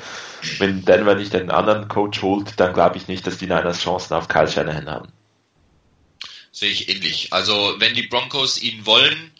[0.57, 4.13] Wenn Denver nicht einen anderen Coach holt, dann glaube ich nicht, dass die Niners Chancen
[4.13, 5.11] auf Kyle Shanahan haben.
[6.51, 7.31] Sehe ich ähnlich.
[7.31, 9.31] Also wenn die Broncos ihn wollen,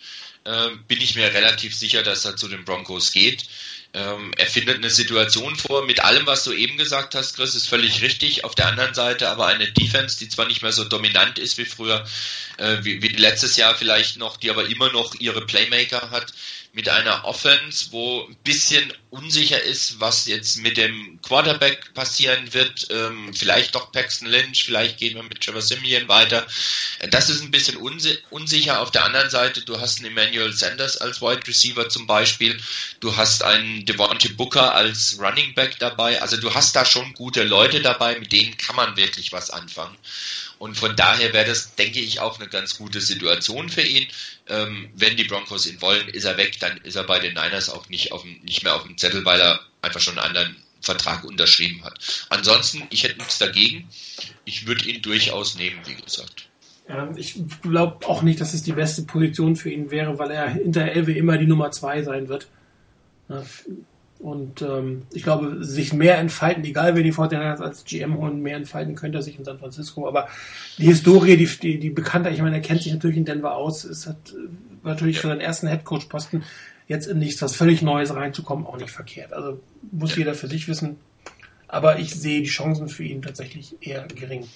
[0.43, 3.45] äh, bin ich mir relativ sicher, dass er zu den Broncos geht.
[3.93, 7.68] Ähm, er findet eine Situation vor, mit allem, was du eben gesagt hast, Chris, ist
[7.68, 8.45] völlig richtig.
[8.45, 11.65] Auf der anderen Seite aber eine Defense, die zwar nicht mehr so dominant ist wie
[11.65, 12.05] früher,
[12.57, 16.34] äh, wie, wie letztes Jahr vielleicht noch, die aber immer noch ihre Playmaker hat,
[16.73, 22.88] mit einer Offense, wo ein bisschen unsicher ist, was jetzt mit dem Quarterback passieren wird.
[22.89, 26.48] Ähm, vielleicht doch Paxton Lynch, vielleicht gehen wir mit Trevor Simeon weiter.
[27.10, 28.80] Das ist ein bisschen unsi unsicher.
[28.80, 32.57] Auf der anderen Seite, du hast einen Emmanuel Sanders als Wide Receiver zum Beispiel.
[33.02, 36.22] Du hast einen Devontae Booker als Running Back dabei.
[36.22, 39.98] Also du hast da schon gute Leute dabei, mit denen kann man wirklich was anfangen.
[40.62, 44.06] Und von daher wäre das, denke ich, auch eine ganz gute Situation für ihn.
[44.48, 47.72] Ähm, wenn die Broncos ihn wollen, ist er weg, dann ist er bei den Niners
[47.72, 51.24] auch nicht, auf nicht mehr auf dem Zettel, weil er einfach schon einen anderen Vertrag
[51.24, 51.98] unterschrieben hat.
[52.30, 53.90] Ansonsten, ich hätte nichts dagegen.
[54.46, 56.48] Ich würde ihn durchaus nehmen, wie gesagt.
[56.88, 60.48] Ja, ich glaube auch nicht, dass es die beste Position für ihn wäre, weil er
[60.48, 62.48] hinter Elwe immer die Nummer zwei sein wird.
[64.22, 68.56] Und ähm, ich glaube, sich mehr entfalten, egal wer die Fortinanders als GM holen, mehr
[68.56, 70.07] entfalten könnte er sich in San Francisco.
[70.07, 70.27] Aber
[70.77, 73.84] die Historie, die, die, die Bekannte, ich meine, er kennt sich natürlich in Denver aus,
[73.84, 76.43] ist hat äh, natürlich für seinen ersten Headcoach-Posten
[76.88, 79.34] jetzt in nichts was völlig Neues reinzukommen, auch nicht verkehrt.
[79.34, 79.60] Also
[79.91, 80.98] muss jeder für sich wissen.
[81.68, 84.48] Aber ich sehe die Chancen für ihn tatsächlich eher gering.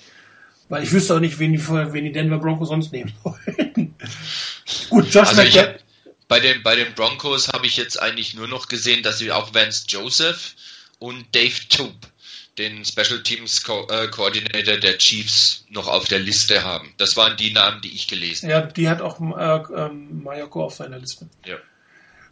[0.70, 3.96] Weil ich wüsste auch nicht, wen die, wen die Denver Broncos sonst nehmen wollen.
[4.90, 5.85] Gut, Josh also McDaniels
[6.28, 9.54] bei den, bei den Broncos habe ich jetzt eigentlich nur noch gesehen, dass sie auch
[9.54, 10.56] Vance Joseph
[11.00, 11.94] und Dave Toop,
[12.58, 16.94] den Special Teams Co äh, Coordinator der Chiefs, noch auf der Liste haben.
[16.98, 18.68] Das waren die Namen, die ich gelesen habe.
[18.68, 21.28] Ja, die hat auch äh, ähm, Mayoko auf seiner Liste.
[21.46, 21.58] Ja.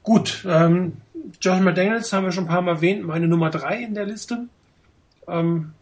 [0.02, 0.98] Gut, ähm,
[1.40, 4.48] Josh McDaniels haben wir schon ein paar Mal erwähnt, meine Nummer drei in der Liste.
[5.28, 5.74] Ähm,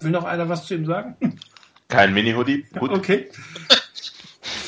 [0.00, 1.16] will noch einer was zu ihm sagen?
[1.88, 2.66] Kein Mini-Hoodie.
[2.78, 3.30] Okay.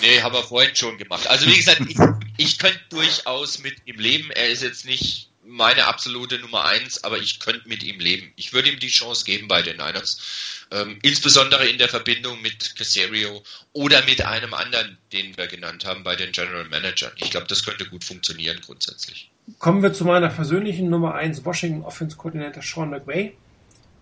[0.03, 1.27] Nee, haben wir vorhin schon gemacht.
[1.27, 1.97] Also wie gesagt, ich,
[2.37, 4.31] ich könnte durchaus mit ihm leben.
[4.31, 8.33] Er ist jetzt nicht meine absolute Nummer eins, aber ich könnte mit ihm leben.
[8.37, 10.67] Ich würde ihm die Chance geben bei den Niners.
[10.73, 13.43] Ähm, insbesondere in der Verbindung mit Casario
[13.73, 17.13] oder mit einem anderen, den wir genannt haben, bei den General Managern.
[17.17, 19.31] Ich glaube, das könnte gut funktionieren grundsätzlich.
[19.59, 23.37] Kommen wir zu meiner persönlichen Nummer eins Washington Offense Coordinator Sean McVay.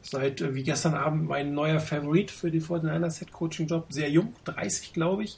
[0.03, 3.87] Seit äh, wie gestern Abend mein neuer Favorit für die 49ers Head Coaching Job.
[3.91, 5.37] Sehr jung, 30 glaube ich.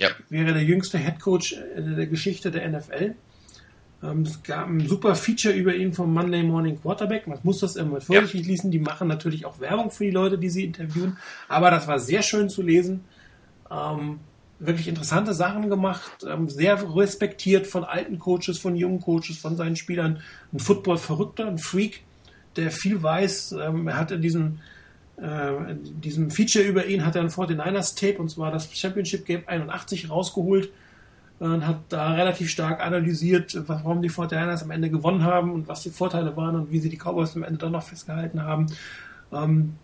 [0.00, 0.08] Ja.
[0.30, 3.14] Wäre der jüngste Head Coach der Geschichte der NFL.
[4.02, 7.26] Ähm, es gab ein super Feature über ihn vom Monday Morning Quarterback.
[7.26, 8.46] Man muss das immer vorsichtig ja.
[8.46, 8.70] lesen.
[8.70, 11.18] Die machen natürlich auch Werbung für die Leute, die sie interviewen.
[11.48, 13.04] Aber das war sehr schön zu lesen.
[13.70, 14.20] Ähm,
[14.58, 16.24] wirklich interessante Sachen gemacht.
[16.26, 20.22] Ähm, sehr respektiert von alten Coaches, von jungen Coaches, von seinen Spielern.
[20.50, 22.04] Ein Football-Verrückter, ein Freak,
[22.56, 23.52] der viel weiß.
[23.52, 24.60] Ähm, er hat in diesem
[25.20, 29.42] äh, diesem Feature über ihn hat er ein 49ers Tape und zwar das Championship Game
[29.46, 30.70] 81 rausgeholt
[31.38, 35.82] und hat da relativ stark analysiert, warum die 49ers am Ende gewonnen haben und was
[35.82, 38.66] die Vorteile waren und wie sie die Cowboys am Ende dann noch festgehalten haben.
[39.32, 39.74] Ähm,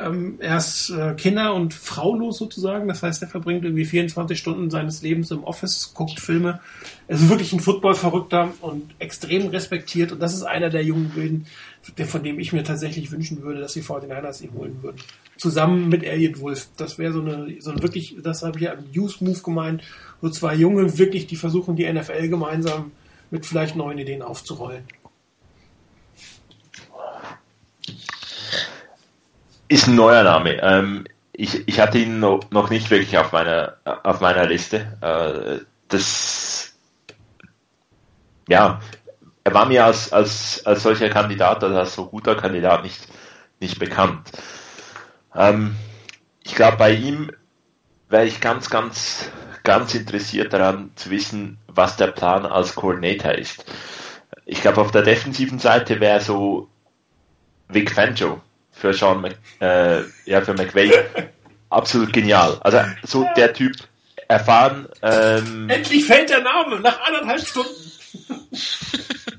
[0.00, 2.88] ähm, er ist äh, Kinder- und Fraulos sozusagen.
[2.88, 6.60] Das heißt, er verbringt irgendwie 24 Stunden seines Lebens im Office, guckt Filme.
[7.06, 10.12] Er ist wirklich ein Football-Verrückter und extrem respektiert.
[10.12, 11.46] Und das ist einer der jungen Wilden,
[11.96, 14.98] der, von dem ich mir tatsächlich wünschen würde, dass die 49ers ihn holen würden.
[15.36, 16.68] Zusammen mit Elliot Wolf.
[16.76, 19.82] Das wäre so eine, so eine wirklich, das habe ich ja im Use-Move gemeint.
[20.20, 22.92] So zwei Junge wirklich, die versuchen, die NFL gemeinsam
[23.30, 24.84] mit vielleicht neuen Ideen aufzurollen.
[29.68, 30.62] Ist ein neuer Name.
[30.62, 34.96] Ähm, ich, ich hatte ihn noch, noch nicht wirklich auf meiner, auf meiner Liste.
[35.00, 36.74] Äh, das,
[38.48, 38.80] ja,
[39.48, 43.08] er war mir als, als, als solcher Kandidat, also als so guter Kandidat nicht,
[43.60, 44.30] nicht bekannt.
[45.34, 45.74] Ähm,
[46.44, 47.30] ich glaube, bei ihm
[48.10, 49.30] wäre ich ganz, ganz,
[49.64, 53.64] ganz interessiert daran zu wissen, was der Plan als Coordinator ist.
[54.44, 56.68] Ich glaube, auf der defensiven Seite wäre so
[57.68, 60.92] Vic Fangio für Sean Mc, äh, ja, für McVay
[61.70, 62.58] absolut genial.
[62.60, 63.76] Also so der Typ
[64.28, 64.88] erfahren.
[65.00, 67.92] Ähm, Endlich fällt der Name nach anderthalb Stunden.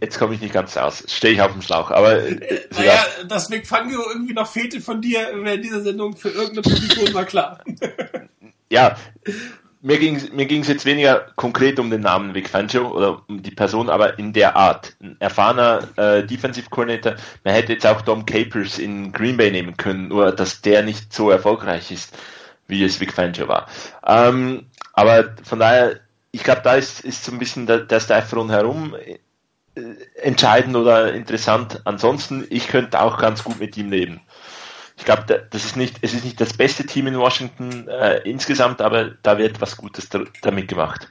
[0.00, 1.04] Jetzt komme ich nicht ganz aus.
[1.08, 1.90] Stehe ich auf dem Schlauch.
[1.90, 6.28] Aber äh, naja, dass Mick Fangio irgendwie noch fehlte von dir während dieser Sendung für
[6.28, 7.60] irgendeine Position war klar.
[8.70, 8.96] ja,
[9.80, 13.42] mir ging es mir ging's jetzt weniger konkret um den Namen Vic Fangio oder um
[13.42, 14.96] die Person, aber in der Art.
[15.00, 17.14] Ein erfahrener äh, Defensive Coordinator.
[17.44, 21.12] Man hätte jetzt auch Dom Capers in Green Bay nehmen können, nur dass der nicht
[21.12, 22.16] so erfolgreich ist,
[22.66, 23.66] wie es Vic Fangio war.
[24.04, 26.00] Ähm, aber von daher,
[26.36, 29.18] ich glaube, da ist, ist so ein bisschen der, der Staff rundherum äh,
[30.22, 31.80] entscheidend oder interessant.
[31.84, 34.20] Ansonsten, ich könnte auch ganz gut mit ihm leben
[34.96, 38.80] ich glaube, das ist nicht, es ist nicht das beste Team in Washington äh, insgesamt,
[38.80, 41.08] aber da wird was Gutes da, damit gemacht.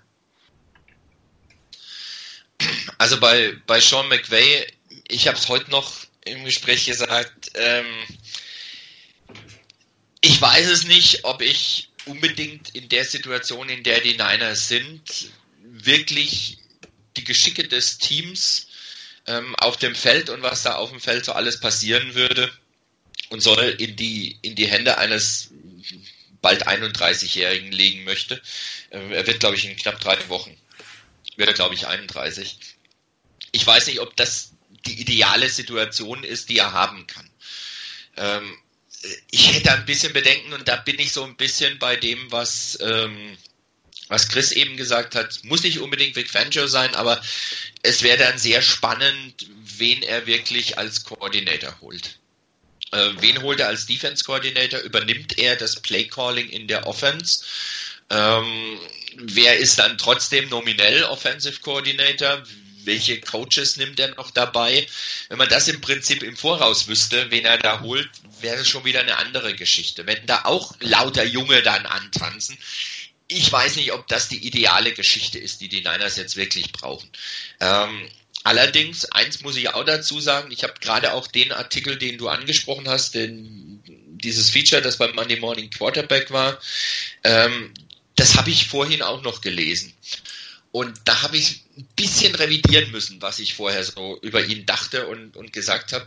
[2.97, 4.65] Also bei, bei Sean McVay,
[5.07, 5.93] ich habe es heute noch
[6.25, 7.85] im Gespräch gesagt, ähm,
[10.21, 15.29] ich weiß es nicht, ob ich unbedingt in der Situation, in der die Niners sind,
[15.63, 16.57] wirklich
[17.17, 18.67] die Geschicke des Teams
[19.27, 22.51] ähm, auf dem Feld und was da auf dem Feld so alles passieren würde,
[23.29, 25.49] und soll in die, in die Hände eines
[26.41, 28.41] bald 31-Jährigen legen möchte.
[28.89, 30.55] Äh, er wird, glaube ich, in knapp drei Wochen,
[31.35, 32.57] wird er, glaube ich, 31.
[33.51, 34.53] Ich weiß nicht, ob das
[34.85, 37.29] die ideale Situation ist, die er haben kann.
[38.17, 38.57] Ähm,
[39.31, 42.77] ich hätte ein bisschen Bedenken und da bin ich so ein bisschen bei dem, was
[42.81, 43.37] ähm,
[44.07, 47.21] was Chris eben gesagt hat, muss nicht unbedingt Vic Fangio sein, aber
[47.81, 52.19] es wäre dann sehr spannend, wen er wirklich als Coordinator holt.
[52.91, 54.79] Äh, wen holt er als Defense Coordinator?
[54.81, 57.43] Übernimmt er das Play Calling in der Offense?
[58.11, 58.79] Ähm,
[59.15, 62.43] wer ist dann trotzdem nominell Offensive Coordinator?
[62.85, 64.85] Welche Coaches nimmt er noch dabei?
[65.29, 68.09] Wenn man das im Prinzip im Voraus wüsste, wen er da holt,
[68.41, 70.05] wäre es schon wieder eine andere Geschichte.
[70.05, 72.57] Wenn da auch lauter Junge dann antanzen,
[73.27, 77.09] ich weiß nicht, ob das die ideale Geschichte ist, die die Niners jetzt wirklich brauchen.
[77.59, 78.07] Ähm,
[78.43, 82.29] allerdings, eins muss ich auch dazu sagen, ich habe gerade auch den Artikel, den du
[82.29, 86.59] angesprochen hast, den, dieses Feature, das beim Monday Morning Quarterback war,
[87.23, 87.73] ähm,
[88.15, 89.93] das habe ich vorhin auch noch gelesen.
[90.71, 95.07] Und da habe ich ein bisschen revidieren müssen, was ich vorher so über ihn dachte
[95.07, 96.05] und, und gesagt habe.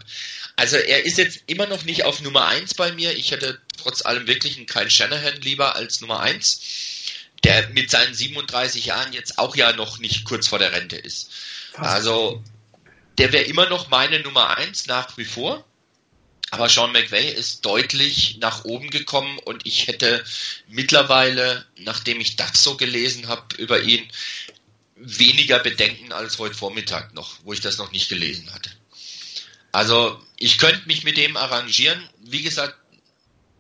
[0.56, 3.16] Also er ist jetzt immer noch nicht auf Nummer eins bei mir.
[3.16, 6.60] Ich hätte trotz allem wirklich einen Kyle Shanahan lieber als Nummer eins
[7.44, 11.30] der mit seinen 37 Jahren jetzt auch ja noch nicht kurz vor der Rente ist.
[11.74, 12.42] Also
[13.18, 15.64] der wäre immer noch meine Nummer eins nach wie vor.
[16.50, 20.24] Aber Sean McVay ist deutlich nach oben gekommen und ich hätte
[20.66, 24.08] mittlerweile, nachdem ich das so gelesen habe über ihn,
[25.00, 28.70] weniger Bedenken als heute Vormittag noch, wo ich das noch nicht gelesen hatte.
[29.72, 32.08] Also ich könnte mich mit dem arrangieren.
[32.20, 32.76] Wie gesagt,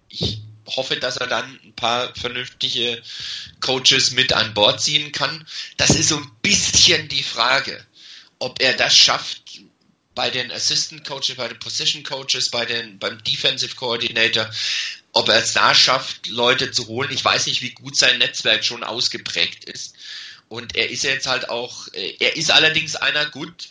[0.08, 3.02] ich hoffe, dass er dann ein paar vernünftige
[3.60, 5.46] Coaches mit an Bord ziehen kann.
[5.76, 7.84] Das ist so ein bisschen die Frage,
[8.38, 9.60] ob er das schafft
[10.14, 14.50] bei den Assistant Coaches, bei den Position Coaches, bei den, beim Defensive Coordinator,
[15.12, 17.12] ob er es da schafft, Leute zu holen.
[17.12, 19.94] Ich weiß nicht, wie gut sein Netzwerk schon ausgeprägt ist.
[20.48, 23.68] Und er ist jetzt halt auch, er ist allerdings einer gut,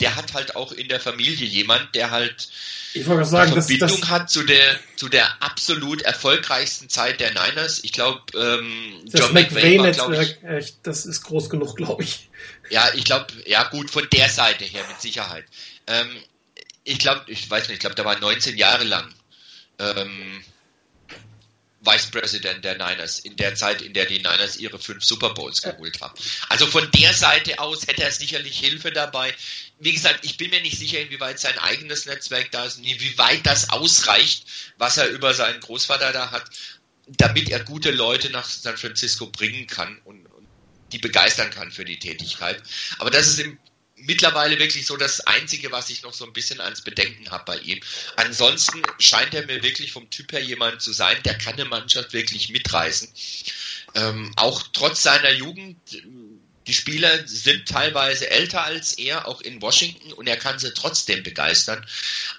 [0.00, 2.48] der hat halt auch in der Familie jemand, der halt
[2.94, 7.30] ich wollte sagen, eine Verbindung das, hat zu der zu der absolut erfolgreichsten Zeit der
[7.30, 7.80] Niners.
[7.84, 12.28] Ich glaube, ähm, John McVay war, glaub ich, das ist groß genug, glaube ich.
[12.70, 15.44] Ja, ich glaube, ja gut, von der Seite her mit Sicherheit.
[15.86, 16.08] Ähm,
[16.82, 19.12] ich glaube, ich weiß nicht, ich glaube, da war 19 Jahre lang
[19.78, 20.44] ähm,
[21.84, 25.62] Vice President der Niners in der Zeit, in der die Niners ihre fünf Super Bowls
[25.62, 26.14] geholt haben.
[26.48, 29.34] Also von der Seite aus hätte er sicherlich Hilfe dabei.
[29.78, 33.70] Wie gesagt, ich bin mir nicht sicher, inwieweit sein eigenes Netzwerk da ist, inwieweit das
[33.70, 34.46] ausreicht,
[34.78, 36.48] was er über seinen Großvater da hat,
[37.06, 40.48] damit er gute Leute nach San Francisco bringen kann und, und
[40.92, 42.62] die begeistern kann für die Tätigkeit.
[42.98, 43.58] Aber das ist im
[44.06, 47.58] mittlerweile wirklich so das Einzige, was ich noch so ein bisschen ans Bedenken habe bei
[47.58, 47.80] ihm.
[48.16, 52.12] Ansonsten scheint er mir wirklich vom Typ her jemand zu sein, der kann eine Mannschaft
[52.12, 53.08] wirklich mitreißen.
[53.94, 55.76] Ähm, auch trotz seiner Jugend,
[56.66, 61.22] die Spieler sind teilweise älter als er, auch in Washington, und er kann sie trotzdem
[61.22, 61.84] begeistern.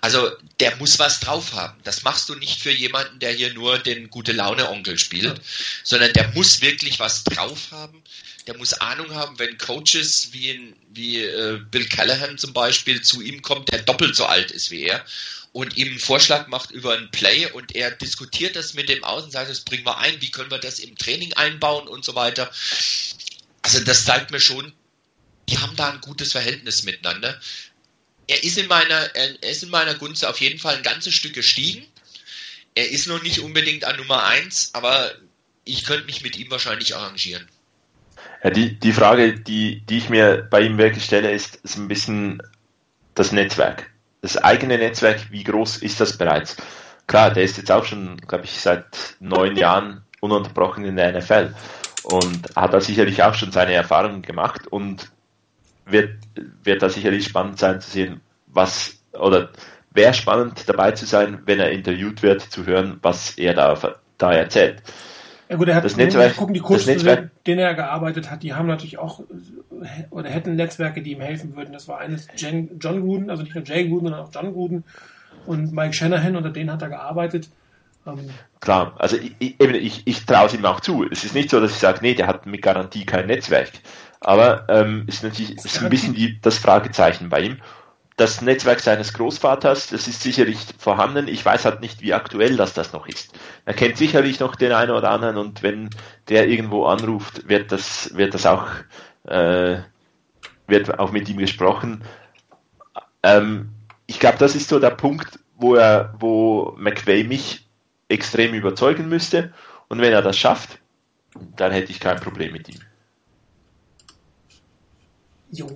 [0.02, 1.80] Also der muss was drauf haben.
[1.84, 5.40] Das machst du nicht für jemanden, der hier nur den gute Laune Onkel spielt,
[5.84, 8.04] sondern der muss wirklich was drauf haben
[8.48, 13.22] der muss Ahnung haben, wenn Coaches wie, in, wie äh, Bill Callahan zum Beispiel zu
[13.22, 15.06] ihm kommt, der doppelt so alt ist wie er
[15.56, 19.50] und ihm einen Vorschlag macht über ein Play und er diskutiert das mit dem sagt,
[19.50, 22.52] das bringen wir ein, wie können wir das im Training einbauen und so weiter.
[23.62, 24.74] Also das zeigt mir schon,
[25.48, 27.40] die haben da ein gutes Verhältnis miteinander.
[28.28, 31.34] Er ist in meiner, er ist in meiner Gunst auf jeden Fall ein ganzes Stück
[31.34, 31.88] gestiegen.
[32.74, 35.16] Er ist noch nicht unbedingt an Nummer eins, aber
[35.64, 37.48] ich könnte mich mit ihm wahrscheinlich arrangieren.
[38.44, 41.88] Ja, die, die Frage, die, die ich mir bei ihm wirklich stelle, ist, ist ein
[41.88, 42.42] bisschen
[43.16, 43.90] das Netzwerk.
[44.22, 46.58] Das eigene Netzwerk, wie groß ist das bereits?
[47.08, 51.54] Klar, der ist jetzt auch schon, glaube ich, seit neun Jahren ununterbrochen in der NFL
[52.04, 55.12] und hat da sicherlich auch schon seine Erfahrungen gemacht und
[55.86, 56.18] wird,
[56.64, 59.50] wird da sicherlich spannend sein zu sehen, was oder
[59.92, 64.34] wäre spannend dabei zu sein, wenn er interviewt wird, zu hören, was er da, da
[64.34, 64.82] erzählt.
[65.48, 68.54] Ja gut, er hat, das Netzwerk, gucken, die Kurse, Netzwerk, denen er gearbeitet hat, die
[68.54, 69.22] haben natürlich auch,
[70.10, 71.72] oder hätten Netzwerke, die ihm helfen würden.
[71.72, 74.84] Das war eines Jen, John Gruden, also nicht nur Jay Gruden, sondern auch John Gruden
[75.46, 77.50] und Mike Shanahan, unter denen hat er gearbeitet.
[78.08, 81.06] Ähm, Klar, also ich, ich, ich, ich traue es ihm auch zu.
[81.12, 83.72] Es ist nicht so, dass ich sage, nee, der hat mit Garantie kein Netzwerk.
[84.22, 87.58] Aber ähm, ist natürlich ist ein bisschen die, das Fragezeichen bei ihm
[88.16, 91.28] das Netzwerk seines Großvaters, das ist sicherlich vorhanden.
[91.28, 93.34] Ich weiß halt nicht, wie aktuell das das noch ist.
[93.66, 95.90] Er kennt sicherlich noch den einen oder anderen und wenn
[96.30, 98.68] der irgendwo anruft, wird das, wird das auch,
[99.26, 99.80] äh,
[100.68, 102.04] wird auch mit ihm gesprochen.
[103.22, 103.70] Ähm,
[104.08, 107.68] ich glaube, das ist so der Punkt, wo er, wo McVay mich
[108.08, 109.54] extrem überzeugen müsste.
[109.90, 110.80] Und wenn er das schafft,
[111.58, 112.80] dann hätte ich kein Problem mit ihm.
[115.52, 115.68] Jo.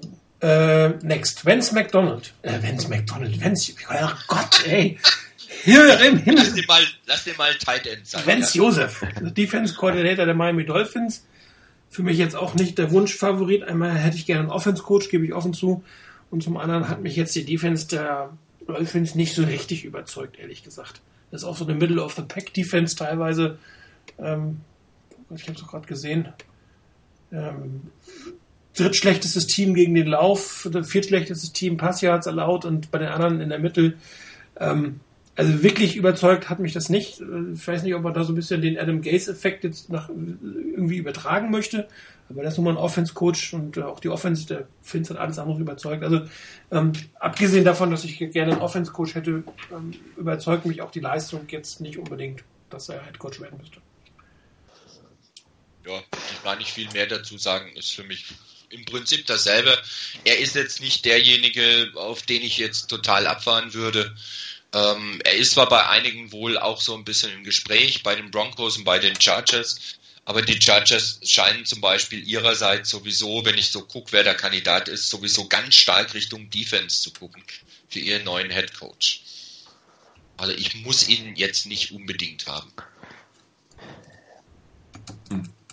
[0.41, 2.34] Äh, next, Vance McDonald.
[2.41, 4.98] Äh, Vance McDonald, Vance, oh Gott, ey.
[5.64, 6.44] Hier im Himmel.
[6.44, 8.26] Lass dir mal, lass dir mal Tight End sein.
[8.26, 8.64] Vance ja.
[8.64, 9.06] Joseph,
[9.36, 11.26] Defense Coordinator der Miami Dolphins.
[11.90, 13.64] für mich jetzt auch nicht der Wunschfavorit.
[13.64, 15.84] Einmal hätte ich gerne einen Offense-Coach, gebe ich offen zu.
[16.32, 18.30] Und zum anderen hat mich jetzt die Defense der
[18.68, 21.02] Dolphins nicht so richtig überzeugt, ehrlich gesagt.
[21.32, 23.57] Das ist auch so eine Middle-of-the-Pack-Defense teilweise.
[24.20, 24.61] Ähm,
[25.36, 26.30] ich habe es gerade gesehen.
[27.32, 27.91] Ähm,
[28.80, 33.60] drittschlechtestes Team gegen den Lauf, viertschlechtestes Team Passyards erlaubt und bei den anderen in der
[33.60, 33.95] Mitte.
[34.60, 34.99] Ähm,
[35.35, 37.22] also wirklich überzeugt hat mich das nicht.
[37.53, 40.97] Ich weiß nicht, ob man da so ein bisschen den Adam Gaze-Effekt jetzt nach, irgendwie
[40.97, 41.88] übertragen möchte.
[42.30, 45.18] Aber das ist nun mal ein Offense-Coach und äh, auch die Offense, der Finz hat
[45.18, 46.03] alles andere überzeugt.
[46.03, 46.22] Also
[46.72, 51.47] ähm, abgesehen davon, dass ich gerne einen Offense-Coach hätte, ähm, überzeugt mich auch die Leistung
[51.49, 53.77] jetzt nicht unbedingt, dass er Head-Coach werden müsste.
[55.88, 58.26] Ja, ich gar nicht viel mehr dazu sagen, ist für mich
[58.69, 59.77] im Prinzip dasselbe.
[60.23, 64.15] Er ist jetzt nicht derjenige, auf den ich jetzt total abfahren würde.
[64.73, 68.29] Ähm, er ist zwar bei einigen wohl auch so ein bisschen im Gespräch, bei den
[68.29, 73.71] Broncos und bei den Chargers, aber die Chargers scheinen zum Beispiel ihrerseits sowieso, wenn ich
[73.71, 77.43] so gucke, wer der Kandidat ist, sowieso ganz stark Richtung Defense zu gucken
[77.87, 79.23] für ihren neuen Head Coach.
[80.37, 82.71] Also ich muss ihn jetzt nicht unbedingt haben.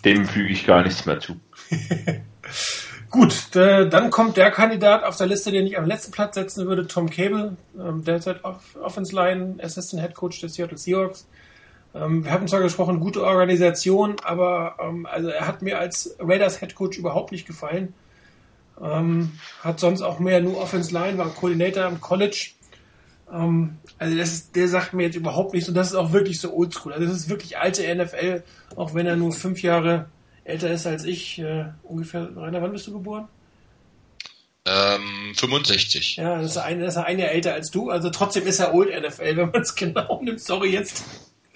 [0.03, 1.39] Dem füge ich gar nichts mehr zu.
[3.17, 6.85] Gut, dann kommt der Kandidat auf der Liste, den ich am letzten Platz setzen würde,
[6.85, 11.27] Tom Cable, ähm, derzeit Offense Line, Assistant Head Coach des Seattle Seahawks.
[11.95, 16.59] Ähm, wir hatten zwar gesprochen, gute Organisation, aber ähm, also er hat mir als Raiders
[16.59, 17.95] Head Coach überhaupt nicht gefallen.
[18.79, 22.51] hat sonst auch mehr nur Offense Line, war Coordinator am College.
[23.25, 26.53] also das ist, der sagt mir jetzt überhaupt nichts und das ist auch wirklich so
[26.53, 26.93] oldschool.
[26.93, 28.43] Also das ist wirklich alte NFL,
[28.75, 30.05] auch wenn er nur fünf Jahre
[30.47, 32.29] älter ist als ich, äh, ungefähr.
[32.35, 33.27] Rainer, wann bist du geboren?
[34.65, 36.17] Ähm, 65.
[36.17, 37.89] Ja, das ist, ein, das ist ein Jahr älter als du.
[37.89, 40.41] Also trotzdem ist er Old NFL, wenn man es genau nimmt.
[40.41, 41.03] Sorry jetzt.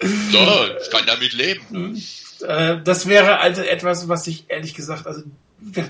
[0.00, 0.38] So,
[0.82, 1.62] ich kann damit leben.
[1.70, 2.02] Mhm.
[2.46, 5.22] Äh, das wäre also etwas, was ich ehrlich gesagt, also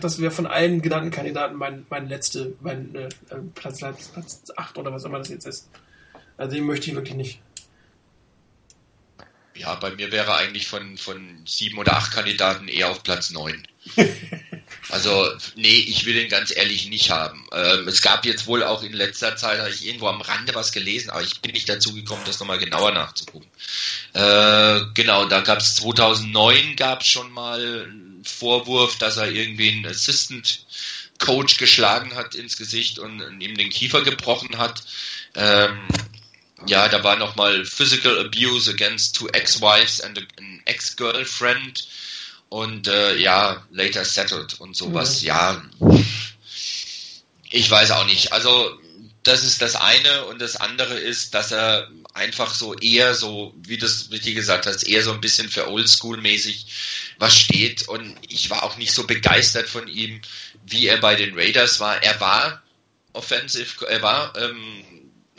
[0.00, 3.08] das wäre von allen genannten Kandidaten mein, mein letzte, mein äh,
[3.54, 5.70] Platz, Platz 8 oder was immer das jetzt ist.
[6.36, 7.40] Also den möchte ich wirklich nicht.
[9.54, 13.66] Ja, bei mir wäre eigentlich von, von sieben oder acht Kandidaten eher auf Platz neun.
[14.88, 17.46] also, nee, ich will den ganz ehrlich nicht haben.
[17.52, 20.72] Ähm, es gab jetzt wohl auch in letzter Zeit, habe ich irgendwo am Rande was
[20.72, 23.48] gelesen, aber ich bin nicht dazu gekommen, das nochmal genauer nachzugucken.
[24.14, 29.70] Äh, genau, da gab es 2009 gab es schon mal einen Vorwurf, dass er irgendwie
[29.70, 30.64] einen Assistant
[31.18, 34.82] Coach geschlagen hat ins Gesicht und ihm den Kiefer gebrochen hat.
[35.34, 35.78] Ähm,
[36.66, 41.88] ja, da war nochmal Physical Abuse against two ex-wives and an ex-girlfriend
[42.48, 45.22] und äh, ja, later settled und sowas.
[45.22, 45.26] Mhm.
[45.26, 45.62] Ja,
[47.50, 48.32] ich weiß auch nicht.
[48.32, 48.78] Also
[49.22, 53.78] das ist das eine und das andere ist, dass er einfach so eher so, wie
[53.78, 56.66] du es richtig gesagt hast, eher so ein bisschen für Oldschool-mäßig
[57.18, 60.20] was steht und ich war auch nicht so begeistert von ihm,
[60.66, 62.02] wie er bei den Raiders war.
[62.02, 62.62] Er war
[63.12, 64.84] offensive, er war ähm,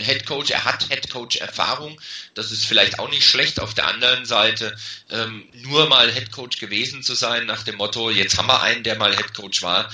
[0.04, 2.00] Head Coach, er hat Head Coach Erfahrung,
[2.34, 3.60] das ist vielleicht auch nicht schlecht.
[3.60, 4.76] Auf der anderen Seite
[5.10, 8.84] ähm, nur mal Head Coach gewesen zu sein nach dem Motto, jetzt haben wir einen,
[8.84, 9.92] der mal Head Coach war,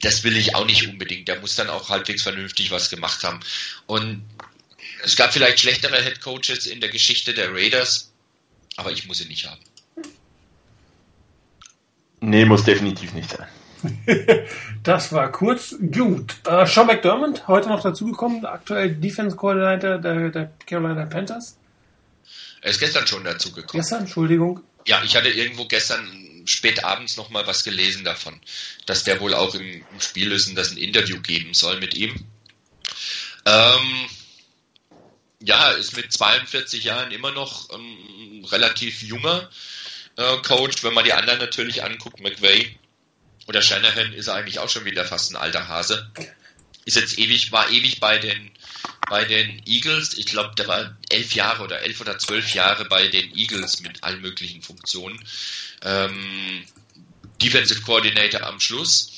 [0.00, 1.28] das will ich auch nicht unbedingt.
[1.28, 3.40] Der muss dann auch halbwegs vernünftig was gemacht haben.
[3.86, 4.24] Und
[5.04, 8.12] es gab vielleicht schlechtere Head Coaches in der Geschichte der Raiders,
[8.76, 9.60] aber ich muss ihn nicht haben.
[12.20, 13.46] Nee, muss definitiv nicht sein.
[14.82, 15.74] das war kurz.
[15.92, 16.36] Gut.
[16.46, 21.56] Äh, Sean McDermott, heute noch dazugekommen, aktuell Defense Coordinator der, der Carolina Panthers.
[22.60, 23.80] Er ist gestern schon dazugekommen.
[23.80, 24.60] Gestern, Entschuldigung.
[24.86, 28.40] Ja, ich hatte irgendwo gestern spät abends noch mal was gelesen davon,
[28.86, 31.94] dass der wohl auch im, im Spiel ist und das ein Interview geben soll mit
[31.94, 32.14] ihm.
[33.44, 34.06] Ähm,
[35.40, 39.48] ja, ist mit 42 Jahren immer noch ähm, relativ junger
[40.16, 42.76] äh, Coach, wenn man die anderen natürlich anguckt, McVay
[43.48, 46.10] oder Shanahan ist eigentlich auch schon wieder fast ein alter Hase.
[46.84, 48.50] Ist jetzt ewig, war ewig bei den,
[49.08, 50.16] bei den Eagles.
[50.18, 54.04] Ich glaube, der war elf Jahre oder elf oder zwölf Jahre bei den Eagles mit
[54.04, 55.18] allen möglichen Funktionen.
[55.82, 56.62] Ähm,
[57.40, 59.12] Defensive Coordinator am Schluss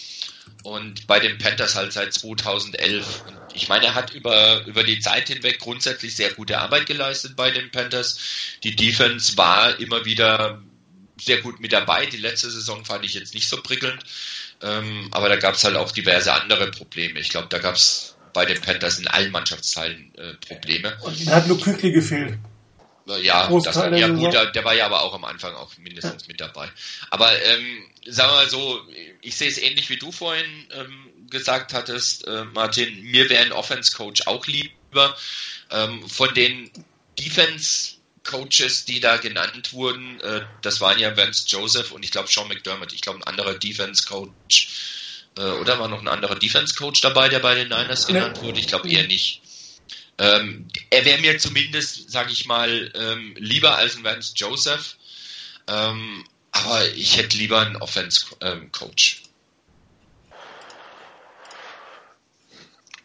[0.62, 3.24] und bei den Panthers halt seit 2011.
[3.27, 7.35] Und ich meine, er hat über, über die Zeit hinweg grundsätzlich sehr gute Arbeit geleistet
[7.35, 8.19] bei den Panthers.
[8.62, 10.62] Die Defense war immer wieder
[11.21, 12.07] sehr gut mit dabei.
[12.07, 14.05] Die letzte Saison fand ich jetzt nicht so prickelnd.
[14.63, 17.21] Ähm, aber da gab es halt auch diverse andere Probleme.
[17.21, 20.97] Ich glaube, da gab es bei den Panthers in allen Mannschaftsteilen äh, Probleme.
[21.03, 22.39] Und da hat nur Kükli gefehlt.
[23.23, 26.29] Ja, das, ja gut, der, der, war ja aber auch am Anfang auch mindestens ja.
[26.29, 26.69] mit dabei.
[27.11, 28.81] Aber ähm, sagen wir mal so,
[29.21, 33.03] ich sehe es ähnlich wie du vorhin ähm, gesagt hattest, äh, Martin.
[33.03, 35.17] Mir wäre ein Offense-Coach auch lieber.
[35.73, 36.71] Ähm, von den
[37.19, 37.99] Defense
[38.31, 42.48] Coaches, die da genannt wurden, äh, das waren ja Vance Joseph und ich glaube Sean
[42.48, 42.93] McDermott.
[42.93, 44.69] Ich glaube, ein anderer Defense Coach.
[45.36, 48.61] Äh, oder war noch ein anderer Defense Coach dabei, der bei den Niners genannt wurde?
[48.61, 49.43] Ich glaube eher nicht.
[50.19, 54.97] Ähm, er wäre mir zumindest, sage ich mal, ähm, lieber als ein Vance Joseph.
[55.66, 59.23] Ähm, aber ich hätte lieber einen Offense ähm, Coach.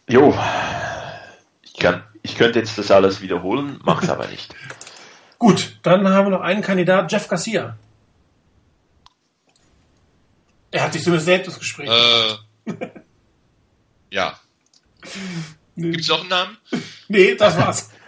[0.08, 0.38] Jo,
[1.64, 4.54] ich, kann, ich könnte jetzt das alles wiederholen, mach's aber nicht.
[5.40, 7.78] Gut, dann haben wir noch einen Kandidat, Jeff Garcia.
[10.72, 11.90] Er hat sich zumindest selbst das Gespräch.
[11.90, 12.88] Äh,
[14.12, 14.40] ja.
[15.78, 15.92] Nee.
[15.92, 16.58] Gibt's noch einen Namen?
[17.10, 17.90] Nee, das war's.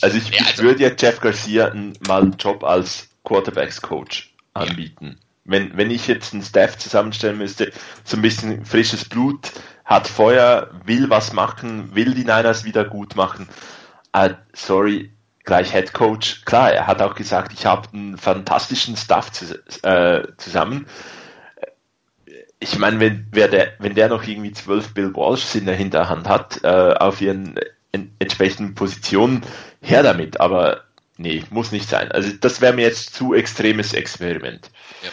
[0.00, 1.72] Also ich, ja, also, würde ja Jeff Garcia
[2.06, 5.16] mal einen Job als Quarterbacks Coach anbieten.
[5.18, 5.26] Ja.
[5.44, 7.72] Wenn, wenn ich jetzt einen Staff zusammenstellen müsste,
[8.04, 9.50] so ein bisschen frisches Blut,
[9.84, 13.48] hat Feuer, will was machen, will die Niners wieder gut machen.
[14.14, 15.10] Uh, sorry,
[15.46, 16.44] gleich Head Coach.
[16.44, 20.86] Klar, er hat auch gesagt, ich habe einen fantastischen Staff zu, äh, zusammen.
[22.58, 26.62] Ich meine, wenn, der, wenn der noch irgendwie zwölf Bill Walshs in der Hinterhand hat,
[26.64, 27.58] äh, auf ihren
[28.18, 29.42] entsprechenden Positionen,
[29.80, 30.40] her damit.
[30.40, 30.82] Aber
[31.16, 32.10] nee, muss nicht sein.
[32.12, 34.70] Also das wäre mir jetzt zu extremes Experiment.
[35.02, 35.10] Ja.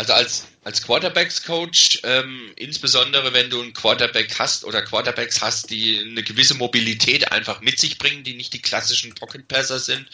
[0.00, 5.98] Also als, als Quarterbacks-Coach, ähm, insbesondere wenn du einen Quarterback hast oder Quarterbacks hast, die
[5.98, 10.08] eine gewisse Mobilität einfach mit sich bringen, die nicht die klassischen Pocket-Passer sind,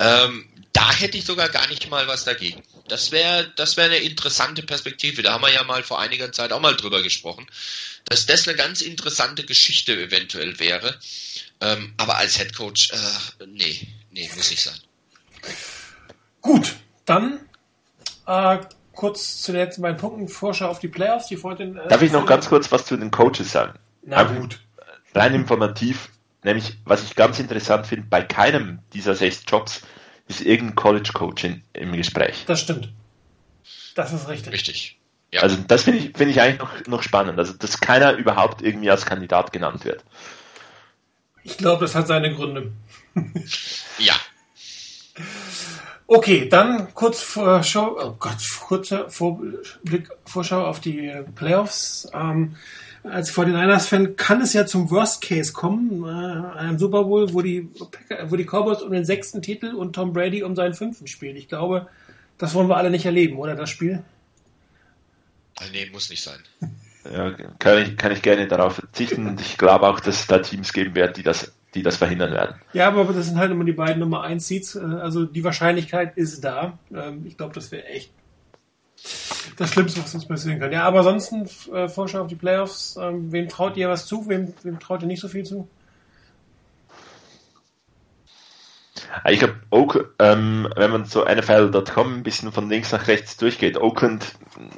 [0.00, 2.62] ähm, da hätte ich sogar gar nicht mal was dagegen.
[2.88, 5.20] Das wäre das wäre eine interessante Perspektive.
[5.20, 7.46] Da haben wir ja mal vor einiger Zeit auch mal drüber gesprochen,
[8.06, 10.98] dass das eine ganz interessante Geschichte eventuell wäre.
[11.60, 14.80] Ähm, aber als Head Coach, äh, nee, nee, muss nicht sein.
[16.40, 17.40] Gut, dann
[18.26, 18.58] äh,
[18.98, 20.26] kurz zu den letzten beiden Punkten.
[20.26, 21.28] Vorschau auf die Playoffs.
[21.28, 23.78] Die vor den, äh, Darf ich noch ganz kurz was zu den Coaches sagen?
[24.02, 24.58] Na gut.
[25.14, 26.10] Rein informativ,
[26.42, 29.82] nämlich was ich ganz interessant finde, bei keinem dieser sechs Jobs
[30.26, 32.44] ist irgendein College-Coach im Gespräch.
[32.46, 32.92] Das stimmt.
[33.94, 34.52] Das ist richtig.
[34.52, 34.98] Richtig.
[35.32, 35.42] Ja.
[35.42, 38.90] Also das finde ich, finde ich eigentlich noch, noch spannend, also dass keiner überhaupt irgendwie
[38.90, 40.04] als Kandidat genannt wird.
[41.44, 42.72] Ich glaube, das hat seine Gründe.
[43.98, 44.14] ja.
[46.10, 52.08] Okay, dann kurz Vorschau, oh Gott, kurzer Vorblick, Vorschau auf die Playoffs.
[52.14, 52.56] Ähm,
[53.02, 57.68] als 49ers-Fan kann es ja zum Worst Case kommen, äh, einem Super Bowl, wo die,
[58.24, 61.36] wo die Cowboys um den sechsten Titel und Tom Brady um seinen fünften spielen.
[61.36, 61.88] Ich glaube,
[62.38, 64.02] das wollen wir alle nicht erleben, oder das Spiel?
[65.72, 66.38] Nee, muss nicht sein.
[67.12, 70.38] Ja, kann ich, kann ich gerne darauf verzichten und ich glaube auch, dass es da
[70.38, 72.56] Teams geben wird, die das, die das verhindern werden.
[72.72, 76.16] Ja, aber das sind halt immer die beiden Nummer 1 Seeds, äh, also die Wahrscheinlichkeit
[76.16, 76.78] ist da.
[76.94, 78.10] Ähm, ich glaube, das wäre echt
[79.56, 80.72] das Schlimmste, was uns passieren kann.
[80.72, 84.52] Ja, aber ansonsten äh, Vorschau auf die Playoffs, ähm, wem traut ihr was zu, wem,
[84.62, 85.68] wem traut ihr nicht so viel zu?
[89.22, 93.78] Ah, ich glaube, ähm, wenn man so NFL.com ein bisschen von links nach rechts durchgeht,
[93.78, 94.34] Oakland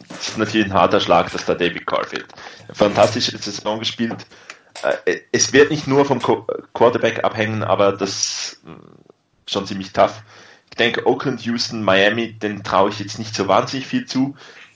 [0.09, 2.29] ist natürlich ein harter Schlag, dass da David Carr fehlt.
[2.73, 4.12] Fantastische Saison gespielt.
[4.12, 4.49] Äh,
[5.32, 6.20] es wird nicht nur vom
[6.73, 8.70] Quarterback abhängen, aber das äh,
[9.47, 10.23] schon ziemlich tough.
[10.70, 14.35] Ich denke, Oakland, Houston, Miami, den traue ich jetzt nicht so wahnsinnig viel zu.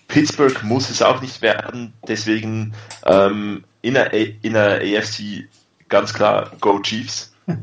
[0.08, 2.74] Pittsburgh muss es auch nicht werden, deswegen
[3.06, 5.48] ähm, in, der, in der AFC
[5.88, 7.32] ganz klar Go Chiefs.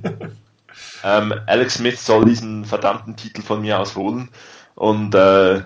[1.04, 4.30] Ähm, Alex Smith soll diesen verdammten Titel von mir aus holen
[4.76, 5.64] und äh,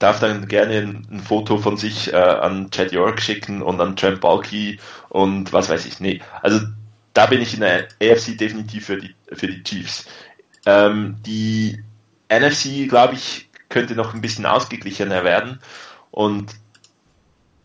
[0.00, 0.78] darf dann gerne
[1.10, 5.68] ein, Foto von sich äh, an Chad York schicken und an Trent Balky und was
[5.68, 6.00] weiß ich.
[6.00, 6.60] Nee, also
[7.12, 10.06] da bin ich in der AFC definitiv für die, für die Chiefs.
[10.66, 11.82] Ähm, die
[12.28, 15.60] NFC, glaube ich, könnte noch ein bisschen ausgeglichener werden
[16.10, 16.54] und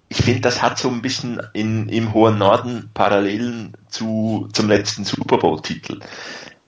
[0.09, 5.03] ich finde, das hat so ein bisschen in, im hohen Norden Parallelen zu, zum letzten
[5.03, 5.99] Super Bowl-Titel.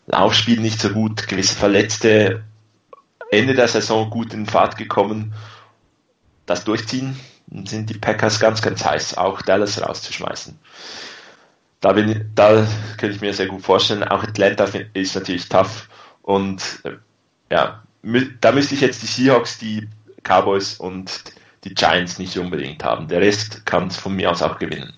[0.07, 2.43] Laufspiel nicht so gut, gewisse Verletzte,
[3.29, 5.33] Ende der Saison gut in Fahrt gekommen.
[6.47, 7.19] Das Durchziehen
[7.65, 10.57] sind die Packers ganz, ganz heiß, auch Dallas rauszuschmeißen.
[11.81, 12.67] Da, bin, da
[12.97, 14.03] könnte ich mir sehr gut vorstellen.
[14.03, 15.87] Auch Atlanta ist natürlich tough
[16.23, 16.93] und äh,
[17.51, 17.83] ja,
[18.41, 19.87] da müsste ich jetzt die Seahawks, die
[20.23, 21.23] Cowboys und
[21.63, 23.07] die Giants nicht unbedingt haben.
[23.07, 24.93] Der Rest kann es von mir aus auch gewinnen.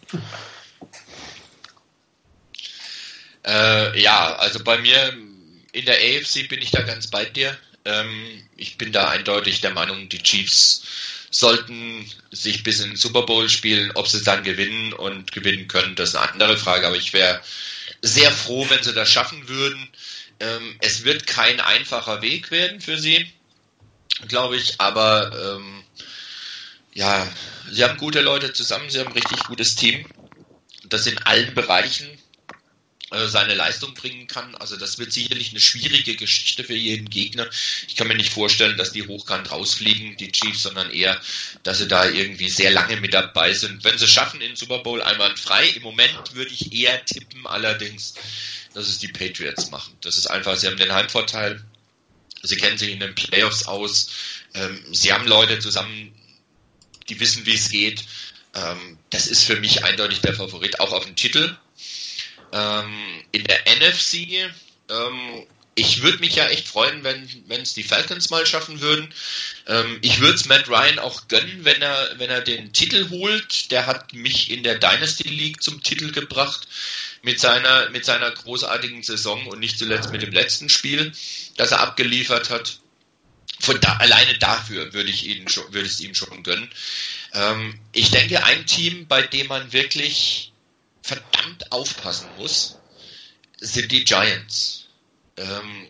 [3.46, 5.14] Äh, ja, also bei mir
[5.72, 7.58] in der AFC bin ich da ganz bei dir.
[7.86, 13.24] Ähm, ich bin da eindeutig der Meinung, die Chiefs sollten sich bis in den Super
[13.24, 13.92] Bowl spielen.
[13.96, 16.88] Ob sie dann gewinnen und gewinnen können, das ist eine andere Frage.
[16.88, 17.42] Aber ich wäre
[18.02, 19.90] sehr froh, wenn sie das schaffen würden.
[20.40, 23.32] Ähm, es wird kein einfacher Weg werden für sie,
[24.28, 24.80] glaube ich.
[24.80, 25.84] Aber ähm,
[26.94, 27.28] ja,
[27.72, 30.06] sie haben gute Leute zusammen, sie haben ein richtig gutes Team.
[30.86, 32.19] Das in allen Bereichen
[33.12, 34.56] seine Leistung bringen kann.
[34.56, 37.50] Also das wird sicherlich eine schwierige Geschichte für jeden Gegner.
[37.88, 41.20] Ich kann mir nicht vorstellen, dass die hochkant rausfliegen, die Chiefs, sondern eher,
[41.64, 43.84] dass sie da irgendwie sehr lange mit dabei sind.
[43.84, 48.14] Wenn sie schaffen in Super Bowl einmal frei, im Moment würde ich eher tippen allerdings,
[48.74, 49.96] dass es die Patriots machen.
[50.02, 51.64] Das ist einfach, sie haben den Heimvorteil,
[52.44, 54.12] sie kennen sich in den Playoffs aus,
[54.54, 56.14] ähm, sie haben Leute zusammen,
[57.10, 58.04] die wissen, wie es geht.
[58.54, 61.58] Ähm, das ist für mich eindeutig der Favorit, auch auf den Titel.
[62.52, 64.52] Ähm, in der NFC,
[64.90, 65.46] ähm,
[65.80, 69.14] ich würde mich ja echt freuen, wenn es die Falcons mal schaffen würden.
[69.66, 73.72] Ähm, ich würde es Matt Ryan auch gönnen, wenn er, wenn er den Titel holt.
[73.72, 76.68] Der hat mich in der Dynasty League zum Titel gebracht
[77.22, 81.14] mit seiner, mit seiner großartigen Saison und nicht zuletzt mit dem letzten Spiel,
[81.56, 82.80] das er abgeliefert hat.
[83.62, 86.70] Von da, alleine dafür würde ich ihn schon, würde es ihm schon gönnen.
[87.34, 90.49] Ähm, ich denke, ein Team, bei dem man wirklich
[91.10, 92.78] verdammt aufpassen muss,
[93.60, 94.86] sind die Giants.
[95.38, 95.88] Ähm,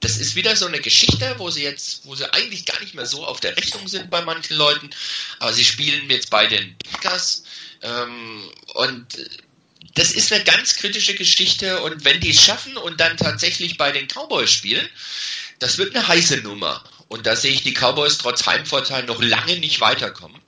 [0.00, 3.06] das ist wieder so eine Geschichte, wo sie jetzt, wo sie eigentlich gar nicht mehr
[3.06, 4.90] so auf der Rechnung sind bei manchen Leuten,
[5.38, 7.44] aber sie spielen jetzt bei den Packers
[7.82, 9.06] ähm, und
[9.94, 13.92] das ist eine ganz kritische Geschichte und wenn die es schaffen und dann tatsächlich bei
[13.92, 14.88] den Cowboys spielen,
[15.58, 16.82] das wird eine heiße Nummer.
[17.08, 20.40] Und da sehe ich die Cowboys trotz Heimvorteil noch lange nicht weiterkommen.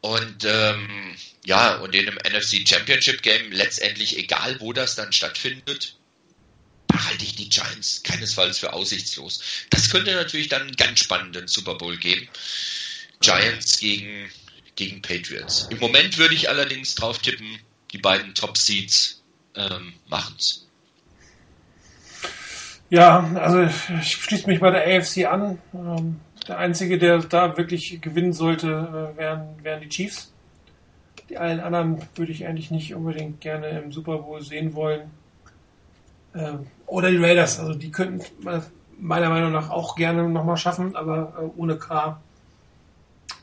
[0.00, 5.96] Und ähm, ja, und in einem NFC Championship Game letztendlich egal, wo das dann stattfindet,
[6.88, 9.42] da halte ich die Giants keinesfalls für aussichtslos.
[9.70, 12.28] Das könnte natürlich dann einen ganz spannenden Super Bowl geben.
[13.20, 14.30] Giants gegen,
[14.76, 15.68] gegen Patriots.
[15.70, 17.58] Im Moment würde ich allerdings drauf tippen,
[17.92, 19.22] die beiden Top Seeds
[19.54, 20.66] ähm, machen's.
[22.90, 25.58] Ja, also ich schließe mich bei der AFC an.
[25.72, 30.33] Ähm, der einzige, der da wirklich gewinnen sollte, äh, wären, wären die Chiefs.
[31.34, 35.10] Die allen anderen würde ich eigentlich nicht unbedingt gerne im Super Bowl sehen wollen.
[36.32, 38.22] Ähm, oder die Raiders, also die könnten
[39.00, 42.20] meiner Meinung nach auch gerne nochmal schaffen, aber äh, ohne K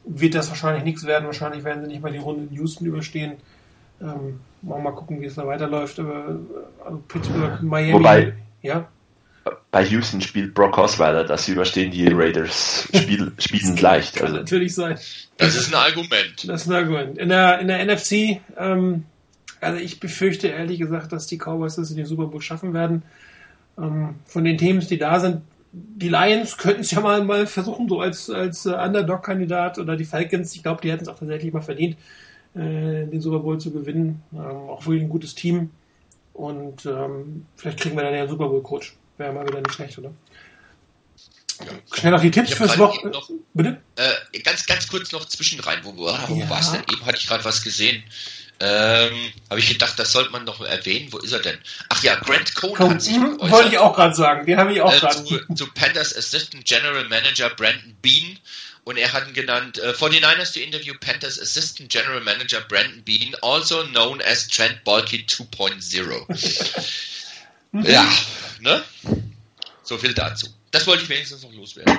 [0.06, 1.26] wird das wahrscheinlich nichts werden.
[1.26, 3.34] Wahrscheinlich werden sie nicht mal die Runde in Houston überstehen.
[4.02, 6.00] Ähm, mal gucken, wie es da weiterläuft.
[6.00, 7.92] Aber, äh, also Pittsburgh, Miami.
[7.92, 8.88] Wobei, ja.
[9.72, 14.16] Bei Houston spielt Brock Osweiler, das überstehen die Raiders Spiel, spielend leicht.
[14.16, 14.98] Kann Also, natürlich sein.
[15.38, 16.48] Das ist ein Argument.
[16.48, 17.18] Das ist ein Argument.
[17.18, 19.06] In der, in der NFC, ähm,
[19.62, 23.04] also ich befürchte ehrlich gesagt, dass die Cowboys das in den Super Bowl schaffen werden.
[23.78, 25.42] Ähm, von den Teams, die da sind,
[25.72, 30.04] die Lions könnten es ja mal, mal versuchen, so als, als äh, Underdog-Kandidat oder die
[30.04, 31.96] Falcons, ich glaube, die hätten es auch tatsächlich mal verdient,
[32.56, 34.22] äh, den Super Bowl zu gewinnen.
[34.34, 35.70] Ähm, auch wirklich ein gutes Team.
[36.34, 38.98] Und ähm, vielleicht kriegen wir dann ja einen Super Bowl-Coach.
[39.22, 40.12] Wäre mal wieder nicht schlecht, oder?
[41.94, 43.00] Schnell noch die Tipps fürs gerade Wochen.
[43.02, 43.80] eben noch- Bitte?
[43.96, 45.80] Äh, ganz, ganz kurz noch zwischenrein.
[45.84, 46.50] Wo, wo, wo Ja.
[46.50, 46.82] war's denn?
[46.92, 48.04] Eben hatte ich gerade was gesehen.
[48.60, 51.12] Ähm, habe ich gedacht, das sollte man noch erwähnen.
[51.14, 51.58] Wo ist er denn?
[51.90, 53.52] Ach ja, Grant Cohn Komm, hat sich mhm, geäußert.
[53.52, 54.46] wollte ich auch gerade sagen.
[54.48, 55.24] Den habe ich auch äh, gerade.
[55.24, 58.40] zu, zu Panthers Assistant General Manager Brandon Bean
[58.84, 63.36] und er hat ihn genannt äh, 49ers to interview Panthers Assistant General Manager Brandon Bean,
[63.44, 66.26] also known as Trent Balky 2.0.
[67.74, 68.06] ja,
[68.62, 68.82] ne?
[69.84, 70.48] So viel dazu.
[70.72, 71.98] Das wollte ich wenigstens noch loswerden.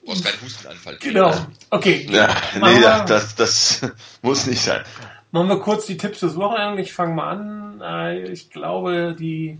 [0.00, 0.96] Du brauchst keinen Hustenanfall.
[1.00, 1.46] Genau.
[1.70, 2.06] Okay.
[2.10, 3.92] ja, nee, das, das, das
[4.22, 4.82] muss nicht sein.
[5.30, 6.82] Machen wir kurz die Tipps des Wochenende.
[6.82, 7.80] Ich fange mal an.
[7.80, 9.58] Äh, Ich glaube, die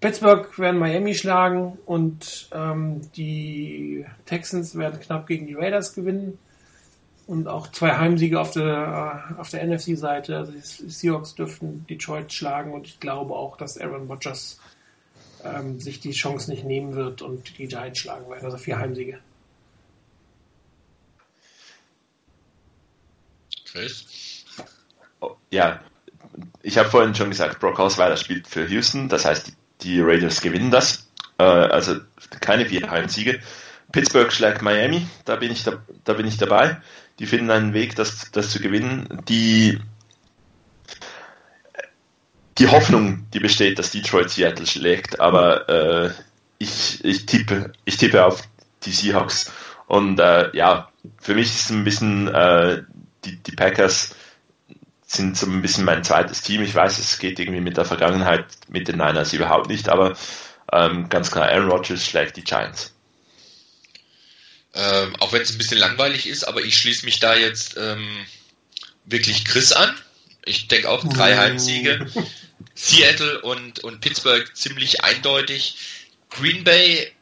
[0.00, 6.38] Pittsburgh werden Miami schlagen und ähm, die Texans werden knapp gegen die Raiders gewinnen.
[7.26, 10.36] Und auch zwei Heimsiege auf der, äh, auf der NFC-Seite.
[10.36, 14.60] Also die Seahawks dürften Detroit schlagen und ich glaube auch, dass Aaron Rodgers
[15.42, 18.44] ähm, sich die Chance nicht nehmen wird und die Giants schlagen werden.
[18.44, 19.18] Also vier Heimsiege.
[23.64, 24.44] Chris?
[25.20, 25.80] Oh, Ja,
[26.62, 29.52] ich habe vorhin schon gesagt, Brock Osweiler spielt für Houston, das heißt, die,
[29.82, 31.08] die Raiders gewinnen das.
[31.38, 31.96] Äh, also
[32.40, 33.40] keine vier Heimsiege.
[33.92, 36.80] Pittsburgh schlägt Miami, da bin ich, da, da bin ich dabei.
[37.18, 39.22] Die finden einen Weg, das, das zu gewinnen.
[39.28, 39.78] Die,
[42.58, 46.10] die Hoffnung, die besteht, dass Detroit Seattle schlägt, aber äh,
[46.58, 48.42] ich, ich, tippe, ich tippe auf
[48.84, 49.52] die Seahawks.
[49.86, 52.82] Und äh, ja, für mich ist es ein bisschen äh,
[53.24, 54.14] die, die Packers
[55.06, 56.62] sind so ein bisschen mein zweites Team.
[56.62, 60.14] Ich weiß, es geht irgendwie mit der Vergangenheit mit den Niners überhaupt nicht, aber
[60.72, 62.93] ähm, ganz klar, Aaron Rodgers schlägt die Giants.
[64.74, 68.26] Ähm, auch wenn es ein bisschen langweilig ist, aber ich schließe mich da jetzt ähm,
[69.04, 69.94] wirklich Chris an.
[70.44, 72.06] Ich denke auch drei Heimsiege.
[72.74, 75.76] Seattle und, und Pittsburgh ziemlich eindeutig.
[76.30, 77.12] Green Bay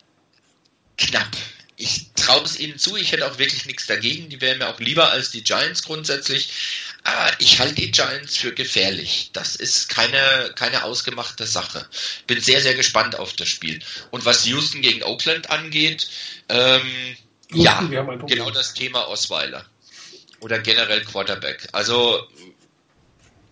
[0.96, 1.36] knapp.
[1.76, 2.96] Ich traue es ihnen zu.
[2.96, 4.28] Ich hätte auch wirklich nichts dagegen.
[4.28, 6.50] Die wären mir auch lieber als die Giants grundsätzlich.
[7.04, 9.30] Ah, ich halte die Giants für gefährlich.
[9.32, 11.86] Das ist keine, keine ausgemachte Sache.
[12.28, 13.80] Bin sehr, sehr gespannt auf das Spiel.
[14.10, 16.08] Und was Houston gegen Oakland angeht,
[16.48, 17.16] ähm,
[17.52, 17.80] ja,
[18.26, 19.64] genau das Thema Osweiler.
[20.40, 21.68] Oder generell Quarterback.
[21.72, 22.20] Also,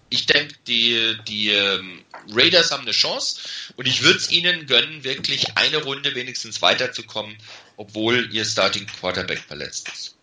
[0.09, 2.01] ich denke, die, die ähm,
[2.33, 3.41] Raiders haben eine Chance
[3.77, 7.37] und ich würde es ihnen gönnen, wirklich eine Runde wenigstens weiterzukommen,
[7.77, 10.17] obwohl ihr Starting Quarterback verletzt ist.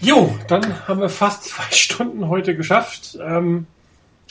[0.00, 3.16] Jo, dann haben wir fast zwei Stunden heute geschafft.
[3.22, 3.66] Ähm,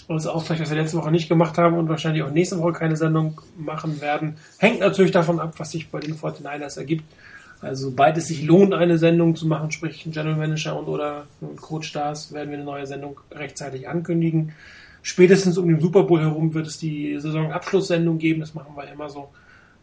[0.08, 2.98] uns Ausgleich, dass wir letzte Woche nicht gemacht haben und wahrscheinlich auch nächste Woche keine
[2.98, 4.38] Sendung machen werden.
[4.58, 7.06] Hängt natürlich davon ab, was sich bei den 49ers ergibt.
[7.62, 11.28] Also sobald es sich lohnt, eine Sendung zu machen, sprich ein General Manager und oder
[11.42, 14.54] ein Coach Stars, werden wir eine neue Sendung rechtzeitig ankündigen.
[15.04, 19.10] Spätestens um den Super Bowl herum wird es die Saisonabschlusssendung geben, das machen wir immer
[19.10, 19.30] so.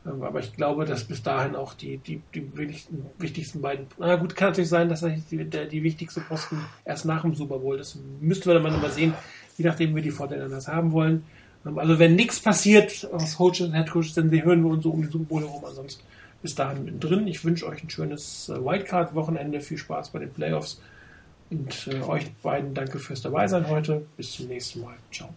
[0.07, 3.87] Ähm, aber ich glaube, dass bis dahin auch die, die, die wichtigsten, wichtigsten beiden.
[3.99, 7.59] Na gut, kann natürlich sein, dass die, der, die wichtigste Posten erst nach dem Super
[7.59, 7.79] Bowl.
[7.79, 9.15] Das müssten wir dann mal sehen,
[9.57, 11.25] je nachdem, wie die Vorteile das haben wollen.
[11.67, 14.91] Ähm, also wenn nichts passiert aus Coaches und Head Coaches, dann hören wir uns so
[14.91, 15.65] um die Super Bowl herum.
[15.65, 16.03] Ansonsten
[16.43, 17.27] bis dahin mittendrin.
[17.27, 19.61] Ich wünsche euch ein schönes äh, Wildcard-Wochenende.
[19.61, 20.81] Viel Spaß bei den Playoffs.
[21.51, 24.07] Und äh, euch beiden danke fürs Dabeisein heute.
[24.17, 24.95] Bis zum nächsten Mal.
[25.11, 25.31] Ciao.